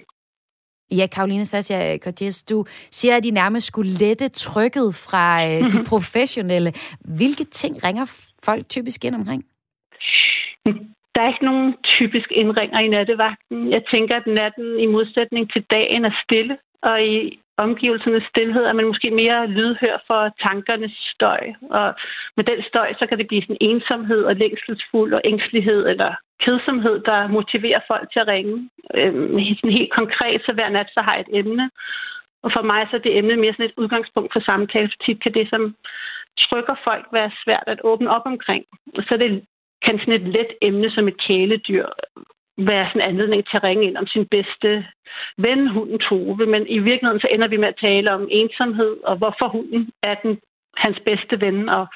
Ja, 0.91 1.07
Karoline 1.07 1.45
Sascha 1.45 1.97
Cortez, 1.97 2.43
du 2.43 2.65
siger, 2.91 3.17
at 3.17 3.23
de 3.23 3.31
nærmest 3.31 3.67
skulle 3.67 3.91
lette 3.91 4.29
trykket 4.29 4.95
fra 5.05 5.25
øh, 5.45 5.61
de 5.71 5.83
professionelle. 5.89 6.71
Hvilke 7.17 7.43
ting 7.43 7.83
ringer 7.83 8.05
folk 8.43 8.69
typisk 8.69 9.05
ind 9.05 9.15
omkring? 9.15 9.45
Der 11.15 11.21
er 11.21 11.27
ikke 11.27 11.45
nogen 11.45 11.75
typisk 11.83 12.31
indringer 12.31 12.79
i 12.79 12.87
nattevagten. 12.87 13.71
Jeg 13.71 13.83
tænker, 13.91 14.15
at 14.15 14.27
natten 14.27 14.79
i 14.79 14.85
modsætning 14.85 15.51
til 15.53 15.63
dagen 15.71 16.05
er 16.05 16.15
stille, 16.23 16.57
og 16.81 17.03
i 17.03 17.39
omgivelsernes 17.57 18.23
stillhed 18.31 18.63
er 18.65 18.73
man 18.73 18.87
måske 18.91 19.09
mere 19.11 19.47
lydhør 19.47 19.97
for 20.07 20.21
tankernes 20.47 20.95
støj. 21.13 21.41
Og 21.79 21.87
med 22.37 22.43
den 22.43 22.59
støj, 22.69 22.93
så 22.99 23.05
kan 23.07 23.17
det 23.17 23.27
blive 23.27 23.41
sådan 23.41 23.57
ensomhed 23.61 24.21
og 24.23 24.35
længselsfuld 24.35 25.13
og 25.13 25.21
ængstelighed 25.25 25.87
eller 25.91 26.11
kedsomhed, 26.45 26.95
der 27.09 27.27
motiverer 27.27 27.81
folk 27.87 28.11
til 28.11 28.19
at 28.19 28.27
ringe. 28.27 28.69
Øhm, 28.99 29.39
sådan 29.55 29.77
helt 29.79 29.93
konkret, 29.99 30.41
så 30.45 30.51
hver 30.53 30.69
nat, 30.69 30.89
så 30.93 31.01
har 31.01 31.13
jeg 31.15 31.25
et 31.27 31.37
emne. 31.39 31.69
Og 32.43 32.49
for 32.55 32.63
mig 32.71 32.81
så 32.89 32.95
er 32.95 33.01
det 33.05 33.17
emne 33.17 33.35
mere 33.35 33.53
sådan 33.53 33.65
et 33.65 33.79
udgangspunkt 33.81 34.33
for 34.33 34.39
samtale. 34.39 34.89
For 34.91 34.99
tit 35.05 35.23
kan 35.23 35.33
det, 35.33 35.49
som 35.49 35.75
trykker 36.39 36.75
folk, 36.83 37.05
være 37.11 37.31
svært 37.43 37.67
at 37.67 37.79
åbne 37.83 38.09
op 38.15 38.25
omkring. 38.25 38.63
Og 38.97 39.03
så 39.03 39.13
er 39.13 39.17
det 39.17 39.45
kan 39.85 39.99
sådan 39.99 40.13
et 40.13 40.27
let 40.27 40.51
emne 40.61 40.91
som 40.91 41.07
et 41.07 41.17
kæledyr 41.27 41.85
være 42.57 42.87
sådan 42.87 43.01
en 43.01 43.09
anledning 43.09 43.41
til 43.45 43.57
at 43.57 43.63
ringe 43.63 43.85
ind 43.87 43.97
om 43.97 44.07
sin 44.07 44.25
bedste 44.25 44.85
ven, 45.37 45.67
hunden 45.67 45.99
Tove. 45.99 46.45
Men 46.45 46.67
i 46.67 46.79
virkeligheden 46.79 47.21
så 47.21 47.27
ender 47.31 47.47
vi 47.47 47.57
med 47.57 47.67
at 47.67 47.81
tale 47.81 48.11
om 48.11 48.27
ensomhed, 48.31 48.97
og 49.03 49.17
hvorfor 49.17 49.47
hunden 49.47 49.89
er 50.03 50.15
den, 50.23 50.39
hans 50.77 50.99
bedste 51.05 51.41
ven, 51.41 51.69
og 51.69 51.87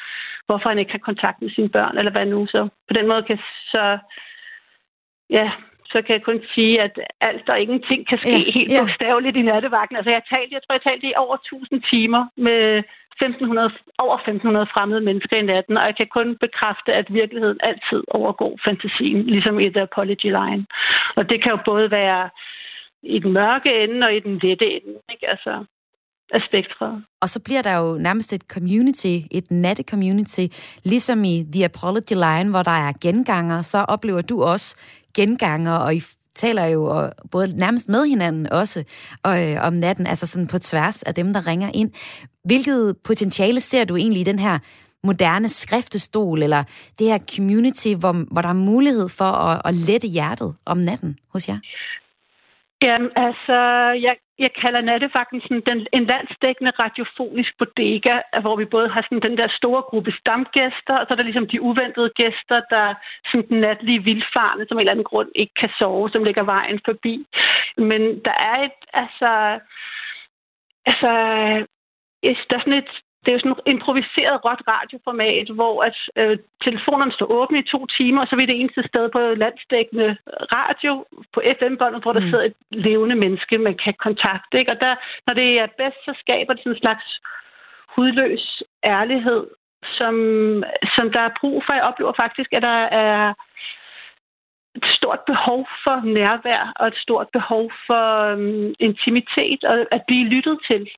hvorfor 0.45 0.69
han 0.69 0.79
ikke 0.79 0.91
har 0.91 1.09
kontakt 1.09 1.41
med 1.41 1.49
sine 1.49 1.69
børn, 1.69 1.97
eller 1.97 2.11
hvad 2.11 2.25
nu. 2.25 2.47
Så 2.47 2.67
på 2.87 2.93
den 2.93 3.07
måde 3.07 3.23
kan 3.23 3.39
så, 3.73 3.97
ja, 5.29 5.51
så 5.85 6.01
kan 6.01 6.13
jeg 6.13 6.23
kun 6.23 6.41
sige, 6.55 6.81
at 6.81 6.99
alt 7.21 7.49
og 7.49 7.59
ingenting 7.59 8.07
kan 8.09 8.17
ske 8.17 8.29
Ja, 8.29 8.53
helt 8.59 8.71
ja. 8.71 8.81
bogstaveligt 8.81 9.37
i 9.37 9.41
nattevagten. 9.41 9.95
Altså, 9.97 10.09
jeg, 10.09 10.21
har 10.21 10.35
talt, 10.35 10.51
jeg 10.51 10.61
tror, 10.61 10.75
jeg 10.75 10.85
talte 10.87 11.07
i 11.07 11.13
over 11.23 11.35
1000 11.35 11.81
timer 11.91 12.23
med 12.37 12.83
1500, 13.21 13.69
over 14.03 14.17
1500 14.17 14.67
fremmede 14.73 15.01
mennesker 15.01 15.35
i 15.37 15.49
natten, 15.51 15.77
og 15.77 15.85
jeg 15.89 15.95
kan 15.97 16.09
kun 16.17 16.37
bekræfte, 16.45 16.93
at 16.93 17.07
virkeligheden 17.19 17.59
altid 17.69 18.01
overgår 18.07 18.51
fantasien, 18.67 19.21
ligesom 19.33 19.59
i 19.59 19.69
The 19.69 19.81
Apology 19.89 20.29
Line. 20.39 20.63
Og 21.17 21.23
det 21.29 21.37
kan 21.43 21.51
jo 21.55 21.59
både 21.65 21.91
være 21.91 22.29
i 23.03 23.19
den 23.19 23.31
mørke 23.33 23.71
ende 23.83 24.07
og 24.07 24.15
i 24.15 24.19
den 24.19 24.35
lette 24.43 24.65
ende, 24.75 24.93
ikke? 25.13 25.25
Altså, 25.33 25.53
af 26.31 26.41
spektret. 26.47 27.03
Og 27.21 27.29
så 27.29 27.39
bliver 27.45 27.61
der 27.61 27.77
jo 27.77 27.97
nærmest 27.97 28.33
et 28.33 28.41
community, 28.41 29.15
et 29.31 29.51
natte-community, 29.51 30.45
ligesom 30.83 31.23
i 31.23 31.45
The 31.53 31.65
Apology 31.65 32.15
Line, 32.25 32.49
hvor 32.49 32.63
der 32.63 32.77
er 32.87 32.93
genganger, 33.01 33.61
så 33.61 33.77
oplever 33.77 34.21
du 34.21 34.43
også 34.43 34.77
genganger, 35.15 35.75
og 35.77 35.95
I 35.95 36.01
taler 36.35 36.65
jo 36.65 36.85
og 36.85 37.13
både 37.31 37.57
nærmest 37.57 37.89
med 37.89 38.05
hinanden 38.05 38.53
også 38.53 38.83
og, 39.23 39.51
øh, 39.51 39.67
om 39.67 39.73
natten, 39.73 40.07
altså 40.07 40.27
sådan 40.27 40.47
på 40.47 40.59
tværs 40.59 41.03
af 41.03 41.15
dem, 41.15 41.33
der 41.33 41.47
ringer 41.47 41.71
ind. 41.73 41.91
Hvilket 42.45 42.97
potentiale 43.03 43.61
ser 43.61 43.85
du 43.85 43.95
egentlig 43.95 44.21
i 44.21 44.31
den 44.31 44.39
her 44.39 44.59
moderne 45.03 45.49
skriftestol, 45.49 46.43
eller 46.43 46.63
det 46.99 47.07
her 47.11 47.19
community, 47.35 47.91
hvor, 47.99 48.13
hvor 48.33 48.41
der 48.41 48.49
er 48.49 48.63
mulighed 48.73 49.07
for 49.19 49.31
at, 49.47 49.61
at 49.65 49.73
lette 49.87 50.07
hjertet 50.07 50.55
om 50.65 50.77
natten 50.77 51.19
hos 51.33 51.49
jer? 51.49 51.59
Jamen, 52.81 53.11
altså, 53.15 53.57
jeg, 54.05 54.15
jeg 54.39 54.51
kalder 54.61 54.81
nattevagten 54.81 55.41
sådan 55.41 55.63
den, 55.69 55.87
en 55.93 56.05
landsdækkende 56.05 56.71
radiofonisk 56.81 57.51
bodega, 57.59 58.15
hvor 58.41 58.55
vi 58.55 58.65
både 58.65 58.89
har 58.89 59.01
sådan 59.01 59.25
den 59.29 59.37
der 59.37 59.47
store 59.59 59.81
gruppe 59.81 60.11
stamgæster, 60.19 60.95
og 60.99 61.03
så 61.05 61.11
er 61.11 61.15
der 61.19 61.29
ligesom 61.29 61.47
de 61.47 61.61
uventede 61.61 62.11
gæster, 62.21 62.59
der 62.73 62.85
sådan 63.29 63.47
den 63.49 63.59
natlige 63.67 64.03
vildfarne, 64.03 64.65
som 64.65 64.77
af 64.77 64.81
en 64.81 64.83
eller 64.83 64.91
anden 64.91 65.11
grund 65.11 65.29
ikke 65.35 65.55
kan 65.61 65.71
sove, 65.79 66.09
som 66.09 66.23
ligger 66.23 66.43
vejen 66.43 66.79
forbi. 66.85 67.15
Men 67.77 68.01
der 68.27 68.35
er 68.51 68.57
et, 68.67 68.79
altså, 69.03 69.31
altså, 70.89 71.11
der 72.49 72.55
er 72.55 72.59
sådan 72.65 72.81
et, 72.83 72.91
det 73.21 73.29
er 73.31 73.37
jo 73.37 73.39
sådan 73.39 73.51
et 73.51 73.71
improviseret 73.75 74.45
råt 74.45 74.61
radioformat, 74.73 75.47
hvor 75.49 75.75
at, 75.87 75.97
øh, 76.15 76.37
telefonerne 76.63 77.11
står 77.11 77.25
åbne 77.39 77.59
i 77.59 77.69
to 77.73 77.85
timer, 77.97 78.21
og 78.21 78.27
så 78.27 78.35
er 78.35 78.41
vi 78.41 78.45
det 78.45 78.59
eneste 78.59 78.83
sted 78.87 79.09
på 79.15 79.19
landsdækkende 79.19 80.17
radio 80.57 81.05
på 81.33 81.39
FM-båndet, 81.59 82.01
hvor 82.03 82.13
der 82.13 82.19
Mm. 82.19 82.29
sidder 82.29 82.43
et 82.43 82.57
levende 82.71 83.15
menneske, 83.15 83.57
man 83.57 83.77
kan 83.83 83.93
kontakte. 84.05 84.59
Ikke? 84.59 84.71
Og 84.71 84.81
der, 84.81 84.95
når 85.27 85.33
det 85.33 85.59
er 85.59 85.67
bedst, 85.81 85.99
så 86.05 86.13
skaber 86.19 86.53
det 86.53 86.63
sådan 86.63 86.75
en 86.75 86.79
slags 86.85 87.05
hudløs 87.95 88.63
ærlighed, 88.83 89.43
som, 89.97 90.15
som 90.95 91.11
der 91.11 91.21
er 91.21 91.37
brug 91.39 91.63
for. 91.65 91.73
Jeg 91.73 91.83
oplever 91.83 92.13
faktisk, 92.23 92.53
at 92.53 92.61
der 92.61 92.79
er 93.05 93.33
et 94.75 94.85
stort 94.97 95.19
behov 95.27 95.67
for 95.83 95.95
nærvær 96.19 96.71
og 96.75 96.87
et 96.87 96.97
stort 96.97 97.27
behov 97.33 97.71
for 97.87 98.05
øhm, 98.31 98.73
intimitet 98.79 99.63
og 99.63 99.85
at 99.91 100.01
blive 100.07 100.25
lyttet 100.25 100.57
til. 100.69 100.89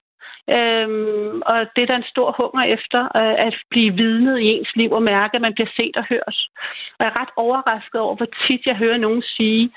Øhm, 0.50 1.42
og 1.46 1.58
det 1.76 1.82
er 1.82 1.90
der 1.90 1.96
en 1.96 2.14
stor 2.14 2.36
hunger 2.42 2.64
efter, 2.76 3.02
øh, 3.04 3.36
at 3.48 3.56
blive 3.70 3.94
vidnet 3.94 4.40
i 4.40 4.46
ens 4.46 4.76
liv 4.76 4.92
og 4.92 5.04
mærke, 5.04 5.36
at 5.36 5.42
man 5.42 5.54
bliver 5.54 5.72
set 5.78 5.98
og 5.98 6.06
hørt. 6.10 6.38
Og 6.98 7.00
jeg 7.00 7.08
er 7.08 7.22
ret 7.22 7.34
overrasket 7.36 8.02
over, 8.02 8.16
hvor 8.16 8.30
tit 8.48 8.66
jeg 8.66 8.76
hører 8.76 8.98
nogen 8.98 9.22
sige, 9.22 9.72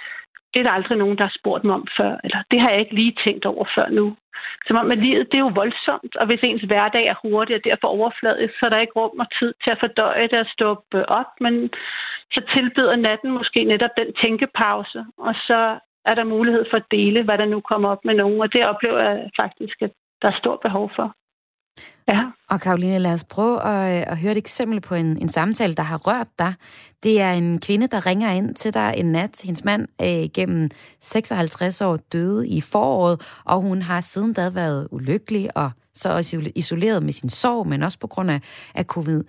det 0.54 0.60
er 0.60 0.64
der 0.64 0.70
aldrig 0.70 0.98
nogen, 0.98 1.18
der 1.18 1.24
har 1.24 1.36
spurgt 1.38 1.64
mig 1.64 1.74
om 1.74 1.86
før, 1.96 2.16
eller 2.24 2.42
det 2.50 2.60
har 2.60 2.70
jeg 2.70 2.80
ikke 2.80 2.94
lige 2.94 3.16
tænkt 3.24 3.44
over 3.46 3.64
før 3.74 3.88
nu. 3.88 4.16
Som 4.66 4.76
om, 4.76 4.90
at 4.90 4.98
livet 4.98 5.32
det 5.32 5.38
er 5.38 5.46
jo 5.48 5.52
voldsomt, 5.54 6.16
og 6.16 6.26
hvis 6.26 6.42
ens 6.42 6.62
hverdag 6.62 7.06
er 7.06 7.14
hurtig 7.22 7.56
og 7.56 7.64
derfor 7.64 7.88
overfladisk, 7.88 8.54
så 8.58 8.66
er 8.66 8.70
der 8.70 8.80
ikke 8.80 8.98
rum 9.00 9.18
og 9.18 9.26
tid 9.38 9.54
til 9.62 9.70
at 9.70 9.80
fordøje 9.80 10.28
det 10.28 10.38
og 10.38 10.46
stoppe 10.46 11.08
op, 11.08 11.30
men 11.40 11.70
så 12.32 12.40
tilbyder 12.54 12.96
natten 12.96 13.30
måske 13.30 13.64
netop 13.64 13.90
den 13.98 14.12
tænkepause, 14.22 15.04
og 15.18 15.34
så 15.34 15.78
er 16.04 16.14
der 16.14 16.24
mulighed 16.24 16.64
for 16.70 16.76
at 16.76 16.90
dele, 16.90 17.22
hvad 17.22 17.38
der 17.38 17.46
nu 17.46 17.60
kommer 17.60 17.88
op 17.88 18.04
med 18.04 18.14
nogen, 18.14 18.40
og 18.40 18.52
det 18.52 18.66
oplever 18.66 19.00
jeg 19.00 19.30
faktisk, 19.36 19.82
at 19.82 19.90
der 20.22 20.28
er 20.28 20.38
stort 20.38 20.58
behov 20.62 20.90
for. 20.96 21.14
Ja. 22.08 22.20
Og 22.50 22.60
Karoline, 22.60 22.98
lad 22.98 23.12
os 23.12 23.24
prøve 23.24 23.62
at, 23.62 24.04
at 24.08 24.18
høre 24.18 24.32
et 24.32 24.38
eksempel 24.38 24.80
på 24.80 24.94
en, 24.94 25.06
en 25.06 25.28
samtale, 25.28 25.74
der 25.74 25.82
har 25.82 25.98
rørt 25.98 26.28
dig. 26.38 26.54
Det 27.02 27.20
er 27.20 27.32
en 27.32 27.60
kvinde, 27.60 27.86
der 27.86 28.06
ringer 28.06 28.30
ind 28.30 28.54
til 28.54 28.74
dig 28.74 28.94
en 28.96 29.12
nat. 29.12 29.40
Hendes 29.44 29.64
mand 29.64 29.88
er 29.98 30.28
gennem 30.34 30.70
56 31.00 31.80
år 31.80 31.96
døde 31.96 32.48
i 32.48 32.60
foråret, 32.60 33.40
og 33.44 33.60
hun 33.60 33.82
har 33.82 34.00
siden 34.00 34.32
da 34.32 34.50
været 34.50 34.88
ulykkelig 34.90 35.56
og 35.56 35.70
så 35.94 36.16
også 36.16 36.50
isoleret 36.54 37.02
med 37.02 37.12
sin 37.12 37.28
sorg, 37.28 37.66
men 37.66 37.82
også 37.82 37.98
på 37.98 38.06
grund 38.06 38.30
af, 38.30 38.40
af 38.74 38.84
covid. 38.84 39.24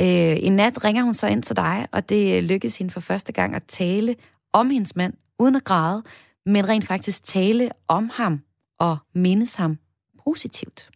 Øh, 0.00 0.36
en 0.42 0.56
nat 0.56 0.84
ringer 0.84 1.02
hun 1.02 1.14
så 1.14 1.26
ind 1.26 1.42
til 1.42 1.56
dig, 1.56 1.86
og 1.92 2.08
det 2.08 2.44
lykkes 2.44 2.78
hende 2.78 2.92
for 2.92 3.00
første 3.00 3.32
gang 3.32 3.54
at 3.54 3.62
tale 3.68 4.14
om 4.52 4.70
hendes 4.70 4.96
mand, 4.96 5.14
uden 5.38 5.56
at 5.56 5.64
græde, 5.64 6.02
men 6.46 6.68
rent 6.68 6.86
faktisk 6.86 7.24
tale 7.24 7.70
om 7.88 8.10
ham 8.14 8.40
og 8.80 8.96
mindes 9.14 9.54
ham 9.54 9.78
positivt. 10.26 10.90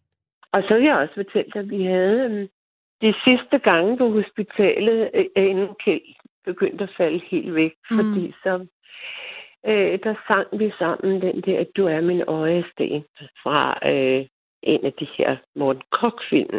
Og 0.53 0.63
så 0.69 0.75
vil 0.75 0.85
jeg 0.85 0.97
også 0.97 1.15
fortælle 1.15 1.51
dig, 1.55 1.61
at 1.61 1.71
vi 1.71 1.85
havde 1.85 2.21
øhm, 2.25 2.49
de 3.03 3.15
sidste 3.25 3.59
gange 3.59 3.99
på 3.99 4.11
hospitalet, 4.11 5.11
øh, 5.15 5.27
inden 5.37 5.69
Kjeld 5.85 6.15
begyndte 6.45 6.85
at 6.85 6.95
falde 6.97 7.21
helt 7.31 7.55
væk, 7.55 7.73
Mm. 7.91 7.97
fordi 7.99 8.35
så 8.43 8.67
øh, 9.67 9.99
der 10.05 10.15
sang 10.29 10.47
vi 10.61 10.73
sammen 10.79 11.21
den 11.23 11.41
der, 11.41 11.65
du 11.77 11.87
er 11.87 12.01
min 12.01 12.23
øjesten, 12.23 13.05
fra 13.43 13.79
øh, 13.93 14.27
en 14.63 14.85
af 14.85 14.93
de 14.93 15.09
her 15.19 15.37
Morten 15.57 15.83
Koch-film. 15.91 16.55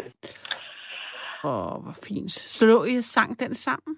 Åh, 1.44 1.76
hvor 1.82 1.96
fint. 2.08 2.32
Så 2.32 2.66
lå 2.66 2.84
I 2.84 3.00
sang 3.00 3.40
den 3.40 3.54
sammen? 3.54 3.96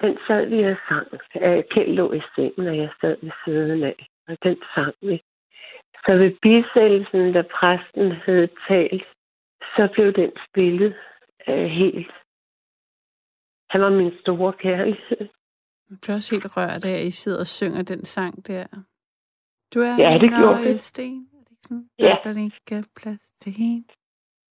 Den 0.00 0.18
sad 0.26 0.46
vi 0.46 0.64
og 0.64 0.76
sang. 0.88 1.06
Øh, 1.42 1.64
Kjeld 1.70 1.92
lå 1.94 2.12
i 2.12 2.20
sengen, 2.34 2.66
og 2.68 2.76
jeg 2.76 2.90
sad 3.00 3.16
ved 3.22 3.30
siden 3.44 3.82
af, 3.84 4.06
og 4.28 4.36
den 4.42 4.56
sang 4.74 4.94
vi. 5.02 5.22
Så 6.06 6.12
ved 6.16 6.32
bisættelsen, 6.42 7.32
da 7.32 7.42
præsten 7.42 8.12
havde 8.12 8.48
talt, 8.68 9.04
så 9.76 9.88
blev 9.94 10.12
den 10.12 10.32
spillet 10.48 10.94
øh, 11.48 11.64
helt. 11.80 12.12
Han 13.70 13.80
var 13.80 13.90
min 13.90 14.12
store 14.20 14.52
kærlighed. 14.52 15.28
Jeg 15.90 15.98
bliver 16.02 16.16
også 16.16 16.34
helt 16.34 16.56
rørt 16.56 16.84
af, 16.84 16.94
at 17.00 17.06
I 17.06 17.10
sidder 17.10 17.40
og 17.40 17.46
synger 17.46 17.82
den 17.82 18.04
sang 18.04 18.46
der. 18.46 18.66
Du 19.74 19.80
er 19.80 19.94
Ja, 19.98 20.18
det 20.18 20.30
gjorde 20.30 20.60
vi. 20.62 20.68
øjesten. 20.68 21.28
Er 21.32 21.38
det 21.38 21.50
ikke 21.50 21.62
sådan? 21.62 21.88
Ja. 21.98 22.04
Der, 22.24 22.32
der 22.32 22.44
ikke 22.44 22.74
er 22.74 22.88
plads 22.96 23.32
til 23.40 23.52
hende. 23.52 23.84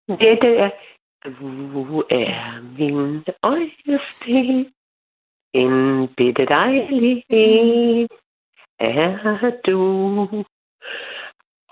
Det 0.08 0.38
der, 0.42 0.70
du 1.24 2.00
er 2.10 2.62
min 2.78 3.24
øjesten. 3.44 4.74
En 5.54 6.08
bitte 6.18 6.46
dejlighed 6.46 8.08
er 8.80 9.52
du. 9.66 10.44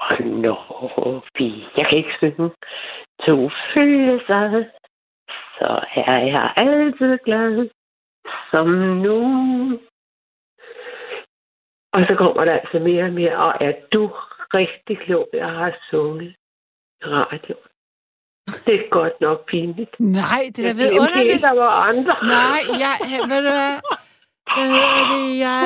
Og 0.02 0.22
når 0.22 1.26
vi, 1.38 1.48
jeg 1.78 1.86
kan 1.90 1.98
ikke 1.98 2.16
synge, 2.20 2.50
to 3.26 3.50
følelser, 3.74 4.64
så 5.58 5.70
er 5.96 6.20
jeg 6.36 6.54
altid 6.56 7.18
glad 7.26 7.70
som 8.52 8.68
nu. 9.06 9.20
Og 11.94 12.02
så 12.08 12.16
kommer 12.18 12.46
der 12.46 12.54
altså 12.54 12.80
mere 12.80 13.04
og 13.04 13.14
mere, 13.14 13.38
og 13.38 13.54
er 13.68 13.74
du 13.94 14.12
rigtig 14.54 14.98
klog, 15.06 15.28
jeg 15.34 15.50
har 15.50 15.78
sunget 15.90 16.36
radio. 17.04 17.56
Det 18.66 18.76
er 18.76 18.90
godt 18.90 19.22
nok 19.22 19.46
pinligt. 19.46 20.00
Nej, 20.00 20.42
det 20.56 20.60
er 20.60 20.74
da 20.74 20.80
vidunderligt. 20.82 21.42
der 21.42 21.56
var 21.64 21.74
andre. 21.90 22.14
Nej, 22.38 22.62
jeg, 22.84 22.94
ved 23.32 23.42
du 23.48 23.52
hvad? 23.60 23.76
Hvad 24.56 24.68
hedder 24.76 25.04
det? 25.14 25.26
Jeg, 25.46 25.62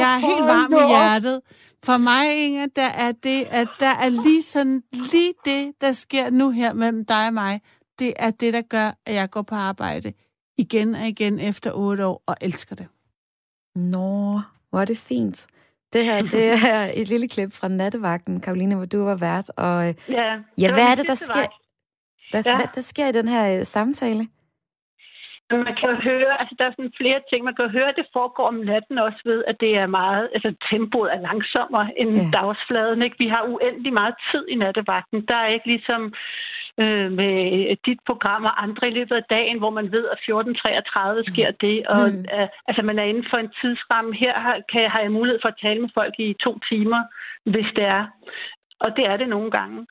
jeg 0.00 0.08
er 0.16 0.20
helt 0.28 0.46
varm 0.54 0.72
i 0.82 0.84
hjertet. 0.94 1.36
For 1.84 1.96
mig, 1.96 2.46
Inger, 2.46 2.66
der 2.76 2.88
er 2.88 3.12
det, 3.12 3.44
at 3.50 3.68
der 3.80 3.86
er 3.94 4.08
lige 4.08 4.42
sådan, 4.42 4.82
lige 4.92 5.32
det, 5.44 5.72
der 5.80 5.92
sker 5.92 6.30
nu 6.30 6.50
her 6.50 6.72
mellem 6.72 7.04
dig 7.04 7.26
og 7.26 7.34
mig, 7.34 7.60
det 7.98 8.12
er 8.16 8.30
det, 8.30 8.52
der 8.52 8.62
gør, 8.62 8.90
at 9.06 9.14
jeg 9.14 9.30
går 9.30 9.42
på 9.42 9.54
arbejde 9.54 10.12
igen 10.58 10.94
og 10.94 11.06
igen 11.08 11.38
efter 11.40 11.72
otte 11.74 12.06
år 12.06 12.22
og 12.26 12.36
elsker 12.40 12.76
det. 12.76 12.86
Nå, 13.76 14.40
hvor 14.70 14.80
er 14.80 14.84
det 14.84 14.98
fint. 14.98 15.46
Det 15.92 16.04
her, 16.04 16.22
det 16.22 16.52
er 16.68 16.90
et 16.94 17.08
lille 17.08 17.28
klip 17.28 17.52
fra 17.52 17.68
nattevagten, 17.68 18.40
Karoline, 18.40 18.74
hvor 18.74 18.84
du 18.84 18.98
var 18.98 19.14
vært. 19.14 19.50
Og 19.56 19.88
øh, 19.88 19.94
Ja, 20.08 20.36
ja 20.58 20.72
hvad 20.72 20.84
er 20.84 20.94
det, 20.94 21.06
der 21.06 21.14
sker? 21.14 21.34
vagt. 21.38 21.52
Der, 22.32 22.42
Ja. 22.50 22.56
hvad, 22.56 22.66
der 22.74 22.80
sker 22.80 23.06
i 23.08 23.12
den 23.12 23.28
her 23.28 23.58
øh, 23.58 23.66
samtale? 23.66 24.28
Man 25.50 25.74
kan 25.80 25.90
jo 25.90 25.96
høre, 26.10 26.40
altså 26.40 26.54
der 26.58 26.64
er 26.66 26.70
sådan 26.70 26.98
flere 27.00 27.20
ting. 27.30 27.44
Man 27.44 27.54
kan 27.54 27.64
jo 27.64 27.70
høre, 27.70 27.88
at 27.88 27.96
det 27.96 28.06
foregår 28.12 28.46
om 28.48 28.54
natten 28.54 28.98
også 28.98 29.20
ved, 29.24 29.44
at 29.46 29.56
det 29.60 29.76
er 29.76 29.86
meget, 29.86 30.30
altså 30.34 30.54
tempoet 30.70 31.14
er 31.14 31.20
langsommere 31.20 31.88
end 32.00 32.10
ja. 32.16 32.22
dagsfladen. 32.38 33.02
Ikke? 33.02 33.16
Vi 33.18 33.28
har 33.28 33.42
uendelig 33.42 33.92
meget 33.92 34.14
tid 34.30 34.46
i 34.48 34.54
nattevagten. 34.54 35.26
Der 35.28 35.36
er 35.36 35.46
ikke 35.46 35.66
ligesom 35.66 36.14
øh, 36.82 37.12
med 37.12 37.32
dit 37.86 38.00
program 38.06 38.44
og 38.44 38.62
andre 38.62 38.88
i 38.88 38.90
løbet 38.98 39.16
af 39.16 39.24
dagen, 39.30 39.58
hvor 39.58 39.70
man 39.70 39.92
ved, 39.92 40.04
at 40.14 40.18
14.33 40.18 41.32
sker 41.32 41.50
det. 41.60 41.86
Og 41.86 42.04
Mm. 42.12 42.24
øh, 42.34 42.48
altså 42.68 42.82
man 42.82 42.98
er 42.98 43.02
inden 43.02 43.26
for 43.30 43.36
en 43.36 43.52
tidsramme. 43.60 44.14
Her 44.14 44.34
har, 44.38 44.56
kan, 44.72 44.90
har 44.90 45.00
jeg 45.00 45.12
mulighed 45.12 45.40
for 45.42 45.48
at 45.48 45.60
tale 45.62 45.80
med 45.80 45.90
folk 45.94 46.14
i 46.18 46.36
to 46.44 46.58
timer, 46.70 47.02
hvis 47.44 47.70
det 47.76 47.84
er. 47.84 48.06
Og 48.80 48.96
det 48.96 49.04
er 49.06 49.16
det 49.16 49.28
nogle 49.28 49.50
gange. 49.50 49.86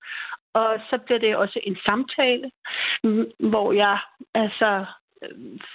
Og 0.53 0.70
så 0.89 0.97
bliver 1.05 1.20
det 1.20 1.36
også 1.36 1.60
en 1.64 1.78
samtale, 1.86 2.51
hvor 3.39 3.72
jeg 3.72 3.97
altså 4.34 4.86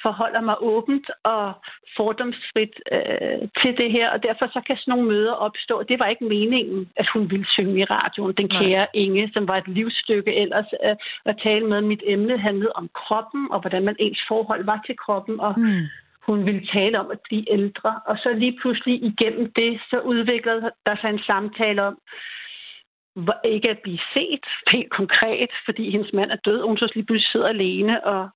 forholder 0.03 0.41
mig 0.41 0.57
åbent 0.61 1.11
og 1.23 1.53
fordomsfrit 1.97 2.75
øh, 2.93 3.49
til 3.61 3.77
det 3.77 3.91
her, 3.93 4.11
og 4.11 4.23
derfor 4.23 4.47
så 4.47 4.61
kan 4.67 4.77
sådan 4.77 4.93
nogle 4.93 5.09
møder 5.09 5.33
opstå. 5.33 5.83
Det 5.83 5.99
var 5.99 6.07
ikke 6.07 6.25
meningen, 6.25 6.91
at 6.97 7.09
hun 7.15 7.31
ville 7.31 7.47
synge 7.49 7.81
i 7.81 7.85
radioen. 7.85 8.35
Den 8.37 8.49
kære 8.49 8.87
Inge, 8.95 9.31
som 9.35 9.49
var 9.49 9.57
et 9.57 9.69
livsstykke 9.69 10.35
ellers, 10.35 10.67
øh, 10.85 10.97
at 11.25 11.37
tale 11.43 11.67
med. 11.67 11.81
Mit 11.81 12.03
emne 12.07 12.39
handlede 12.39 12.73
om 12.75 12.89
kroppen, 12.95 13.49
og 13.53 13.61
hvordan 13.61 13.85
man 13.85 13.97
ens 13.99 14.23
forhold 14.29 14.65
var 14.65 14.81
til 14.87 14.97
kroppen, 14.97 15.41
og 15.41 15.55
mm. 15.57 15.85
hun 16.27 16.47
ville 16.47 16.67
tale 16.67 17.01
om 17.01 17.11
at 17.11 17.21
blive 17.25 17.53
ældre. 17.53 18.01
Og 18.07 18.17
så 18.19 18.33
lige 18.33 18.59
pludselig 18.61 19.03
igennem 19.03 19.53
det, 19.57 19.81
så 19.91 20.01
udviklede 20.01 20.71
der 20.87 20.97
sig 21.01 21.11
en 21.11 21.23
samtale 21.27 21.83
om, 21.83 21.99
ikke 23.45 23.71
at 23.71 23.79
blive 23.79 23.99
set 24.15 24.45
helt 24.71 24.91
konkret, 24.91 25.51
fordi 25.65 25.91
hendes 25.91 26.13
mand 26.13 26.31
er 26.31 26.37
død, 26.37 26.61
og 26.61 26.69
hun 26.69 26.79
så 26.79 26.93
lige 26.95 27.07
pludselig 27.07 27.31
sidder 27.33 27.49
alene 27.49 28.05
og 28.05 28.29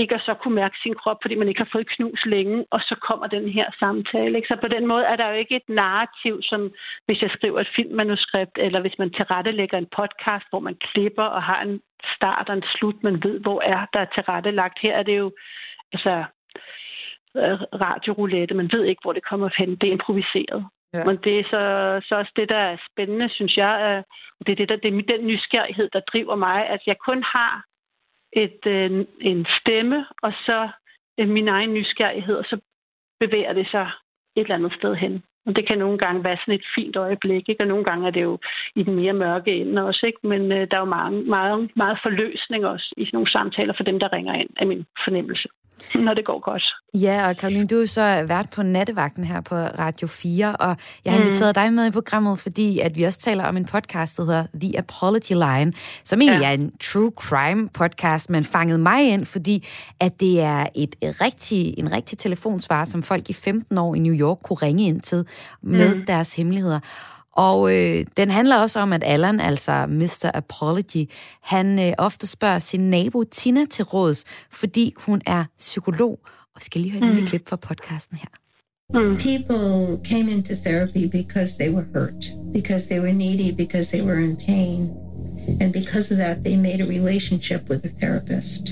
ikke 0.00 0.14
at 0.14 0.20
så 0.20 0.34
kunne 0.34 0.54
mærke 0.54 0.76
sin 0.82 0.94
krop, 0.94 1.18
fordi 1.22 1.34
man 1.34 1.48
ikke 1.48 1.60
har 1.60 1.72
fået 1.72 1.92
knus 1.94 2.22
længe, 2.26 2.64
og 2.70 2.80
så 2.80 2.94
kommer 3.08 3.26
den 3.26 3.48
her 3.48 3.68
samtale. 3.78 4.36
Ikke? 4.36 4.48
Så 4.48 4.56
på 4.60 4.68
den 4.68 4.86
måde 4.86 5.04
er 5.04 5.16
der 5.16 5.28
jo 5.28 5.36
ikke 5.36 5.56
et 5.56 5.68
narrativ, 5.68 6.34
som 6.42 6.60
hvis 7.06 7.22
jeg 7.22 7.30
skriver 7.30 7.60
et 7.60 7.74
filmmanuskript, 7.76 8.56
eller 8.66 8.80
hvis 8.80 8.98
man 8.98 9.10
tilrettelægger 9.12 9.78
en 9.78 9.92
podcast, 9.96 10.46
hvor 10.50 10.60
man 10.60 10.76
klipper 10.88 11.28
og 11.36 11.42
har 11.42 11.62
en 11.62 11.80
start 12.16 12.48
og 12.48 12.54
en 12.56 12.64
slut, 12.74 13.02
man 13.02 13.22
ved, 13.24 13.40
hvor 13.40 13.60
er 13.62 13.86
der 13.92 14.00
er 14.00 14.14
tilrettelagt. 14.14 14.78
Her 14.82 14.94
er 14.96 15.02
det 15.02 15.18
jo 15.18 15.32
altså 15.92 16.24
øh, 17.36 17.58
radioroulette, 17.84 18.54
man 18.54 18.70
ved 18.72 18.84
ikke, 18.84 19.02
hvor 19.02 19.12
det 19.12 19.24
kommer 19.30 19.48
hen. 19.58 19.70
Det 19.76 19.86
er 19.88 19.92
improviseret. 19.92 20.66
Ja. 20.94 21.04
Men 21.04 21.16
det 21.24 21.34
er 21.40 21.44
så, 21.44 21.62
så 22.08 22.14
også 22.20 22.32
det, 22.36 22.48
der 22.48 22.62
er 22.70 22.76
spændende, 22.92 23.28
synes 23.28 23.56
jeg. 23.56 24.02
Det 24.46 24.52
er, 24.52 24.56
det, 24.56 24.68
der, 24.68 24.76
det 24.76 24.88
er 24.94 25.16
den 25.16 25.26
nysgerrighed, 25.26 25.88
der 25.92 26.00
driver 26.00 26.36
mig, 26.36 26.68
at 26.68 26.80
jeg 26.86 26.96
kun 27.08 27.22
har 27.22 27.64
et, 28.36 28.66
øh, 28.66 29.06
en 29.20 29.46
stemme, 29.60 30.06
og 30.22 30.32
så 30.46 30.68
øh, 31.20 31.28
min 31.28 31.48
egen 31.48 31.74
nysgerrighed, 31.74 32.36
og 32.36 32.44
så 32.44 32.60
bevæger 33.20 33.52
det 33.52 33.68
sig 33.70 33.90
et 34.36 34.40
eller 34.40 34.54
andet 34.54 34.72
sted 34.78 34.94
hen. 34.94 35.22
Og 35.46 35.56
det 35.56 35.66
kan 35.68 35.78
nogle 35.78 35.98
gange 35.98 36.24
være 36.24 36.36
sådan 36.36 36.54
et 36.54 36.66
fint 36.74 36.96
øjeblik, 36.96 37.48
ikke? 37.48 37.62
og 37.62 37.68
nogle 37.68 37.84
gange 37.84 38.06
er 38.06 38.10
det 38.10 38.22
jo 38.22 38.38
i 38.76 38.82
den 38.82 38.94
mere 38.94 39.12
mørke 39.12 39.52
ende 39.60 39.86
også. 39.86 40.06
Ikke? 40.06 40.26
Men 40.26 40.52
øh, 40.52 40.68
der 40.70 40.76
er 40.76 40.80
jo 40.80 40.94
mange, 41.00 41.22
meget, 41.22 41.70
meget 41.76 41.98
forløsning 42.02 42.66
også 42.66 42.94
i 42.96 43.04
sådan 43.04 43.16
nogle 43.16 43.30
samtaler 43.30 43.74
for 43.76 43.84
dem, 43.84 43.98
der 43.98 44.12
ringer 44.12 44.34
ind, 44.34 44.50
af 44.56 44.66
min 44.66 44.86
fornemmelse 45.04 45.48
når 45.94 46.14
det 46.14 46.24
går 46.24 46.40
godt. 46.50 46.62
Ja, 46.94 47.28
og 47.28 47.36
Karoline, 47.36 47.66
du 47.66 47.80
er 47.80 47.86
så 47.86 48.24
vært 48.28 48.50
på 48.50 48.62
nattevagten 48.62 49.24
her 49.24 49.40
på 49.40 49.54
Radio 49.54 50.06
4, 50.06 50.56
og 50.56 50.76
jeg 51.04 51.12
har 51.12 51.20
inviteret 51.20 51.56
mm. 51.56 51.62
dig 51.62 51.72
med 51.72 51.86
i 51.86 51.90
programmet, 51.90 52.38
fordi 52.38 52.78
at 52.78 52.96
vi 52.96 53.02
også 53.02 53.18
taler 53.18 53.44
om 53.44 53.56
en 53.56 53.64
podcast, 53.64 54.16
der 54.16 54.24
hedder 54.24 54.46
The 54.60 54.78
Apology 54.78 55.32
Line, 55.32 55.72
som 56.04 56.20
egentlig 56.20 56.42
ja. 56.42 56.48
er 56.48 56.54
en 56.54 56.72
true 56.80 57.12
crime 57.16 57.68
podcast, 57.68 58.30
men 58.30 58.44
fangede 58.44 58.78
mig 58.78 59.12
ind, 59.12 59.24
fordi 59.24 59.66
at 60.00 60.20
det 60.20 60.40
er 60.40 60.66
et 60.74 60.96
rigtig, 61.02 61.78
en 61.78 61.92
rigtig 61.92 62.18
telefonsvar, 62.18 62.84
som 62.84 63.02
folk 63.02 63.30
i 63.30 63.32
15 63.32 63.78
år 63.78 63.94
i 63.94 63.98
New 63.98 64.14
York 64.14 64.38
kunne 64.42 64.56
ringe 64.56 64.86
ind 64.86 65.00
til 65.00 65.26
med 65.62 65.94
mm. 65.94 66.06
deres 66.06 66.34
hemmeligheder. 66.34 66.80
Og 67.36 67.74
øh, 67.74 68.04
den 68.16 68.30
handler 68.30 68.56
også 68.56 68.80
om, 68.80 68.92
at 68.92 69.02
Allan, 69.06 69.40
altså 69.40 69.86
Mr. 69.86 70.30
Apology, 70.34 71.10
han 71.42 71.78
øh, 71.78 71.92
ofte 71.98 72.26
spørger 72.26 72.58
sin 72.58 72.80
nabo 72.80 73.24
Tina 73.24 73.64
til 73.70 73.84
råds, 73.84 74.24
fordi 74.50 74.94
hun 74.96 75.20
er 75.26 75.44
psykolog. 75.58 76.18
Og 76.54 76.62
skal 76.62 76.80
lige 76.80 76.92
høre 76.92 77.02
et 77.02 77.08
mm. 77.08 77.14
lille 77.14 77.26
klip 77.26 77.48
fra 77.48 77.56
podcasten 77.56 78.16
her. 78.16 78.28
Mm. 78.94 79.16
People 79.16 79.98
came 80.04 80.28
into 80.32 80.54
therapy 80.54 81.08
because 81.08 81.56
they 81.58 81.70
were 81.74 81.86
hurt, 81.94 82.24
because 82.52 82.88
they 82.88 83.00
were 83.00 83.12
needy, 83.12 83.50
because 83.64 83.90
they 83.90 84.02
were 84.06 84.20
in 84.24 84.36
pain. 84.36 84.90
And 85.60 85.72
because 85.72 86.12
of 86.12 86.18
that, 86.18 86.44
they 86.44 86.56
made 86.56 86.80
a 86.80 86.88
relationship 86.88 87.68
with 87.70 87.84
a 87.84 87.92
therapist. 88.00 88.62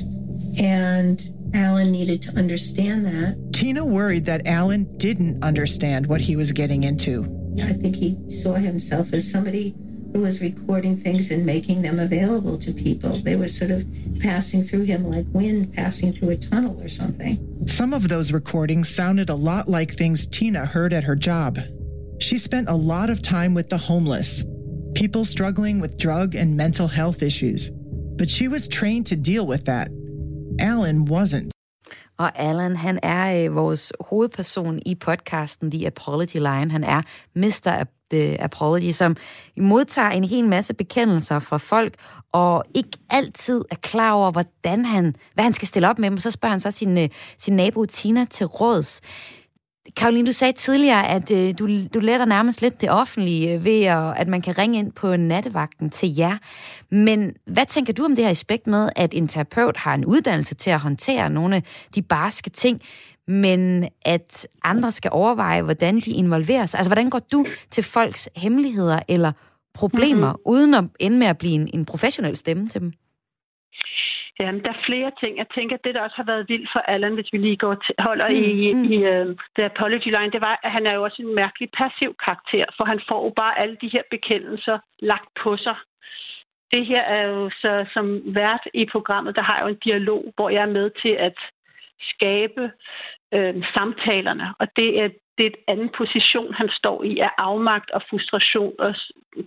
And 0.58 1.20
Alan 1.54 1.92
needed 1.92 2.22
to 2.22 2.30
understand 2.36 3.06
that. 3.06 3.36
Tina 3.52 3.84
worried 3.84 4.24
that 4.26 4.40
Alan 4.46 4.84
didn't 4.98 5.42
understand 5.42 6.06
what 6.06 6.20
he 6.20 6.36
was 6.36 6.52
getting 6.52 6.82
into. 6.84 7.43
I 7.62 7.72
think 7.72 7.96
he 7.96 8.18
saw 8.30 8.54
himself 8.54 9.12
as 9.12 9.30
somebody 9.30 9.74
who 10.12 10.20
was 10.20 10.40
recording 10.40 10.96
things 10.96 11.30
and 11.30 11.44
making 11.44 11.82
them 11.82 11.98
available 11.98 12.56
to 12.58 12.72
people. 12.72 13.18
They 13.18 13.36
were 13.36 13.48
sort 13.48 13.70
of 13.70 13.84
passing 14.20 14.62
through 14.62 14.84
him 14.84 15.10
like 15.10 15.26
wind 15.32 15.74
passing 15.74 16.12
through 16.12 16.30
a 16.30 16.36
tunnel 16.36 16.80
or 16.80 16.88
something. 16.88 17.64
Some 17.66 17.92
of 17.92 18.08
those 18.08 18.32
recordings 18.32 18.88
sounded 18.88 19.28
a 19.28 19.34
lot 19.34 19.68
like 19.68 19.94
things 19.94 20.26
Tina 20.26 20.66
heard 20.66 20.92
at 20.92 21.04
her 21.04 21.16
job. 21.16 21.58
She 22.20 22.38
spent 22.38 22.68
a 22.68 22.74
lot 22.74 23.10
of 23.10 23.22
time 23.22 23.54
with 23.54 23.70
the 23.70 23.78
homeless, 23.78 24.44
people 24.94 25.24
struggling 25.24 25.80
with 25.80 25.98
drug 25.98 26.34
and 26.34 26.56
mental 26.56 26.86
health 26.86 27.22
issues. 27.22 27.70
But 28.16 28.30
she 28.30 28.46
was 28.46 28.68
trained 28.68 29.06
to 29.06 29.16
deal 29.16 29.46
with 29.46 29.64
that. 29.64 29.90
Alan 30.60 31.06
wasn't. 31.06 31.53
Og 32.18 32.38
Alan, 32.38 32.76
han 32.76 32.98
er 33.02 33.44
øh, 33.44 33.54
vores 33.54 33.92
hovedperson 34.00 34.78
i 34.86 34.94
podcasten 34.94 35.70
The 35.70 35.86
Apology 35.86 36.36
Line. 36.36 36.70
Han 36.70 36.84
er 36.84 37.02
Mr. 37.34 37.84
The 38.10 38.42
Apology, 38.42 38.90
som 38.90 39.16
modtager 39.56 40.10
en 40.10 40.24
hel 40.24 40.48
masse 40.48 40.74
bekendelser 40.74 41.38
fra 41.38 41.56
folk, 41.56 41.94
og 42.32 42.64
ikke 42.74 42.98
altid 43.10 43.64
er 43.70 43.76
klar 43.76 44.12
over, 44.12 44.30
hvordan 44.30 44.84
han, 44.84 45.16
hvad 45.34 45.44
han 45.44 45.52
skal 45.52 45.68
stille 45.68 45.88
op 45.88 45.98
med 45.98 46.10
dem. 46.10 46.18
Så 46.18 46.30
spørger 46.30 46.50
han 46.50 46.60
så 46.60 46.70
sin, 46.70 46.98
øh, 46.98 47.08
sin 47.38 47.56
nabo 47.56 47.84
Tina 47.84 48.24
til 48.30 48.46
råds. 48.46 49.00
Karoline, 49.96 50.26
du 50.26 50.32
sagde 50.32 50.52
tidligere, 50.52 51.08
at 51.08 51.30
øh, 51.30 51.54
du, 51.58 51.68
du 51.94 51.98
letter 51.98 52.26
nærmest 52.26 52.62
lidt 52.62 52.80
det 52.80 52.90
offentlige 52.90 53.54
øh, 53.54 53.64
ved, 53.64 53.82
at, 53.82 54.12
at 54.16 54.28
man 54.28 54.42
kan 54.42 54.58
ringe 54.58 54.78
ind 54.78 54.92
på 54.92 55.16
nattevagten 55.16 55.90
til 55.90 56.16
jer. 56.16 56.38
Men 56.90 57.34
hvad 57.46 57.66
tænker 57.66 57.92
du 57.92 58.04
om 58.04 58.16
det 58.16 58.24
her 58.24 58.30
aspekt 58.30 58.66
med, 58.66 58.88
at 58.96 59.14
en 59.14 59.28
terapeut 59.28 59.76
har 59.76 59.94
en 59.94 60.04
uddannelse 60.04 60.54
til 60.54 60.70
at 60.70 60.80
håndtere 60.80 61.30
nogle 61.30 61.56
af 61.56 61.62
de 61.94 62.02
barske 62.02 62.50
ting, 62.50 62.80
men 63.28 63.88
at 64.04 64.46
andre 64.64 64.92
skal 64.92 65.10
overveje, 65.12 65.62
hvordan 65.62 66.00
de 66.00 66.10
involverer 66.10 66.66
sig? 66.66 66.78
Altså, 66.78 66.88
hvordan 66.88 67.10
går 67.10 67.20
du 67.32 67.46
til 67.70 67.82
folks 67.82 68.28
hemmeligheder 68.36 69.00
eller 69.08 69.32
problemer, 69.74 70.32
mm-hmm. 70.32 70.52
uden 70.52 70.74
at 70.74 70.84
ende 71.00 71.18
med 71.18 71.26
at 71.26 71.38
blive 71.38 71.54
en, 71.54 71.70
en 71.74 71.84
professionel 71.84 72.36
stemme 72.36 72.68
til 72.68 72.80
dem? 72.80 72.92
Jamen, 74.40 74.62
der 74.64 74.70
er 74.72 74.86
flere 74.86 75.12
ting. 75.20 75.38
Jeg 75.38 75.46
tænker, 75.54 75.76
at 75.76 75.84
det, 75.84 75.94
der 75.94 76.00
også 76.00 76.16
har 76.16 76.30
været 76.32 76.48
vildt 76.48 76.68
for 76.72 76.78
Allan, 76.78 77.14
hvis 77.14 77.32
vi 77.32 77.38
lige 77.38 77.56
går 77.56 77.74
til, 77.74 77.94
holder 77.98 78.28
mm, 78.28 78.34
i, 78.34 78.72
mm. 78.72 78.84
i 78.92 78.96
uh, 78.96 79.26
The 79.56 79.64
Apology 79.64 80.10
Line, 80.16 80.32
det 80.34 80.40
var, 80.40 80.60
at 80.62 80.70
han 80.70 80.86
er 80.86 80.94
jo 80.94 81.02
også 81.02 81.22
en 81.22 81.34
mærkelig 81.34 81.68
passiv 81.78 82.16
karakter, 82.24 82.66
for 82.76 82.84
han 82.84 83.00
får 83.08 83.24
jo 83.24 83.32
bare 83.36 83.58
alle 83.58 83.76
de 83.80 83.88
her 83.88 84.02
bekendelser 84.10 84.78
lagt 84.98 85.28
på 85.42 85.56
sig. 85.56 85.76
Det 86.72 86.86
her 86.86 87.02
er 87.02 87.22
jo 87.22 87.50
så 87.50 87.86
som 87.92 88.06
vært 88.34 88.64
i 88.74 88.84
programmet, 88.92 89.36
der 89.36 89.42
har 89.42 89.56
jeg 89.56 89.64
jo 89.64 89.68
en 89.68 89.84
dialog, 89.84 90.32
hvor 90.36 90.50
jeg 90.50 90.62
er 90.62 90.76
med 90.78 90.90
til 91.02 91.14
at 91.28 91.38
skabe 92.00 92.70
øh, 93.34 93.54
samtalerne. 93.74 94.54
Og 94.58 94.66
det 94.76 95.00
er 95.02 95.08
det 95.38 95.46
er 95.46 95.50
et 95.50 95.64
anden 95.68 95.90
position, 95.96 96.54
han 96.54 96.68
står 96.68 97.02
i, 97.02 97.18
af 97.18 97.30
afmagt 97.38 97.90
og 97.90 98.02
frustration, 98.10 98.72
og, 98.78 98.94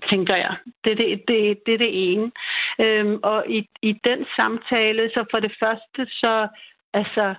tænker 0.09 0.35
jeg. 0.35 0.55
Det 0.83 0.91
er 0.91 0.95
det, 0.95 1.23
det, 1.27 1.59
det, 1.65 1.73
er 1.73 1.77
det 1.77 2.11
ene. 2.11 2.31
Øhm, 2.79 3.19
og 3.23 3.45
i, 3.49 3.69
i 3.81 3.91
den 4.03 4.25
samtale, 4.35 5.09
så 5.13 5.25
for 5.31 5.39
det 5.39 5.53
første, 5.59 6.01
så 6.11 6.47
altså, 6.93 7.35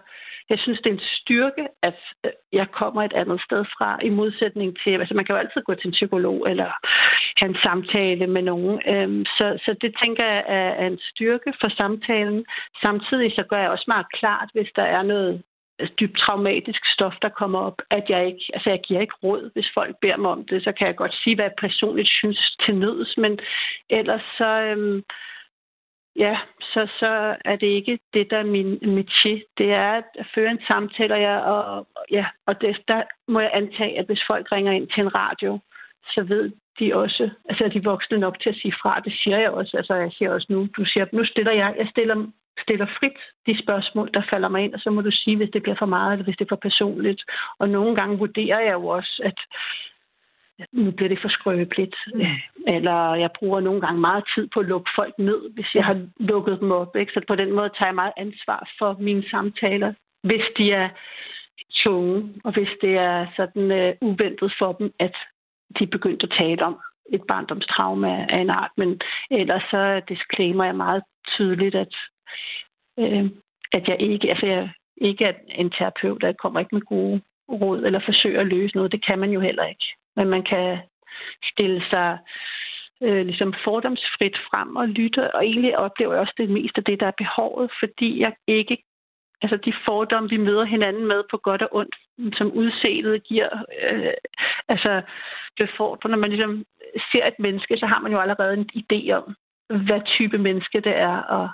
jeg 0.51 0.59
synes, 0.59 0.79
det 0.79 0.91
er 0.91 0.95
en 0.95 1.11
styrke, 1.21 1.69
at 1.83 1.99
øh, 2.25 2.31
jeg 2.53 2.71
kommer 2.71 3.03
et 3.03 3.13
andet 3.13 3.41
sted 3.47 3.65
fra, 3.65 3.99
i 4.03 4.09
modsætning 4.09 4.77
til, 4.85 4.91
altså 4.91 5.15
man 5.15 5.25
kan 5.25 5.35
jo 5.35 5.41
altid 5.41 5.63
gå 5.63 5.75
til 5.75 5.89
en 5.89 5.99
psykolog 5.99 6.51
eller 6.51 6.71
have 7.39 7.49
en 7.49 7.63
samtale 7.63 8.27
med 8.27 8.43
nogen. 8.43 8.83
Øhm, 8.93 9.25
så, 9.25 9.47
så 9.65 9.77
det 9.81 9.95
tænker 10.03 10.25
jeg 10.25 10.45
er 10.49 10.87
en 10.87 10.99
styrke 11.11 11.53
for 11.61 11.69
samtalen. 11.69 12.45
Samtidig 12.83 13.33
så 13.35 13.43
gør 13.51 13.59
jeg 13.59 13.71
også 13.71 13.85
meget 13.89 14.13
klart, 14.13 14.49
hvis 14.53 14.71
der 14.77 14.83
er 14.83 15.03
noget 15.03 15.43
Altså, 15.79 15.95
dybt 16.01 16.19
traumatisk 16.19 16.83
stof, 16.95 17.15
der 17.23 17.29
kommer 17.29 17.59
op, 17.59 17.83
at 17.91 18.05
jeg 18.09 18.27
ikke, 18.27 18.45
altså 18.55 18.71
jeg 18.71 18.81
giver 18.81 19.01
ikke 19.01 19.15
råd, 19.23 19.51
hvis 19.53 19.71
folk 19.75 19.97
beder 20.01 20.17
mig 20.17 20.31
om 20.31 20.45
det, 20.45 20.65
så 20.65 20.73
kan 20.73 20.87
jeg 20.87 20.97
godt 20.97 21.15
sige, 21.15 21.35
hvad 21.35 21.45
jeg 21.45 21.55
personligt 21.59 22.09
synes 22.09 22.57
til 22.65 22.75
nøds, 22.75 23.17
men 23.17 23.39
ellers 23.91 24.23
så, 24.39 24.51
øhm, 24.63 25.03
ja, 26.17 26.39
så, 26.61 26.89
så 26.99 27.37
er 27.45 27.57
det 27.57 27.67
ikke 27.67 27.99
det, 28.15 28.31
der 28.31 28.39
er 28.39 28.53
min 28.57 28.75
métier. 28.99 29.55
Det 29.59 29.73
er 29.73 29.93
at 30.19 30.27
føre 30.35 30.51
en 30.51 30.61
samtale, 30.69 31.15
og, 31.15 31.23
jeg, 31.23 31.43
og, 31.43 31.87
ja, 32.11 32.27
og 32.47 32.61
det, 32.61 32.77
der 32.89 33.03
må 33.29 33.41
jeg 33.41 33.51
antage, 33.55 33.99
at 33.99 34.07
hvis 34.07 34.23
folk 34.27 34.53
ringer 34.53 34.73
ind 34.73 34.89
til 34.89 35.01
en 35.01 35.15
radio, 35.15 35.59
så 36.15 36.23
ved 36.23 36.53
de 36.79 36.95
også, 36.95 37.31
altså 37.49 37.65
er 37.65 37.69
de 37.69 37.85
voksne 37.85 38.19
nok 38.19 38.41
til 38.41 38.51
at 38.51 38.57
sige 38.57 38.75
fra. 38.83 39.01
Det 39.01 39.13
siger 39.23 39.39
jeg 39.39 39.51
også. 39.51 39.77
Altså 39.77 39.95
jeg 39.95 40.13
siger 40.13 40.31
også 40.33 40.47
nu, 40.51 40.69
du 40.77 40.85
siger, 40.85 41.07
nu 41.13 41.25
stiller 41.25 41.53
jeg, 41.53 41.75
jeg 41.79 41.89
stiller 41.91 42.27
stiller 42.63 42.87
frit 42.99 43.19
de 43.47 43.63
spørgsmål, 43.63 44.11
der 44.15 44.23
falder 44.31 44.49
mig 44.49 44.65
ind, 44.65 44.75
og 44.75 44.81
så 44.81 44.91
må 44.91 45.01
du 45.01 45.11
sige, 45.11 45.37
hvis 45.37 45.51
det 45.53 45.63
bliver 45.63 45.77
for 45.79 45.87
meget, 45.87 46.13
eller 46.13 46.25
hvis 46.25 46.37
det 46.37 46.45
er 46.45 46.55
for 46.55 46.67
personligt. 46.69 47.23
Og 47.59 47.69
nogle 47.69 47.97
gange 47.97 48.19
vurderer 48.19 48.61
jeg 48.61 48.73
jo 48.73 48.87
også, 48.87 49.23
at 49.25 49.39
nu 50.73 50.91
bliver 50.91 51.09
det 51.09 51.19
for 51.23 51.29
skrøbeligt. 51.29 51.97
Mm. 52.15 52.21
Eller 52.67 53.15
jeg 53.15 53.31
bruger 53.39 53.61
nogle 53.61 53.81
gange 53.81 54.01
meget 54.01 54.25
tid 54.35 54.49
på 54.55 54.61
at 54.61 54.67
lukke 54.67 54.91
folk 54.97 55.15
ned, 55.19 55.55
hvis 55.55 55.75
jeg 55.75 55.85
har 55.85 56.07
lukket 56.21 56.61
dem 56.61 56.71
op. 56.71 56.97
Ikke? 56.97 57.13
Så 57.13 57.21
på 57.29 57.35
den 57.35 57.53
måde 57.53 57.71
tager 57.79 57.89
jeg 57.89 57.95
meget 57.95 58.13
ansvar 58.17 58.71
for 58.79 58.97
mine 59.01 59.25
samtaler, 59.31 59.93
hvis 60.23 60.45
de 60.57 60.73
er 60.73 60.89
tunge, 61.85 62.35
og 62.45 62.53
hvis 62.53 62.69
det 62.83 62.95
er 62.97 63.27
sådan 63.37 63.65
uh, 63.81 64.09
uventet 64.09 64.55
for 64.59 64.73
dem, 64.73 64.93
at 64.99 65.15
de 65.79 65.85
er 65.85 65.95
begyndt 65.97 66.23
at 66.23 66.35
tale 66.39 66.65
om 66.65 66.81
et 67.13 67.23
barndomstraume 67.29 68.33
af 68.33 68.39
en 68.39 68.51
art, 68.51 68.71
men 68.77 69.01
ellers 69.31 69.63
så 69.71 70.03
disclaimer 70.09 70.65
jeg 70.65 70.77
meget 70.77 71.03
tydeligt, 71.37 71.75
at 71.75 71.95
øh, 72.99 73.25
at 73.73 73.89
jeg 73.89 73.97
ikke, 74.01 74.31
altså 74.31 74.47
jeg 74.47 74.71
ikke 74.97 75.25
er 75.25 75.33
en 75.49 75.71
terapeut, 75.71 76.21
der 76.21 76.33
kommer 76.33 76.61
ikke 76.61 76.75
med 76.75 76.83
gode 76.83 77.21
råd 77.49 77.83
eller 77.85 78.01
forsøger 78.05 78.41
at 78.41 78.47
løse 78.47 78.77
noget. 78.77 78.93
Det 78.93 79.07
kan 79.07 79.19
man 79.19 79.31
jo 79.31 79.41
heller 79.41 79.65
ikke. 79.65 79.87
Men 80.17 80.29
man 80.29 80.43
kan 80.43 80.79
stille 81.53 81.83
sig 81.91 82.19
øh, 83.03 83.27
ligesom 83.27 83.55
fordomsfrit 83.65 84.37
frem 84.51 84.77
og 84.77 84.89
lytte, 84.89 85.35
og 85.35 85.47
egentlig 85.47 85.79
oplever 85.79 86.13
jeg 86.13 86.21
også 86.21 86.35
det 86.37 86.51
meste 86.51 86.79
af 86.79 86.85
det, 86.85 87.01
der 87.01 87.07
er 87.07 87.21
behovet, 87.23 87.71
fordi 87.81 88.21
jeg 88.21 88.33
ikke 88.47 88.79
altså 89.43 89.57
de 89.57 89.73
fordomme, 89.87 90.29
vi 90.29 90.37
møder 90.37 90.65
hinanden 90.65 91.07
med 91.07 91.23
på 91.31 91.37
godt 91.37 91.63
og 91.63 91.69
ondt, 91.73 91.97
som 92.39 92.53
udseendet 92.53 93.25
giver, 93.25 93.49
øh, 93.83 94.13
altså 94.69 95.03
befordrer. 95.57 96.11
Når 96.11 96.19
man 96.19 96.31
ligesom 96.31 96.65
ser 97.13 97.27
et 97.27 97.39
menneske, 97.39 97.77
så 97.77 97.87
har 97.87 98.01
man 98.01 98.13
jo 98.13 98.19
allerede 98.19 98.55
en 98.55 98.71
idé 98.83 99.11
om, 99.13 99.37
hvad 99.87 100.01
type 100.07 100.39
menneske 100.39 100.81
det 100.81 100.97
er, 100.97 101.17
og 101.17 101.49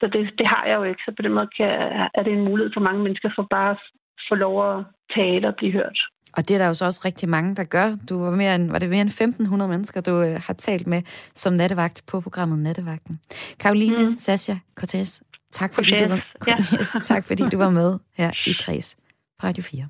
så 0.00 0.04
det, 0.14 0.20
det 0.38 0.46
har 0.46 0.64
jeg 0.68 0.76
jo 0.76 0.84
ikke, 0.90 1.02
så 1.06 1.12
på 1.16 1.22
den 1.22 1.32
måde 1.32 1.48
kan, 1.56 1.70
er 2.18 2.22
det 2.24 2.32
en 2.32 2.44
mulighed 2.50 2.70
for 2.74 2.80
mange 2.80 3.02
mennesker 3.02 3.30
for 3.36 3.46
bare 3.50 3.70
at 3.70 3.80
få 4.28 4.34
lov 4.34 4.54
at 4.70 4.84
tale 5.16 5.48
og 5.48 5.54
blive 5.56 5.72
hørt. 5.72 5.98
Og 6.36 6.48
det 6.48 6.54
er 6.54 6.58
der 6.58 6.66
jo 6.66 6.74
så 6.74 6.84
også 6.84 7.00
rigtig 7.04 7.28
mange, 7.28 7.56
der 7.56 7.64
gør. 7.64 7.96
Du 8.08 8.18
var, 8.24 8.30
mere 8.30 8.54
end, 8.54 8.70
var 8.70 8.78
det 8.78 8.88
mere 8.88 9.00
end 9.00 9.10
1.500 9.10 9.66
mennesker, 9.66 10.00
du 10.00 10.10
øh, 10.10 10.40
har 10.46 10.54
talt 10.54 10.86
med 10.86 11.02
som 11.34 11.52
nattevagt 11.52 12.02
på 12.06 12.20
programmet 12.20 12.58
Nattevagten. 12.58 13.20
Karoline, 13.60 14.08
mm. 14.08 14.16
Sasha, 14.16 14.54
Cortez, 14.74 15.20
tak 15.52 15.74
fordi, 15.74 15.90
du 15.98 16.08
var, 16.08 16.26
ja. 16.46 16.56
yes, 16.80 16.96
tak 17.02 17.24
fordi 17.26 17.42
du 17.52 17.58
var 17.58 17.70
med 17.70 17.98
her 18.16 18.30
i 18.46 18.52
Kreds 18.60 18.96
på 19.40 19.46
Radio 19.46 19.62
4. 19.62 19.88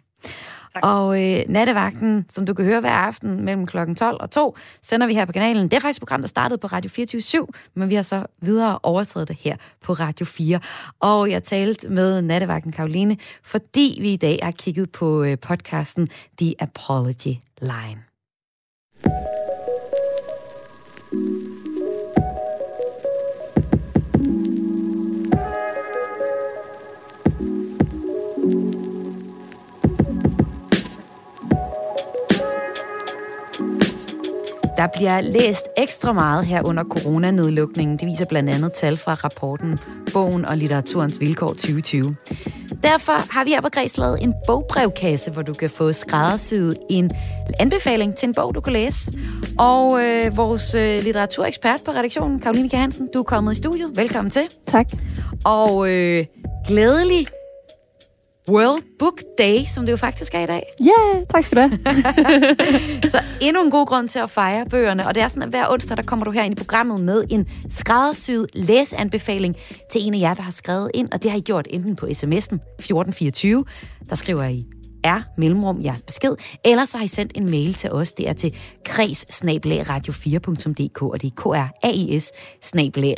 Tak. 0.74 0.84
Og 0.84 1.22
øh, 1.22 1.44
nattevagten, 1.48 2.26
som 2.28 2.46
du 2.46 2.54
kan 2.54 2.64
høre 2.64 2.80
hver 2.80 2.90
aften 2.90 3.40
mellem 3.44 3.66
klokken 3.66 3.96
12 3.96 4.16
og 4.20 4.30
2, 4.30 4.56
sender 4.82 5.06
vi 5.06 5.14
her 5.14 5.24
på 5.24 5.32
kanalen. 5.32 5.68
Det 5.68 5.76
er 5.76 5.80
faktisk 5.80 5.98
et 5.98 6.00
program, 6.00 6.20
der 6.20 6.28
startede 6.28 6.58
på 6.58 6.66
Radio 6.66 6.90
24 6.90 7.46
men 7.74 7.90
vi 7.90 7.94
har 7.94 8.02
så 8.02 8.26
videre 8.40 8.78
overtaget 8.82 9.28
det 9.28 9.36
her 9.40 9.56
på 9.82 9.92
Radio 9.92 10.26
4. 10.26 10.60
Og 11.00 11.30
jeg 11.30 11.44
talte 11.44 11.88
med 11.88 12.22
nattevagten 12.22 12.72
Karoline, 12.72 13.16
fordi 13.42 13.98
vi 14.00 14.12
i 14.12 14.16
dag 14.16 14.38
har 14.42 14.50
kigget 14.50 14.92
på 14.92 15.22
øh, 15.22 15.38
podcasten 15.38 16.08
The 16.38 16.54
Apology 16.58 17.36
Line. 17.60 18.02
Der 34.80 34.86
bliver 34.86 35.20
læst 35.20 35.66
ekstra 35.76 36.12
meget 36.12 36.46
her 36.46 36.62
under 36.62 36.84
coronanedlukningen. 36.84 37.98
Det 37.98 38.06
viser 38.06 38.24
blandt 38.24 38.50
andet 38.50 38.72
tal 38.72 38.96
fra 38.96 39.14
rapporten 39.14 39.78
Bogen 40.12 40.44
og 40.44 40.56
litteraturens 40.56 41.20
vilkår 41.20 41.48
2020. 41.48 42.16
Derfor 42.82 43.12
har 43.12 43.44
vi 43.44 43.50
her 43.50 43.60
på 43.60 43.68
Græs 43.68 43.98
lavet 43.98 44.22
en 44.22 44.34
bogbrevkasse, 44.46 45.30
hvor 45.30 45.42
du 45.42 45.52
kan 45.52 45.70
få 45.70 45.92
skræddersyet 45.92 46.76
en 46.90 47.10
anbefaling 47.58 48.14
til 48.14 48.28
en 48.28 48.34
bog, 48.34 48.54
du 48.54 48.60
kan 48.60 48.72
læse. 48.72 49.12
Og 49.58 50.00
øh, 50.04 50.36
vores 50.36 50.74
øh, 50.74 51.02
litteraturekspert 51.04 51.80
på 51.84 51.90
redaktionen, 51.90 52.40
Karoline 52.40 52.70
Hansen, 52.72 53.08
du 53.14 53.18
er 53.18 53.22
kommet 53.22 53.52
i 53.52 53.56
studiet. 53.56 53.96
Velkommen 53.96 54.30
til. 54.30 54.42
Tak. 54.66 54.86
Og 55.44 55.90
øh, 55.90 56.24
glædelig 56.68 57.26
World 58.50 58.82
Book 58.98 59.20
Day, 59.38 59.64
som 59.74 59.86
det 59.86 59.92
jo 59.92 59.96
faktisk 59.96 60.34
er 60.34 60.40
i 60.40 60.46
dag. 60.46 60.62
Ja, 60.80 61.14
yeah, 61.14 61.26
tak 61.30 61.44
skal 61.44 61.56
du 61.56 61.60
have. 61.60 61.78
så 63.14 63.22
endnu 63.40 63.64
en 63.64 63.70
god 63.70 63.86
grund 63.86 64.08
til 64.08 64.18
at 64.18 64.30
fejre 64.30 64.66
bøgerne, 64.66 65.06
og 65.06 65.14
det 65.14 65.22
er 65.22 65.28
sådan, 65.28 65.42
at 65.42 65.48
hver 65.48 65.72
onsdag, 65.72 65.96
der 65.96 66.02
kommer 66.02 66.24
du 66.24 66.30
her 66.30 66.42
ind 66.42 66.52
i 66.52 66.56
programmet 66.56 67.00
med 67.00 67.24
en 67.30 67.48
skræddersyet 67.68 68.46
læsanbefaling 68.54 69.56
til 69.92 70.06
en 70.06 70.14
af 70.14 70.18
jer, 70.18 70.34
der 70.34 70.42
har 70.42 70.52
skrevet 70.52 70.90
ind, 70.94 71.08
og 71.12 71.22
det 71.22 71.30
har 71.30 71.38
I 71.38 71.40
gjort 71.40 71.66
enten 71.70 71.96
på 71.96 72.06
sms'en 72.06 72.58
1424, 72.78 73.64
der 74.08 74.14
skriver 74.14 74.44
I 74.44 74.66
er 75.04 75.22
mellemrum 75.38 75.82
jeres 75.84 76.02
besked, 76.02 76.36
eller 76.64 76.84
så 76.84 76.96
har 76.98 77.04
I 77.04 77.08
sendt 77.08 77.32
en 77.34 77.50
mail 77.50 77.74
til 77.74 77.92
os. 77.92 78.12
Det 78.12 78.28
er 78.28 78.32
til 78.32 78.54
kreds 78.84 79.24
radio4.dk, 79.24 81.02
og 81.02 81.22
det 81.22 81.26
er 81.26 81.34
k 81.36 81.46
r 81.46 81.68
a 81.82 81.90
i 81.90 82.20
s 82.20 82.32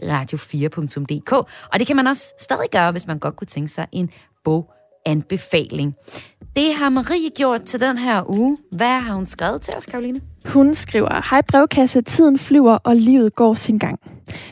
radio4.dk. 0.03 1.33
Og 1.73 1.79
det 1.79 1.87
kan 1.87 1.97
man 1.97 2.07
også 2.07 2.33
stadig 2.41 2.71
gøre, 2.71 2.93
hvis 2.93 3.07
man 3.07 3.19
godt 3.19 3.37
kunne 3.37 3.47
tænke 3.47 3.69
sig 3.69 3.87
en 3.93 4.11
bog 4.45 4.71
anbefaling. 5.07 5.95
Det 6.57 6.75
har 6.75 6.89
Marie 6.89 7.31
gjort 7.37 7.63
til 7.63 7.81
den 7.81 7.99
her 7.99 8.31
uge. 8.31 8.59
Hvad 8.73 9.01
har 9.01 9.15
hun 9.15 9.27
skrevet 9.27 9.61
til 9.61 9.75
os, 9.77 9.87
Karoline? 9.87 10.21
Hun 10.47 10.75
skriver, 10.75 11.31
Hej 11.31 11.43
brevkasse, 11.49 12.03
tiden 12.03 12.39
flyver, 12.39 12.79
og 12.85 12.97
livet 12.97 13.35
går 13.35 13.55
sin 13.55 13.79
gang. 13.79 14.01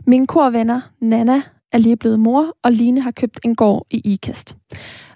Mine 0.07 0.27
korvenner, 0.27 0.81
Nana, 1.01 1.43
er 1.73 1.79
lige 1.79 1.97
blevet 1.97 2.21
mor, 2.21 2.57
og 2.65 2.73
Line 2.73 3.01
har 3.01 3.11
købt 3.11 3.41
en 3.45 3.55
gård 3.55 3.87
i 3.91 4.01
Ikast. 4.05 4.57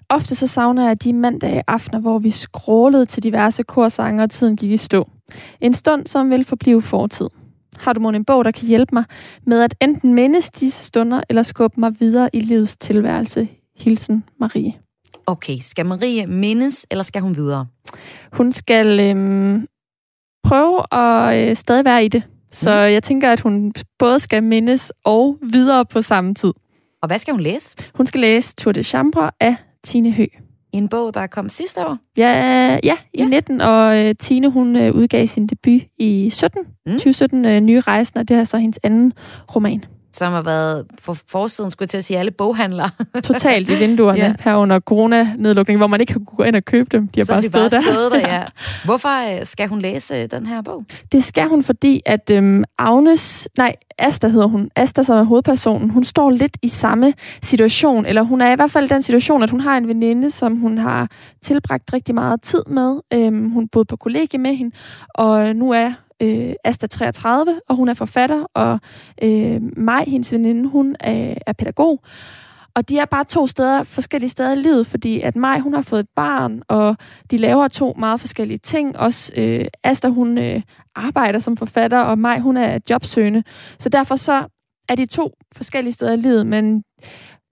Ofte 0.09 0.35
så 0.35 0.47
savner 0.47 0.87
jeg 0.87 1.03
de 1.03 1.13
mandage 1.13 1.63
aftener, 1.67 1.99
hvor 1.99 2.19
vi 2.19 2.31
skrålede 2.31 3.05
til 3.05 3.23
diverse 3.23 3.63
korsanger, 3.63 4.23
og 4.23 4.31
tiden 4.31 4.55
gik 4.55 4.71
i 4.71 4.77
stå. 4.77 5.09
En 5.61 5.73
stund, 5.73 6.07
som 6.07 6.29
vil 6.29 6.43
forblive 6.43 6.81
fortid. 6.81 7.27
Har 7.77 7.93
du 7.93 7.99
måske 7.99 8.15
en 8.15 8.25
bog, 8.25 8.45
der 8.45 8.51
kan 8.51 8.67
hjælpe 8.67 8.95
mig 8.95 9.03
med 9.45 9.61
at 9.61 9.75
enten 9.81 10.13
mindes 10.13 10.49
disse 10.49 10.85
stunder, 10.85 11.21
eller 11.29 11.43
skubbe 11.43 11.79
mig 11.79 11.99
videre 11.99 12.29
i 12.33 12.39
livets 12.39 12.75
tilværelse? 12.77 13.47
Hilsen 13.75 14.23
Marie. 14.39 14.84
Okay, 15.25 15.57
skal 15.61 15.85
Marie 15.85 16.27
mindes, 16.27 16.85
eller 16.91 17.03
skal 17.03 17.21
hun 17.21 17.35
videre? 17.35 17.67
Hun 18.33 18.51
skal 18.51 18.99
øhm, 18.99 19.67
prøve 20.43 20.93
at 20.93 21.49
øh, 21.49 21.55
stadig 21.55 21.85
være 21.85 22.05
i 22.05 22.07
det. 22.07 22.23
Så 22.51 22.69
mm. 22.69 22.75
jeg 22.75 23.03
tænker, 23.03 23.31
at 23.31 23.39
hun 23.39 23.73
både 23.99 24.19
skal 24.19 24.43
mindes 24.43 24.91
og 25.05 25.37
videre 25.41 25.85
på 25.85 26.01
samme 26.01 26.33
tid. 26.33 26.53
Og 27.01 27.07
hvad 27.07 27.19
skal 27.19 27.31
hun 27.31 27.41
læse? 27.41 27.75
Hun 27.95 28.05
skal 28.05 28.21
læse 28.21 28.55
Tour 28.55 28.71
de 28.71 28.83
Chambre 28.83 29.31
af 29.39 29.55
Tine 29.83 30.11
Hø. 30.11 30.25
En 30.73 30.89
bog, 30.89 31.13
der 31.13 31.27
kom 31.27 31.49
sidste 31.49 31.87
år? 31.87 31.97
Ja, 32.17 32.79
ja 32.83 32.97
i 33.13 33.21
ja. 33.21 33.27
19, 33.27 33.61
og 33.61 34.05
øh, 34.05 34.15
Tine 34.19 34.51
hun 34.51 34.75
øh, 34.75 34.95
udgav 34.95 35.27
sin 35.27 35.47
debut 35.47 35.81
i 35.99 36.29
17, 36.29 36.61
mm. 36.85 36.91
2017, 36.91 37.45
øh, 37.45 37.59
Nye 37.59 37.81
Rejsen, 37.81 38.19
og 38.19 38.27
det 38.27 38.37
er 38.37 38.43
så 38.43 38.57
hendes 38.57 38.79
anden 38.83 39.13
roman 39.55 39.85
som 40.15 40.33
har 40.33 40.41
været 40.41 40.85
for 41.01 41.17
forsiden, 41.27 41.71
skulle 41.71 41.83
jeg 41.83 41.89
til 41.89 41.97
at 41.97 42.03
sige, 42.03 42.19
alle 42.19 42.31
boghandlere. 42.31 42.89
Totalt 43.23 43.69
i 43.69 43.75
vinduerne 43.75 44.19
ja. 44.19 44.33
her 44.39 44.55
under 44.55 44.79
coronanedlukningen, 44.79 45.79
hvor 45.79 45.87
man 45.87 46.01
ikke 46.01 46.13
kan 46.13 46.25
gå 46.25 46.43
ind 46.43 46.55
og 46.55 46.65
købe 46.65 46.89
dem. 46.91 47.07
De 47.07 47.19
har 47.19 47.25
Så 47.25 47.31
bare 47.31 47.41
de 47.41 47.47
stået 47.47 47.71
bare 47.71 47.81
der. 47.81 47.93
Stået 47.93 48.11
der 48.11 48.19
ja. 48.35 48.43
Hvorfor 48.85 49.39
øh, 49.39 49.45
skal 49.45 49.67
hun 49.67 49.79
læse 49.79 50.27
den 50.27 50.45
her 50.45 50.61
bog? 50.61 50.85
Det 51.11 51.23
skal 51.23 51.47
hun, 51.47 51.63
fordi 51.63 52.01
at 52.05 52.31
øhm, 52.31 52.63
Agnes, 52.77 53.47
nej, 53.57 53.75
Asta 53.99 54.27
hedder 54.27 54.47
hun, 54.47 54.69
Asta 54.75 55.03
som 55.03 55.17
er 55.17 55.23
hovedpersonen, 55.23 55.89
hun 55.89 56.03
står 56.03 56.29
lidt 56.29 56.57
i 56.61 56.67
samme 56.67 57.13
situation, 57.43 58.05
eller 58.05 58.21
hun 58.21 58.41
er 58.41 58.51
i 58.51 58.55
hvert 58.55 58.71
fald 58.71 58.85
i 58.85 58.93
den 58.93 59.01
situation, 59.01 59.43
at 59.43 59.49
hun 59.49 59.61
har 59.61 59.77
en 59.77 59.87
veninde, 59.87 60.31
som 60.31 60.55
hun 60.55 60.77
har 60.77 61.09
tilbragt 61.43 61.93
rigtig 61.93 62.15
meget 62.15 62.41
tid 62.41 62.63
med. 62.67 62.99
Øhm, 63.13 63.49
hun 63.49 63.67
boede 63.67 63.85
på 63.85 63.95
kollegie 63.95 64.39
med 64.39 64.55
hende, 64.55 64.75
og 65.09 65.55
nu 65.55 65.71
er 65.71 65.93
øh, 66.21 66.53
Asta 66.63 66.87
33, 66.87 67.59
og 67.69 67.75
hun 67.75 67.89
er 67.89 67.93
forfatter, 67.93 68.43
og 68.53 68.79
øh, 69.23 69.61
mig, 69.77 70.03
hendes 70.07 70.33
veninde, 70.33 70.69
hun 70.69 70.95
er, 70.99 71.33
er 71.47 71.53
pædagog. 71.53 72.01
Og 72.75 72.89
de 72.89 72.97
er 72.97 73.05
bare 73.05 73.23
to 73.23 73.47
steder, 73.47 73.83
forskellige 73.83 74.29
steder 74.29 74.51
i 74.51 74.55
livet, 74.55 74.87
fordi 74.87 75.21
at 75.21 75.35
Maj, 75.35 75.59
hun 75.59 75.73
har 75.73 75.81
fået 75.81 75.99
et 75.99 76.09
barn, 76.15 76.61
og 76.67 76.97
de 77.31 77.37
laver 77.37 77.67
to 77.67 77.95
meget 77.99 78.19
forskellige 78.19 78.57
ting. 78.57 78.97
Også 78.97 79.31
øh, 79.37 79.65
Asta, 79.83 80.07
hun 80.07 80.37
øh, 80.37 80.61
arbejder 80.95 81.39
som 81.39 81.57
forfatter, 81.57 81.99
og 81.99 82.19
Maj, 82.19 82.39
hun 82.39 82.57
er 82.57 82.79
jobsøgende. 82.89 83.43
Så 83.79 83.89
derfor 83.89 84.15
så 84.15 84.47
er 84.89 84.95
de 84.95 85.05
to 85.05 85.33
forskellige 85.55 85.93
steder 85.93 86.13
i 86.13 86.17
livet, 86.17 86.47
men 86.47 86.83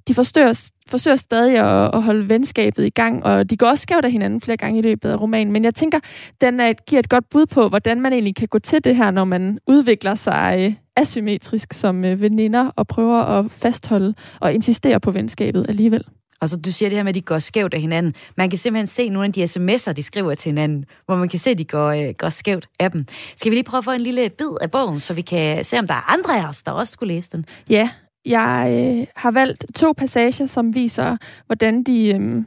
de 0.08 0.14
forsøger, 0.14 0.72
forsøger 0.88 1.16
stadig 1.16 1.58
at, 1.58 1.96
at 1.96 2.04
holde 2.04 2.30
venskabet 2.30 2.86
i 2.86 2.90
gang, 2.90 3.24
og 3.24 3.50
de 3.50 3.58
går 3.58 3.68
også 3.68 3.82
skævt 3.82 4.06
af 4.06 4.12
hinanden 4.12 4.42
flere 4.42 4.58
gange 4.58 4.80
i 4.80 4.82
løbet 4.82 5.10
af 5.10 5.22
romanen. 5.22 5.54
Men 5.54 5.64
jeg 5.64 5.76
tænker, 5.76 6.00
den 6.42 6.60
er, 6.60 6.74
giver 6.74 7.00
et 7.00 7.10
godt 7.10 7.30
bud 7.30 7.46
på, 7.46 7.70
hvordan 7.70 8.02
man 8.02 8.14
egentlig 8.14 8.36
kan 8.36 8.48
gå 8.48 8.60
til 8.60 8.84
det 8.84 8.96
her, 8.96 9.12
når 9.12 9.24
man 9.24 9.58
udvikler 9.68 10.16
sig 10.16 10.56
øh, 10.60 10.74
asymmetrisk 10.96 11.74
som 11.74 12.06
øh, 12.06 12.22
veninder 12.22 12.72
og 12.76 12.88
prøver 12.88 13.20
at 13.20 13.52
fastholde 13.52 14.14
og 14.40 14.54
insistere 14.54 15.00
på 15.00 15.12
venskabet 15.12 15.66
alligevel. 15.70 16.04
Og 16.42 16.50
så 16.50 16.58
du 16.58 16.72
siger 16.72 16.90
det 16.90 16.98
her 16.98 17.04
med, 17.04 17.10
at 17.10 17.16
de 17.16 17.22
går 17.22 17.40
skævt 17.40 17.74
af 17.74 17.82
hinanden. 17.82 18.14
Man 18.38 18.50
kan 18.50 18.60
simpelthen 18.60 18.88
se 18.88 19.10
nogle 19.10 19.28
af 19.28 19.34
de 19.34 19.44
sms'er, 19.44 19.92
de 19.92 20.04
skriver 20.04 20.36
til 20.36 20.50
hinanden, 20.50 20.86
hvor 21.06 21.16
man 21.16 21.30
kan 21.30 21.40
se, 21.40 21.50
at 21.50 21.58
de 21.58 21.66
går, 21.66 21.90
øh, 21.90 22.14
går 22.18 22.30
skævt 22.30 22.68
af 22.80 22.92
dem. 22.92 23.06
Skal 23.38 23.50
vi 23.52 23.56
lige 23.56 23.64
prøve 23.64 23.80
at 23.80 23.86
få 23.86 23.92
en 23.92 24.02
lille 24.02 24.30
bid 24.30 24.58
af 24.62 24.72
bogen, 24.72 25.00
så 25.00 25.14
vi 25.14 25.22
kan 25.22 25.64
se, 25.64 25.80
om 25.80 25.88
der 25.88 25.94
er 25.94 26.12
andre 26.12 26.40
af 26.40 26.48
os, 26.48 26.64
der 26.64 26.72
også 26.72 26.94
skulle 26.94 27.14
læse 27.14 27.30
den? 27.32 27.46
Ja, 27.70 27.90
jeg 28.26 28.68
øh, 28.72 29.08
har 29.16 29.32
valgt 29.32 29.66
to 29.76 29.94
passager, 29.98 30.46
som 30.46 30.76
viser, 30.76 31.18
hvordan 31.46 31.84
de 31.84 32.08
øh, 32.08 32.44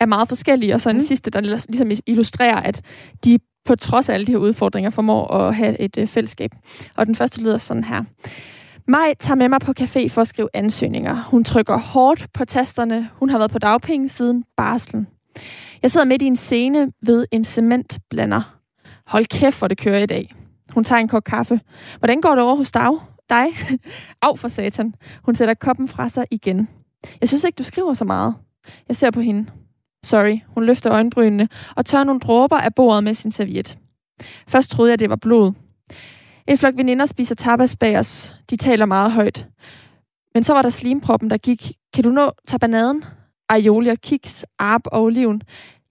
er 0.00 0.06
meget 0.06 0.28
forskellige, 0.28 0.74
og 0.74 0.80
så 0.80 0.90
en 0.90 0.96
mm. 0.96 1.00
sidste, 1.00 1.30
der 1.30 1.40
ligesom 1.40 1.90
illustrerer, 2.06 2.56
at 2.56 2.82
de 3.24 3.38
på 3.64 3.76
trods 3.76 4.08
af 4.08 4.14
alle 4.14 4.26
de 4.26 4.32
her 4.32 4.38
udfordringer 4.38 4.90
formår 4.90 5.34
at 5.34 5.54
have 5.54 5.80
et 5.80 5.98
øh, 5.98 6.06
fællesskab. 6.06 6.50
Og 6.96 7.06
den 7.06 7.14
første 7.14 7.42
lyder 7.42 7.56
sådan 7.56 7.84
her. 7.84 8.04
Maj 8.88 9.14
tager 9.20 9.36
med 9.36 9.48
mig 9.48 9.60
på 9.60 9.72
café 9.80 10.08
for 10.08 10.20
at 10.20 10.28
skrive 10.28 10.48
ansøgninger. 10.54 11.22
Hun 11.22 11.44
trykker 11.44 11.78
hårdt 11.78 12.26
på 12.34 12.44
tasterne. 12.44 13.08
Hun 13.12 13.30
har 13.30 13.38
været 13.38 13.50
på 13.50 13.58
dagpenge 13.58 14.08
siden 14.08 14.44
barslen. 14.56 15.06
Jeg 15.82 15.90
sidder 15.90 16.06
midt 16.06 16.22
i 16.22 16.26
en 16.26 16.36
scene 16.36 16.92
ved 17.02 17.26
en 17.32 17.44
cementblander. 17.44 18.56
Hold 19.06 19.24
kæft, 19.24 19.58
hvor 19.58 19.68
det 19.68 19.78
kører 19.78 19.98
i 19.98 20.06
dag. 20.06 20.34
Hun 20.70 20.84
tager 20.84 21.00
en 21.00 21.08
kop 21.08 21.24
kaffe. 21.24 21.60
Hvordan 21.98 22.20
går 22.20 22.34
det 22.34 22.44
over 22.44 22.56
hos 22.56 22.72
dig? 22.72 22.88
Dig. 23.30 23.46
Af 24.22 24.38
for 24.38 24.48
satan. 24.48 24.94
Hun 25.24 25.34
sætter 25.34 25.54
koppen 25.54 25.88
fra 25.88 26.08
sig 26.08 26.26
igen. 26.30 26.68
Jeg 27.20 27.28
synes 27.28 27.44
ikke, 27.44 27.56
du 27.56 27.64
skriver 27.64 27.94
så 27.94 28.04
meget. 28.04 28.34
Jeg 28.88 28.96
ser 28.96 29.10
på 29.10 29.20
hende. 29.20 29.50
Sorry, 30.04 30.38
hun 30.46 30.64
løfter 30.64 30.92
øjenbrynene 30.92 31.48
og 31.76 31.86
tør 31.86 32.04
nogle 32.04 32.20
dråber 32.20 32.56
af 32.56 32.74
bordet 32.74 33.04
med 33.04 33.14
sin 33.14 33.30
serviet. 33.30 33.78
Først 34.48 34.70
troede 34.70 34.90
jeg, 34.90 35.00
det 35.00 35.10
var 35.10 35.16
blod. 35.16 35.52
En 36.46 36.58
flok 36.58 36.76
veninder 36.76 37.06
spiser 37.06 37.34
tapas 37.34 37.76
bag 37.76 37.98
os. 37.98 38.34
De 38.50 38.56
taler 38.56 38.86
meget 38.86 39.12
højt. 39.12 39.46
Men 40.34 40.44
så 40.44 40.52
var 40.52 40.62
der 40.62 40.68
slimproppen, 40.68 41.30
der 41.30 41.36
gik. 41.36 41.72
Kan 41.94 42.04
du 42.04 42.10
nå 42.10 42.32
tabanaden? 42.48 43.04
Aioli 43.48 43.88
og 43.88 43.98
kiks, 43.98 44.46
arp 44.58 44.82
og 44.86 45.02
oliven. 45.02 45.42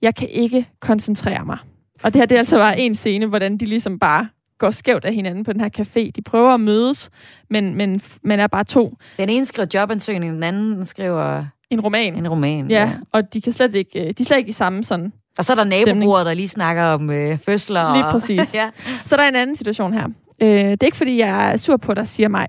Jeg 0.01 0.15
kan 0.15 0.29
ikke 0.29 0.69
koncentrere 0.79 1.45
mig. 1.45 1.57
Og 2.03 2.13
det 2.13 2.19
her, 2.21 2.25
det 2.25 2.35
er 2.35 2.39
altså 2.39 2.57
bare 2.57 2.79
en 2.79 2.95
scene, 2.95 3.25
hvordan 3.25 3.57
de 3.57 3.65
ligesom 3.65 3.99
bare 3.99 4.27
går 4.59 4.71
skævt 4.71 5.05
af 5.05 5.13
hinanden 5.13 5.43
på 5.43 5.53
den 5.53 5.61
her 5.61 5.69
café. 5.79 6.11
De 6.15 6.21
prøver 6.21 6.53
at 6.53 6.59
mødes, 6.59 7.09
men, 7.49 7.75
men 7.75 8.01
man 8.23 8.39
er 8.39 8.47
bare 8.47 8.63
to. 8.63 8.97
Den 9.17 9.29
ene 9.29 9.45
skriver 9.45 9.67
jobansøgning, 9.73 10.33
den 10.33 10.43
anden 10.43 10.85
skriver... 10.85 11.45
En 11.69 11.81
roman. 11.81 12.15
En 12.15 12.27
roman, 12.27 12.71
Ja, 12.71 12.91
og 13.11 13.33
de 13.33 13.41
kan 13.41 13.53
slet 13.53 13.75
ikke, 13.75 13.99
øh, 13.99 14.05
de 14.05 14.13
er 14.19 14.23
slet 14.23 14.37
ikke 14.37 14.49
i 14.49 14.53
samme 14.53 14.83
sådan 14.83 15.13
Og 15.37 15.45
så 15.45 15.53
er 15.53 15.55
der 15.55 15.63
nabobror, 15.63 16.17
der 16.17 16.33
lige 16.33 16.47
snakker 16.47 16.83
om 16.83 17.09
øh, 17.09 17.37
fødsler. 17.37 17.93
Lige 17.93 18.03
præcis. 18.03 18.55
ja. 18.59 18.69
Så 19.05 19.15
der 19.15 19.23
er 19.23 19.27
en 19.27 19.35
anden 19.35 19.55
situation 19.55 19.93
her. 19.93 20.07
Øh, 20.41 20.49
det 20.49 20.83
er 20.83 20.85
ikke, 20.85 20.97
fordi 20.97 21.17
jeg 21.17 21.51
er 21.51 21.57
sur 21.57 21.77
på 21.77 21.93
dig, 21.93 22.07
siger 22.07 22.27
mig. 22.29 22.47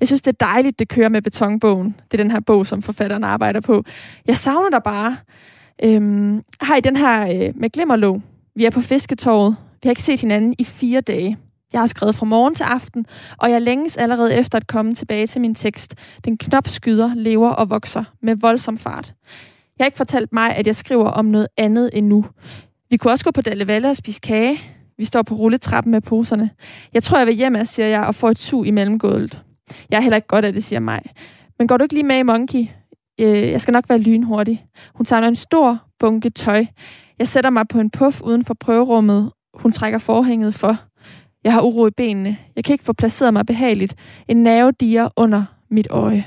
Jeg 0.00 0.08
synes, 0.08 0.22
det 0.22 0.32
er 0.32 0.46
dejligt, 0.46 0.78
det 0.78 0.88
kører 0.88 1.08
med 1.08 1.22
betonbogen. 1.22 1.96
Det 2.10 2.20
er 2.20 2.22
den 2.22 2.30
her 2.30 2.40
bog, 2.40 2.66
som 2.66 2.82
forfatteren 2.82 3.24
arbejder 3.24 3.60
på. 3.60 3.84
Jeg 4.26 4.36
savner 4.36 4.70
dig 4.70 4.82
bare. 4.84 5.16
Øhm, 5.84 6.42
har 6.60 6.76
I 6.76 6.80
den 6.80 6.96
her 6.96 7.22
øh, 7.22 7.52
med 7.54 7.70
glimmerlåg? 7.70 8.22
Vi 8.56 8.64
er 8.64 8.70
på 8.70 8.80
fisketorvet. 8.80 9.56
Vi 9.82 9.86
har 9.86 9.90
ikke 9.90 10.02
set 10.02 10.20
hinanden 10.20 10.54
i 10.58 10.64
fire 10.64 11.00
dage. 11.00 11.36
Jeg 11.72 11.80
har 11.80 11.86
skrevet 11.86 12.14
fra 12.14 12.26
morgen 12.26 12.54
til 12.54 12.64
aften, 12.64 13.06
og 13.38 13.50
jeg 13.50 13.62
længes 13.62 13.96
allerede 13.96 14.34
efter 14.34 14.58
at 14.58 14.66
komme 14.66 14.94
tilbage 14.94 15.26
til 15.26 15.40
min 15.40 15.54
tekst. 15.54 15.94
Den 16.24 16.38
knop 16.38 16.68
skyder, 16.68 17.14
lever 17.14 17.50
og 17.50 17.70
vokser 17.70 18.04
med 18.22 18.36
voldsom 18.36 18.78
fart. 18.78 19.12
Jeg 19.78 19.84
har 19.84 19.86
ikke 19.86 19.96
fortalt 19.96 20.32
mig, 20.32 20.56
at 20.56 20.66
jeg 20.66 20.76
skriver 20.76 21.10
om 21.10 21.24
noget 21.24 21.48
andet 21.56 21.90
endnu. 21.92 22.24
Vi 22.90 22.96
kunne 22.96 23.12
også 23.12 23.24
gå 23.24 23.30
på 23.30 23.40
Dalle 23.40 23.66
Valle 23.66 23.90
og 23.90 23.96
spise 23.96 24.20
kage. 24.20 24.60
Vi 24.98 25.04
står 25.04 25.22
på 25.22 25.34
rulletrappen 25.34 25.90
med 25.90 26.00
poserne. 26.00 26.50
Jeg 26.94 27.02
tror, 27.02 27.18
jeg 27.18 27.26
vil 27.26 27.34
hjem, 27.34 27.64
siger 27.64 27.86
jeg, 27.86 28.04
og 28.04 28.14
får 28.14 28.30
et 28.30 28.38
sug 28.38 28.66
i 28.66 28.70
mellemgulvet. 28.70 29.42
Jeg 29.90 29.96
er 29.96 30.00
heller 30.00 30.16
ikke 30.16 30.28
godt 30.28 30.44
af 30.44 30.52
det, 30.52 30.64
siger 30.64 30.80
mig. 30.80 31.02
Men 31.58 31.68
går 31.68 31.76
du 31.76 31.82
ikke 31.82 31.94
lige 31.94 32.06
med 32.06 32.18
i 32.18 32.22
Monkey? 32.22 32.66
Øh, 33.20 33.50
jeg 33.50 33.60
skal 33.60 33.72
nok 33.72 33.88
være 33.88 33.98
lynhurtig. 33.98 34.66
Hun 34.94 35.06
samler 35.06 35.28
en 35.28 35.34
stor 35.34 35.78
bunke 35.98 36.30
tøj. 36.30 36.66
Jeg 37.18 37.28
sætter 37.28 37.50
mig 37.50 37.68
på 37.68 37.80
en 37.80 37.90
puff 37.90 38.20
uden 38.20 38.44
for 38.44 38.54
prøverummet. 38.54 39.32
Hun 39.54 39.72
trækker 39.72 39.98
forhænget 39.98 40.54
for. 40.54 40.87
Jeg 41.44 41.52
har 41.52 41.60
uro 41.62 41.86
i 41.86 41.90
benene. 41.90 42.36
Jeg 42.56 42.64
kan 42.64 42.72
ikke 42.72 42.84
få 42.84 42.92
placeret 42.92 43.32
mig 43.32 43.46
behageligt. 43.46 43.94
En 44.28 44.36
nerve 44.36 44.72
diger 44.80 45.08
under 45.16 45.44
mit 45.70 45.86
øje. 45.90 46.24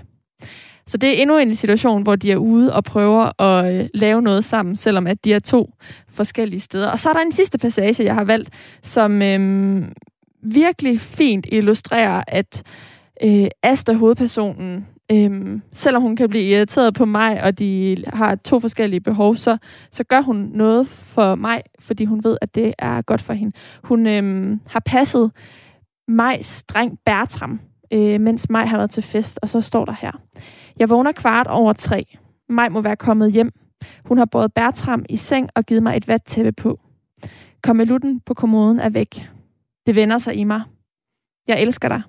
Så 0.88 0.98
det 0.98 1.10
er 1.10 1.22
endnu 1.22 1.38
en 1.38 1.56
situation, 1.56 2.04
hvor 2.04 2.16
de 2.16 2.32
er 2.32 2.38
ude 2.38 2.74
og 2.74 2.84
prøver 2.84 3.42
at 3.42 3.76
øh, 3.76 3.90
lave 3.94 4.22
noget 4.22 4.44
sammen, 4.44 4.76
selvom 4.76 5.08
at 5.08 5.24
de 5.26 5.34
er 5.34 5.40
to 5.40 5.74
forskellige 6.10 6.60
steder. 6.60 6.88
Og 6.88 7.00
så 7.00 7.10
er 7.10 7.14
der 7.14 7.22
en 7.22 7.32
sidste 7.32 7.58
passage, 7.58 8.04
jeg 8.04 8.16
har 8.16 8.24
valgt, 8.24 8.50
som 8.84 9.22
øhm, 9.22 9.92
virkelig 10.44 11.00
fint 11.00 11.48
illustrerer, 11.52 12.24
at 12.28 12.64
øh, 13.24 13.48
Asta, 13.64 13.94
hovedpersonen, 13.94 14.88
øhm, 15.12 15.62
selvom 15.74 16.02
hun 16.02 16.16
kan 16.16 16.30
blive 16.30 16.44
irriteret 16.44 16.94
på 16.94 17.06
mig, 17.06 17.44
og 17.44 17.60
de 17.60 17.98
har 18.08 18.36
to 18.36 18.60
forskellige 18.60 19.02
behov, 19.02 19.36
så, 19.36 19.58
så 19.92 20.04
gør 20.04 20.22
hun 20.22 20.52
noget 20.54 20.88
for 20.88 21.36
mig, 21.36 21.62
fordi 21.80 22.06
hun 22.06 22.24
ved, 22.24 22.38
at 22.42 22.56
det 22.56 22.74
er 22.80 23.02
godt 23.02 23.22
for 23.22 23.34
hende. 23.34 23.58
Hun 23.84 24.08
øhm, 24.08 24.60
har 24.68 24.80
passet 24.80 25.32
Majs 26.08 26.64
dreng 26.64 27.00
Bertram, 27.06 27.60
øh, 27.94 28.22
mens 28.22 28.50
Maj 28.50 28.66
har 28.66 28.78
været 28.78 28.92
til 28.92 29.04
fest, 29.04 29.40
og 29.42 29.50
så 29.50 29.62
står 29.62 29.86
der 29.86 29.96
her. 30.02 30.12
Jeg 30.80 30.90
vågner 30.90 31.12
kvart 31.12 31.48
over 31.48 31.74
tre. 31.74 32.18
Maj 32.50 32.70
må 32.70 32.82
være 32.82 32.96
kommet 32.96 33.32
hjem. 33.32 33.52
Hun 34.06 34.18
har 34.18 34.26
båret 34.26 34.54
Bertram 34.54 35.06
i 35.10 35.16
seng 35.16 35.50
og 35.56 35.66
givet 35.66 35.84
mig 35.84 35.98
et 35.98 36.08
vat 36.08 36.24
tæppe 36.24 36.52
på. 36.52 36.80
Kommelutten 37.64 38.20
på 38.20 38.34
kommoden 38.34 38.80
er 38.80 38.90
væk. 38.90 39.30
Det 39.86 39.96
vender 39.96 40.18
sig 40.18 40.36
i 40.36 40.44
mig. 40.44 40.62
Jeg 41.48 41.62
elsker 41.62 41.88
dig. 41.88 42.02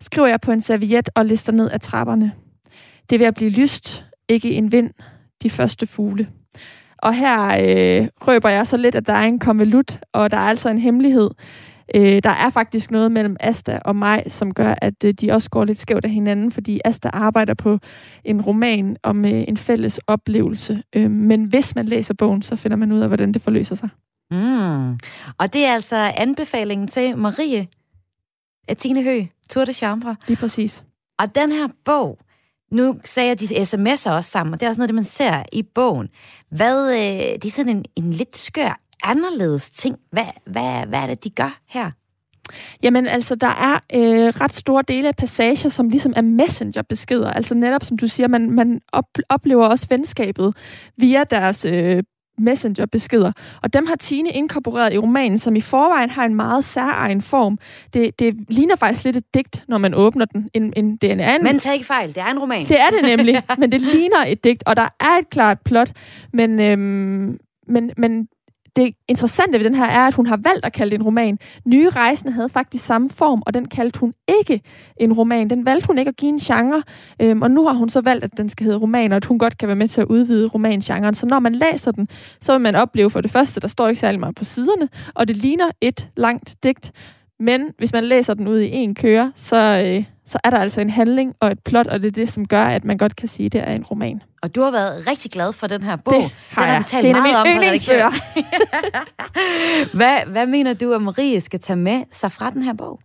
Skriver 0.00 0.28
jeg 0.28 0.40
på 0.40 0.52
en 0.52 0.60
serviet 0.60 1.08
og 1.14 1.26
lister 1.26 1.52
ned 1.52 1.70
ad 1.72 1.78
trapperne. 1.78 2.32
Det 3.10 3.16
er 3.16 3.18
ved 3.18 3.26
at 3.26 3.34
blive 3.34 3.50
lyst, 3.50 4.04
ikke 4.28 4.50
en 4.50 4.72
vind, 4.72 4.90
de 5.42 5.50
første 5.50 5.86
fugle. 5.86 6.28
Og 6.98 7.14
her 7.14 7.42
øh, 7.42 8.08
røber 8.20 8.48
jeg 8.48 8.66
så 8.66 8.76
lidt, 8.76 8.94
at 8.94 9.06
der 9.06 9.12
er 9.12 9.24
en 9.24 9.38
konvolut, 9.38 9.98
og 10.12 10.30
der 10.30 10.36
er 10.36 10.48
altså 10.48 10.68
en 10.68 10.78
hemmelighed. 10.78 11.30
Øh, 11.94 12.22
der 12.24 12.30
er 12.30 12.50
faktisk 12.50 12.90
noget 12.90 13.12
mellem 13.12 13.36
Asta 13.40 13.78
og 13.84 13.96
mig, 13.96 14.22
som 14.28 14.54
gør, 14.54 14.74
at 14.82 15.04
øh, 15.04 15.14
de 15.14 15.32
også 15.32 15.50
går 15.50 15.64
lidt 15.64 15.78
skævt 15.78 16.04
af 16.04 16.10
hinanden, 16.10 16.52
fordi 16.52 16.80
Asta 16.84 17.10
arbejder 17.12 17.54
på 17.54 17.78
en 18.24 18.42
roman 18.42 18.96
om 19.02 19.24
øh, 19.24 19.44
en 19.48 19.56
fælles 19.56 20.00
oplevelse. 20.06 20.82
Øh, 20.96 21.10
men 21.10 21.44
hvis 21.44 21.74
man 21.74 21.86
læser 21.86 22.14
bogen, 22.14 22.42
så 22.42 22.56
finder 22.56 22.76
man 22.76 22.92
ud 22.92 23.00
af, 23.00 23.08
hvordan 23.08 23.32
det 23.32 23.42
forløser 23.42 23.74
sig. 23.74 23.88
Mm. 24.30 24.92
Og 25.38 25.52
det 25.52 25.64
er 25.64 25.74
altså 25.74 25.96
anbefalingen 26.16 26.88
til 26.88 27.18
Marie 27.18 27.66
af 28.68 28.76
Tine 28.76 29.02
Hø, 29.02 29.22
Tour 29.50 29.64
de 29.64 29.72
Chambre. 29.72 30.16
Lige 30.26 30.36
præcis. 30.36 30.84
Og 31.18 31.34
den 31.34 31.52
her 31.52 31.68
bog, 31.84 32.18
nu 32.72 33.00
sagde 33.04 33.28
jeg, 33.28 33.40
de 33.40 33.44
sms'er 33.44 34.10
også 34.10 34.30
sammen, 34.30 34.54
og 34.54 34.60
det 34.60 34.66
er 34.66 34.70
også 34.70 34.78
noget, 34.78 34.88
det 34.88 34.94
man 34.94 35.04
ser 35.04 35.42
i 35.52 35.62
bogen. 35.62 36.08
Hvad, 36.50 36.92
øh, 36.92 37.34
det 37.34 37.44
er 37.44 37.50
sådan 37.50 37.76
en, 37.76 37.84
en 37.96 38.10
lidt 38.10 38.36
skør, 38.36 38.80
anderledes 39.02 39.70
ting. 39.70 39.96
Hvad, 40.12 40.26
hvad, 40.46 40.86
hvad 40.86 40.98
er 40.98 41.06
det, 41.06 41.24
de 41.24 41.30
gør 41.30 41.60
her? 41.68 41.90
Jamen 42.82 43.06
altså, 43.06 43.34
der 43.34 43.46
er 43.46 43.74
øh, 43.94 44.28
ret 44.40 44.54
store 44.54 44.82
dele 44.88 45.08
af 45.08 45.16
passager, 45.16 45.68
som 45.68 45.88
ligesom 45.88 46.12
er 46.16 46.22
messengerbeskeder. 46.22 47.30
Altså 47.32 47.54
netop, 47.54 47.84
som 47.84 47.98
du 47.98 48.08
siger, 48.08 48.28
man, 48.28 48.50
man 48.50 48.80
op, 48.92 49.04
oplever 49.28 49.66
også 49.66 49.86
venskabet 49.90 50.56
via 50.96 51.24
deres 51.24 51.64
øh, 51.64 52.02
messengerbeskeder. 52.38 53.32
Og 53.62 53.72
dem 53.72 53.86
har 53.86 53.96
Tine 53.96 54.30
inkorporeret 54.30 54.92
i 54.92 54.98
romanen, 54.98 55.38
som 55.38 55.56
i 55.56 55.60
forvejen 55.60 56.10
har 56.10 56.24
en 56.24 56.34
meget 56.34 56.64
særegen 56.64 57.22
form. 57.22 57.58
Det, 57.94 58.18
det 58.18 58.36
ligner 58.48 58.76
faktisk 58.76 59.04
lidt 59.04 59.16
et 59.16 59.34
digt, 59.34 59.64
når 59.68 59.78
man 59.78 59.94
åbner 59.94 60.24
den. 60.24 60.50
En, 60.54 60.72
en, 60.76 60.96
det 60.96 61.10
er 61.10 61.34
en, 61.34 61.44
Men 61.44 61.58
tag 61.58 61.74
ikke 61.74 61.86
fejl, 61.86 62.08
det 62.08 62.18
er 62.18 62.26
en 62.26 62.38
roman. 62.38 62.66
Det 62.66 62.80
er 62.80 62.90
det 62.90 63.16
nemlig, 63.16 63.42
men 63.58 63.72
det 63.72 63.80
ligner 63.80 64.24
et 64.26 64.44
digt, 64.44 64.62
og 64.66 64.76
der 64.76 64.88
er 65.00 65.18
et 65.20 65.30
klart 65.30 65.58
plot, 65.64 65.92
men, 66.32 66.60
øhm, 66.60 67.38
men, 67.68 67.90
men 67.96 68.28
det 68.76 68.94
interessante 69.08 69.58
ved 69.58 69.64
den 69.64 69.74
her 69.74 69.84
er, 69.84 70.06
at 70.06 70.14
hun 70.14 70.26
har 70.26 70.38
valgt 70.42 70.64
at 70.64 70.72
kalde 70.72 70.90
det 70.90 70.96
en 70.96 71.02
roman. 71.02 71.38
Nye 71.64 71.88
Rejsende 71.90 72.32
havde 72.32 72.48
faktisk 72.48 72.84
samme 72.84 73.08
form, 73.10 73.42
og 73.46 73.54
den 73.54 73.68
kaldte 73.68 74.00
hun 74.00 74.14
ikke 74.40 74.60
en 75.00 75.12
roman. 75.12 75.50
Den 75.50 75.66
valgte 75.66 75.86
hun 75.86 75.98
ikke 75.98 76.08
at 76.08 76.16
give 76.16 76.28
en 76.28 76.38
genre, 76.38 76.82
øhm, 77.22 77.42
og 77.42 77.50
nu 77.50 77.66
har 77.66 77.74
hun 77.74 77.88
så 77.88 78.00
valgt, 78.00 78.24
at 78.24 78.30
den 78.36 78.48
skal 78.48 78.64
hedde 78.64 78.78
roman, 78.78 79.12
og 79.12 79.16
at 79.16 79.24
hun 79.24 79.38
godt 79.38 79.58
kan 79.58 79.68
være 79.68 79.76
med 79.76 79.88
til 79.88 80.00
at 80.00 80.06
udvide 80.06 80.48
romangenren. 80.48 81.14
Så 81.14 81.26
når 81.26 81.38
man 81.38 81.54
læser 81.54 81.90
den, 81.92 82.08
så 82.40 82.52
vil 82.52 82.60
man 82.60 82.74
opleve 82.74 83.10
for 83.10 83.20
det 83.20 83.30
første, 83.30 83.60
der 83.60 83.68
står 83.68 83.88
ikke 83.88 84.00
særlig 84.00 84.20
meget 84.20 84.34
på 84.34 84.44
siderne, 84.44 84.88
og 85.14 85.28
det 85.28 85.36
ligner 85.36 85.70
et 85.80 86.08
langt 86.16 86.56
digt. 86.62 86.92
Men 87.40 87.72
hvis 87.78 87.92
man 87.92 88.04
læser 88.04 88.34
den 88.34 88.48
ud 88.48 88.60
i 88.60 88.70
en 88.72 88.94
køre, 88.94 89.32
så, 89.34 89.56
øh, 89.56 90.04
så 90.26 90.38
er 90.44 90.50
der 90.50 90.58
altså 90.58 90.80
en 90.80 90.90
handling 90.90 91.34
og 91.40 91.50
et 91.50 91.58
plot, 91.64 91.86
og 91.86 92.02
det 92.02 92.08
er 92.08 92.12
det, 92.12 92.30
som 92.32 92.46
gør, 92.48 92.64
at 92.64 92.84
man 92.84 92.98
godt 92.98 93.16
kan 93.16 93.28
sige, 93.28 93.46
at 93.46 93.52
det 93.52 93.60
er 93.60 93.72
en 93.72 93.84
roman. 93.84 94.22
Og 94.42 94.54
du 94.54 94.62
har 94.62 94.70
været 94.70 95.06
rigtig 95.06 95.30
glad 95.30 95.52
for 95.52 95.66
den 95.66 95.82
her 95.82 95.96
bog. 95.96 96.14
Det 96.14 96.30
har 96.48 96.62
den 96.62 96.68
har 96.68 96.72
jeg. 96.72 96.82
du 96.82 96.88
talt 96.88 97.02
Det 97.02 97.10
er 97.10 97.22
meget 97.22 97.36
om 97.36 97.46
yndlingsbøger. 97.46 98.10
hvad, 99.96 100.18
hvad 100.26 100.46
mener 100.46 100.74
du, 100.74 100.92
at 100.92 101.02
Marie 101.02 101.40
skal 101.40 101.60
tage 101.60 101.76
med 101.76 102.02
sig 102.12 102.32
fra 102.32 102.50
den 102.50 102.62
her 102.62 102.72
bog? 102.72 103.00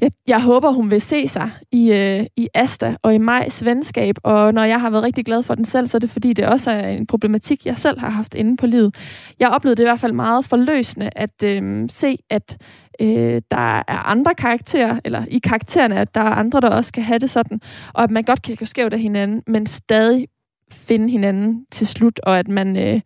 Jeg, 0.00 0.10
jeg 0.26 0.42
håber, 0.42 0.70
hun 0.70 0.90
vil 0.90 1.00
se 1.00 1.28
sig 1.28 1.50
i, 1.72 1.92
øh, 1.92 2.26
i 2.36 2.48
Asta 2.54 2.96
og 3.02 3.14
i 3.14 3.18
Majs 3.18 3.64
venskab, 3.64 4.14
og 4.22 4.54
når 4.54 4.64
jeg 4.64 4.80
har 4.80 4.90
været 4.90 5.04
rigtig 5.04 5.24
glad 5.24 5.42
for 5.42 5.54
den 5.54 5.64
selv, 5.64 5.86
så 5.86 5.96
er 5.96 5.98
det 5.98 6.10
fordi, 6.10 6.32
det 6.32 6.46
også 6.46 6.70
er 6.70 6.88
en 6.88 7.06
problematik, 7.06 7.66
jeg 7.66 7.78
selv 7.78 7.98
har 8.00 8.08
haft 8.08 8.34
inde 8.34 8.56
på 8.56 8.66
livet. 8.66 8.94
Jeg 9.40 9.48
oplevede 9.48 9.76
det 9.76 9.82
i 9.82 9.86
hvert 9.86 10.00
fald 10.00 10.12
meget 10.12 10.44
forløsende 10.44 11.10
at 11.16 11.42
øh, 11.44 11.86
se, 11.90 12.18
at 12.30 12.56
øh, 13.00 13.42
der 13.50 13.82
er 13.88 14.08
andre 14.08 14.34
karakterer, 14.34 15.00
eller 15.04 15.24
i 15.28 15.38
karaktererne, 15.38 16.00
at 16.00 16.14
der 16.14 16.20
er 16.20 16.34
andre, 16.34 16.60
der 16.60 16.70
også 16.70 16.92
kan 16.92 17.02
have 17.02 17.18
det 17.18 17.30
sådan, 17.30 17.60
og 17.94 18.02
at 18.02 18.10
man 18.10 18.24
godt 18.24 18.42
kan 18.42 18.56
gå 18.56 18.64
skævt 18.64 18.92
af 18.94 19.00
hinanden, 19.00 19.42
men 19.46 19.66
stadig 19.66 20.26
finde 20.72 21.10
hinanden 21.10 21.66
til 21.72 21.86
slut, 21.86 22.20
og 22.22 22.38
at 22.38 22.48
man 22.48 22.76
øh, 22.76 23.00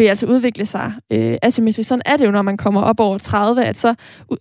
vil 0.00 0.06
altså 0.06 0.26
udvikle 0.26 0.66
sig 0.66 0.92
øh, 1.12 1.36
asymmetrisk. 1.42 1.88
Sådan 1.88 2.02
er 2.06 2.16
det 2.16 2.26
jo, 2.26 2.30
når 2.30 2.42
man 2.42 2.56
kommer 2.56 2.82
op 2.82 3.00
over 3.00 3.18
30, 3.18 3.64
at 3.64 3.76
så 3.76 3.94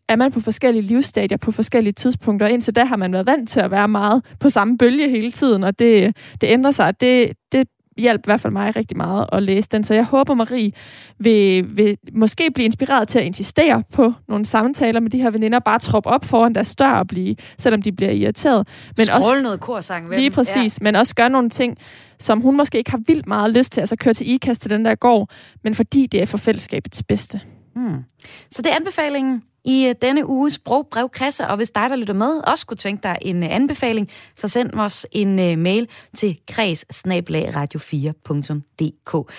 er 0.08 0.16
man 0.16 0.32
på 0.32 0.40
forskellige 0.40 0.82
livsstadier 0.82 1.38
på 1.38 1.52
forskellige 1.52 1.94
tidspunkter, 1.94 2.48
indtil 2.48 2.76
da 2.76 2.84
har 2.84 2.98
man 2.98 3.14
været 3.14 3.26
vant 3.26 3.50
til 3.50 3.60
at 3.60 3.72
være 3.72 3.88
meget 3.88 4.26
på 4.40 4.50
samme 4.50 4.78
bølge 4.78 5.10
hele 5.10 5.32
tiden, 5.32 5.64
og 5.64 5.80
det, 5.80 6.18
det 6.42 6.48
ændrer 6.48 6.72
sig. 6.72 7.02
Det, 7.02 7.32
det 7.52 7.68
hjalp 8.00 8.22
i 8.22 8.28
hvert 8.28 8.42
fald 8.42 8.54
mig 8.54 8.76
rigtig 8.76 8.98
meget 8.98 9.26
at 9.32 9.44
læse 9.44 9.70
den, 9.72 9.84
så 9.84 9.94
jeg 9.94 10.06
håber, 10.06 10.34
Marie 10.34 10.72
vil, 11.20 11.66
vil 11.78 11.98
måske 12.14 12.52
blive 12.54 12.66
inspireret 12.66 13.08
til 13.08 13.20
at 13.20 13.26
insistere 13.26 13.84
på 13.94 14.14
nogle 14.28 14.46
samtaler 14.46 15.00
med 15.00 15.10
de 15.10 15.22
her 15.22 15.32
veninder, 15.32 15.60
bare 15.60 15.80
troppe 15.80 16.10
op 16.10 16.26
foran 16.26 16.56
deres 16.56 16.76
dør 16.76 16.92
og 16.92 17.08
blive, 17.08 17.36
selvom 17.58 17.82
de 17.82 17.92
bliver 17.92 18.12
irriteret. 18.12 18.68
Men 18.98 19.10
også 19.10 19.42
noget 19.44 19.60
korsang 19.60 20.10
ved 20.10 20.18
Lige 20.18 20.32
præcis, 20.32 20.80
ja. 20.80 20.84
men 20.84 20.96
også 20.96 21.16
gøre 21.16 21.30
nogle 21.30 21.50
ting, 21.50 21.78
som 22.20 22.42
hun 22.42 22.58
måske 22.58 22.78
ikke 22.78 22.92
har 22.92 23.02
vildt 23.08 23.28
meget 23.28 23.52
lyst 23.52 23.72
til, 23.72 23.82
altså 23.82 23.96
køre 23.96 24.14
til 24.14 24.30
IKAST 24.30 24.62
til 24.62 24.70
den 24.70 24.86
der 24.86 24.96
gård, 24.96 25.30
men 25.64 25.76
fordi 25.76 26.08
det 26.08 26.22
er 26.22 26.26
for 26.26 26.38
fællesskabets 26.38 27.04
bedste. 27.04 27.42
Hmm. 27.76 28.04
Så 28.52 28.62
det 28.62 28.72
er 28.72 28.76
anbefalingen 28.76 29.44
i 29.66 29.88
øh, 29.88 29.96
denne 30.02 30.30
uges 30.30 30.54
sprogbrevkasse, 30.54 31.48
og 31.48 31.58
hvis 31.58 31.72
dig, 31.72 31.90
der 31.90 31.96
lytter 31.96 32.14
med, 32.14 32.48
også 32.48 32.66
kunne 32.66 32.78
tænke 32.78 33.04
dig 33.04 33.18
en 33.22 33.44
øh, 33.44 33.56
anbefaling, 33.56 34.10
så 34.36 34.48
send 34.48 34.74
os 34.74 35.06
en 35.12 35.40
øh, 35.40 35.58
mail 35.58 35.88
til 36.16 36.40
kreds 36.48 36.86
radio4.dk. 37.08 39.32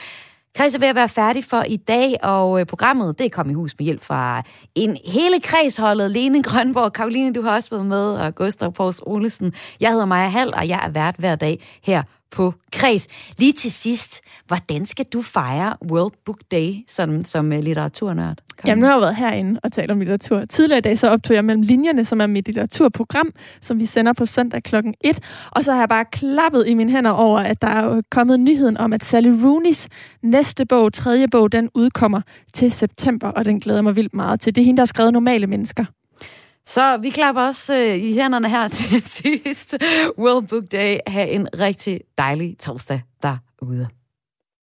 Kreds 0.54 0.74
er 0.74 0.78
ved 0.78 0.88
at 0.88 0.94
være 0.94 1.08
færdig 1.08 1.44
for 1.44 1.62
i 1.62 1.76
dag, 1.76 2.16
og 2.22 2.66
programmet 2.66 3.18
det 3.18 3.32
kom 3.32 3.50
i 3.50 3.54
hus 3.54 3.74
med 3.78 3.84
hjælp 3.84 4.02
fra 4.02 4.42
en 4.74 4.96
hele 5.04 5.40
kredsholdet. 5.40 6.10
Lene 6.10 6.42
Grønborg, 6.42 6.92
Karoline, 6.92 7.32
du 7.32 7.42
har 7.42 7.54
også 7.54 7.70
været 7.70 7.86
med, 7.86 8.12
og 8.12 8.34
Gustav 8.34 8.72
Pors 8.72 9.00
Olesen. 9.02 9.52
Jeg 9.80 9.90
hedder 9.90 10.06
Maja 10.06 10.28
Hall, 10.28 10.54
og 10.54 10.68
jeg 10.68 10.80
er 10.84 10.90
vært 10.90 11.14
hver 11.18 11.34
dag 11.34 11.60
her 11.82 12.02
på 12.30 12.54
Kreds. 12.72 13.08
Lige 13.38 13.52
til 13.52 13.72
sidst, 13.72 14.20
hvordan 14.46 14.86
skal 14.86 15.04
du 15.12 15.22
fejre 15.22 15.74
World 15.90 16.12
Book 16.24 16.38
Day 16.50 16.74
som, 16.88 17.24
som 17.24 17.50
litteraturnørd? 17.50 18.38
Kom. 18.56 18.68
Jamen, 18.68 18.80
nu 18.80 18.86
har 18.86 18.94
jeg 18.94 19.00
været 19.00 19.16
herinde 19.16 19.60
og 19.62 19.72
talt 19.72 19.90
om 19.90 19.98
litteratur. 19.98 20.44
Tidligere 20.44 20.78
i 20.78 20.80
dag 20.80 20.98
så 20.98 21.08
optog 21.08 21.34
jeg 21.34 21.44
mellem 21.44 21.62
linjerne, 21.62 22.04
som 22.04 22.20
er 22.20 22.26
mit 22.26 22.46
litteraturprogram, 22.46 23.30
som 23.60 23.80
vi 23.80 23.86
sender 23.86 24.12
på 24.12 24.26
søndag 24.26 24.62
klokken 24.62 24.94
1. 25.00 25.18
Og 25.50 25.64
så 25.64 25.72
har 25.72 25.78
jeg 25.78 25.88
bare 25.88 26.04
klappet 26.04 26.64
i 26.66 26.74
mine 26.74 26.90
hænder 26.90 27.10
over, 27.10 27.40
at 27.40 27.62
der 27.62 27.68
er 27.68 28.02
kommet 28.10 28.40
nyheden 28.40 28.76
om, 28.76 28.92
at 28.92 29.04
Sally 29.04 29.32
Rooney's 29.32 29.86
næste 30.22 30.66
bog, 30.66 30.92
tredje 30.92 31.28
bog, 31.28 31.52
den 31.52 31.68
udkommer 31.74 32.20
til 32.54 32.72
september, 32.72 33.28
og 33.28 33.44
den 33.44 33.60
glæder 33.60 33.82
mig 33.82 33.96
vildt 33.96 34.14
meget 34.14 34.40
til. 34.40 34.54
Det 34.54 34.60
er 34.60 34.64
hende, 34.64 34.76
der 34.76 34.82
har 34.82 34.86
skrevet 34.86 35.12
Normale 35.12 35.46
Mennesker. 35.46 35.84
Så 36.70 36.96
vi 36.96 37.10
klapper 37.10 37.42
også 37.42 37.74
øh, 37.74 37.96
i 37.96 38.14
hænderne 38.14 38.48
her 38.48 38.68
til 38.78 39.02
sidst. 39.02 39.74
World 40.18 40.46
Book 40.46 40.64
Day. 40.72 40.98
Ha' 41.06 41.24
en 41.24 41.48
rigtig 41.58 42.00
dejlig 42.18 42.58
torsdag 42.58 43.02
derude. 43.22 43.88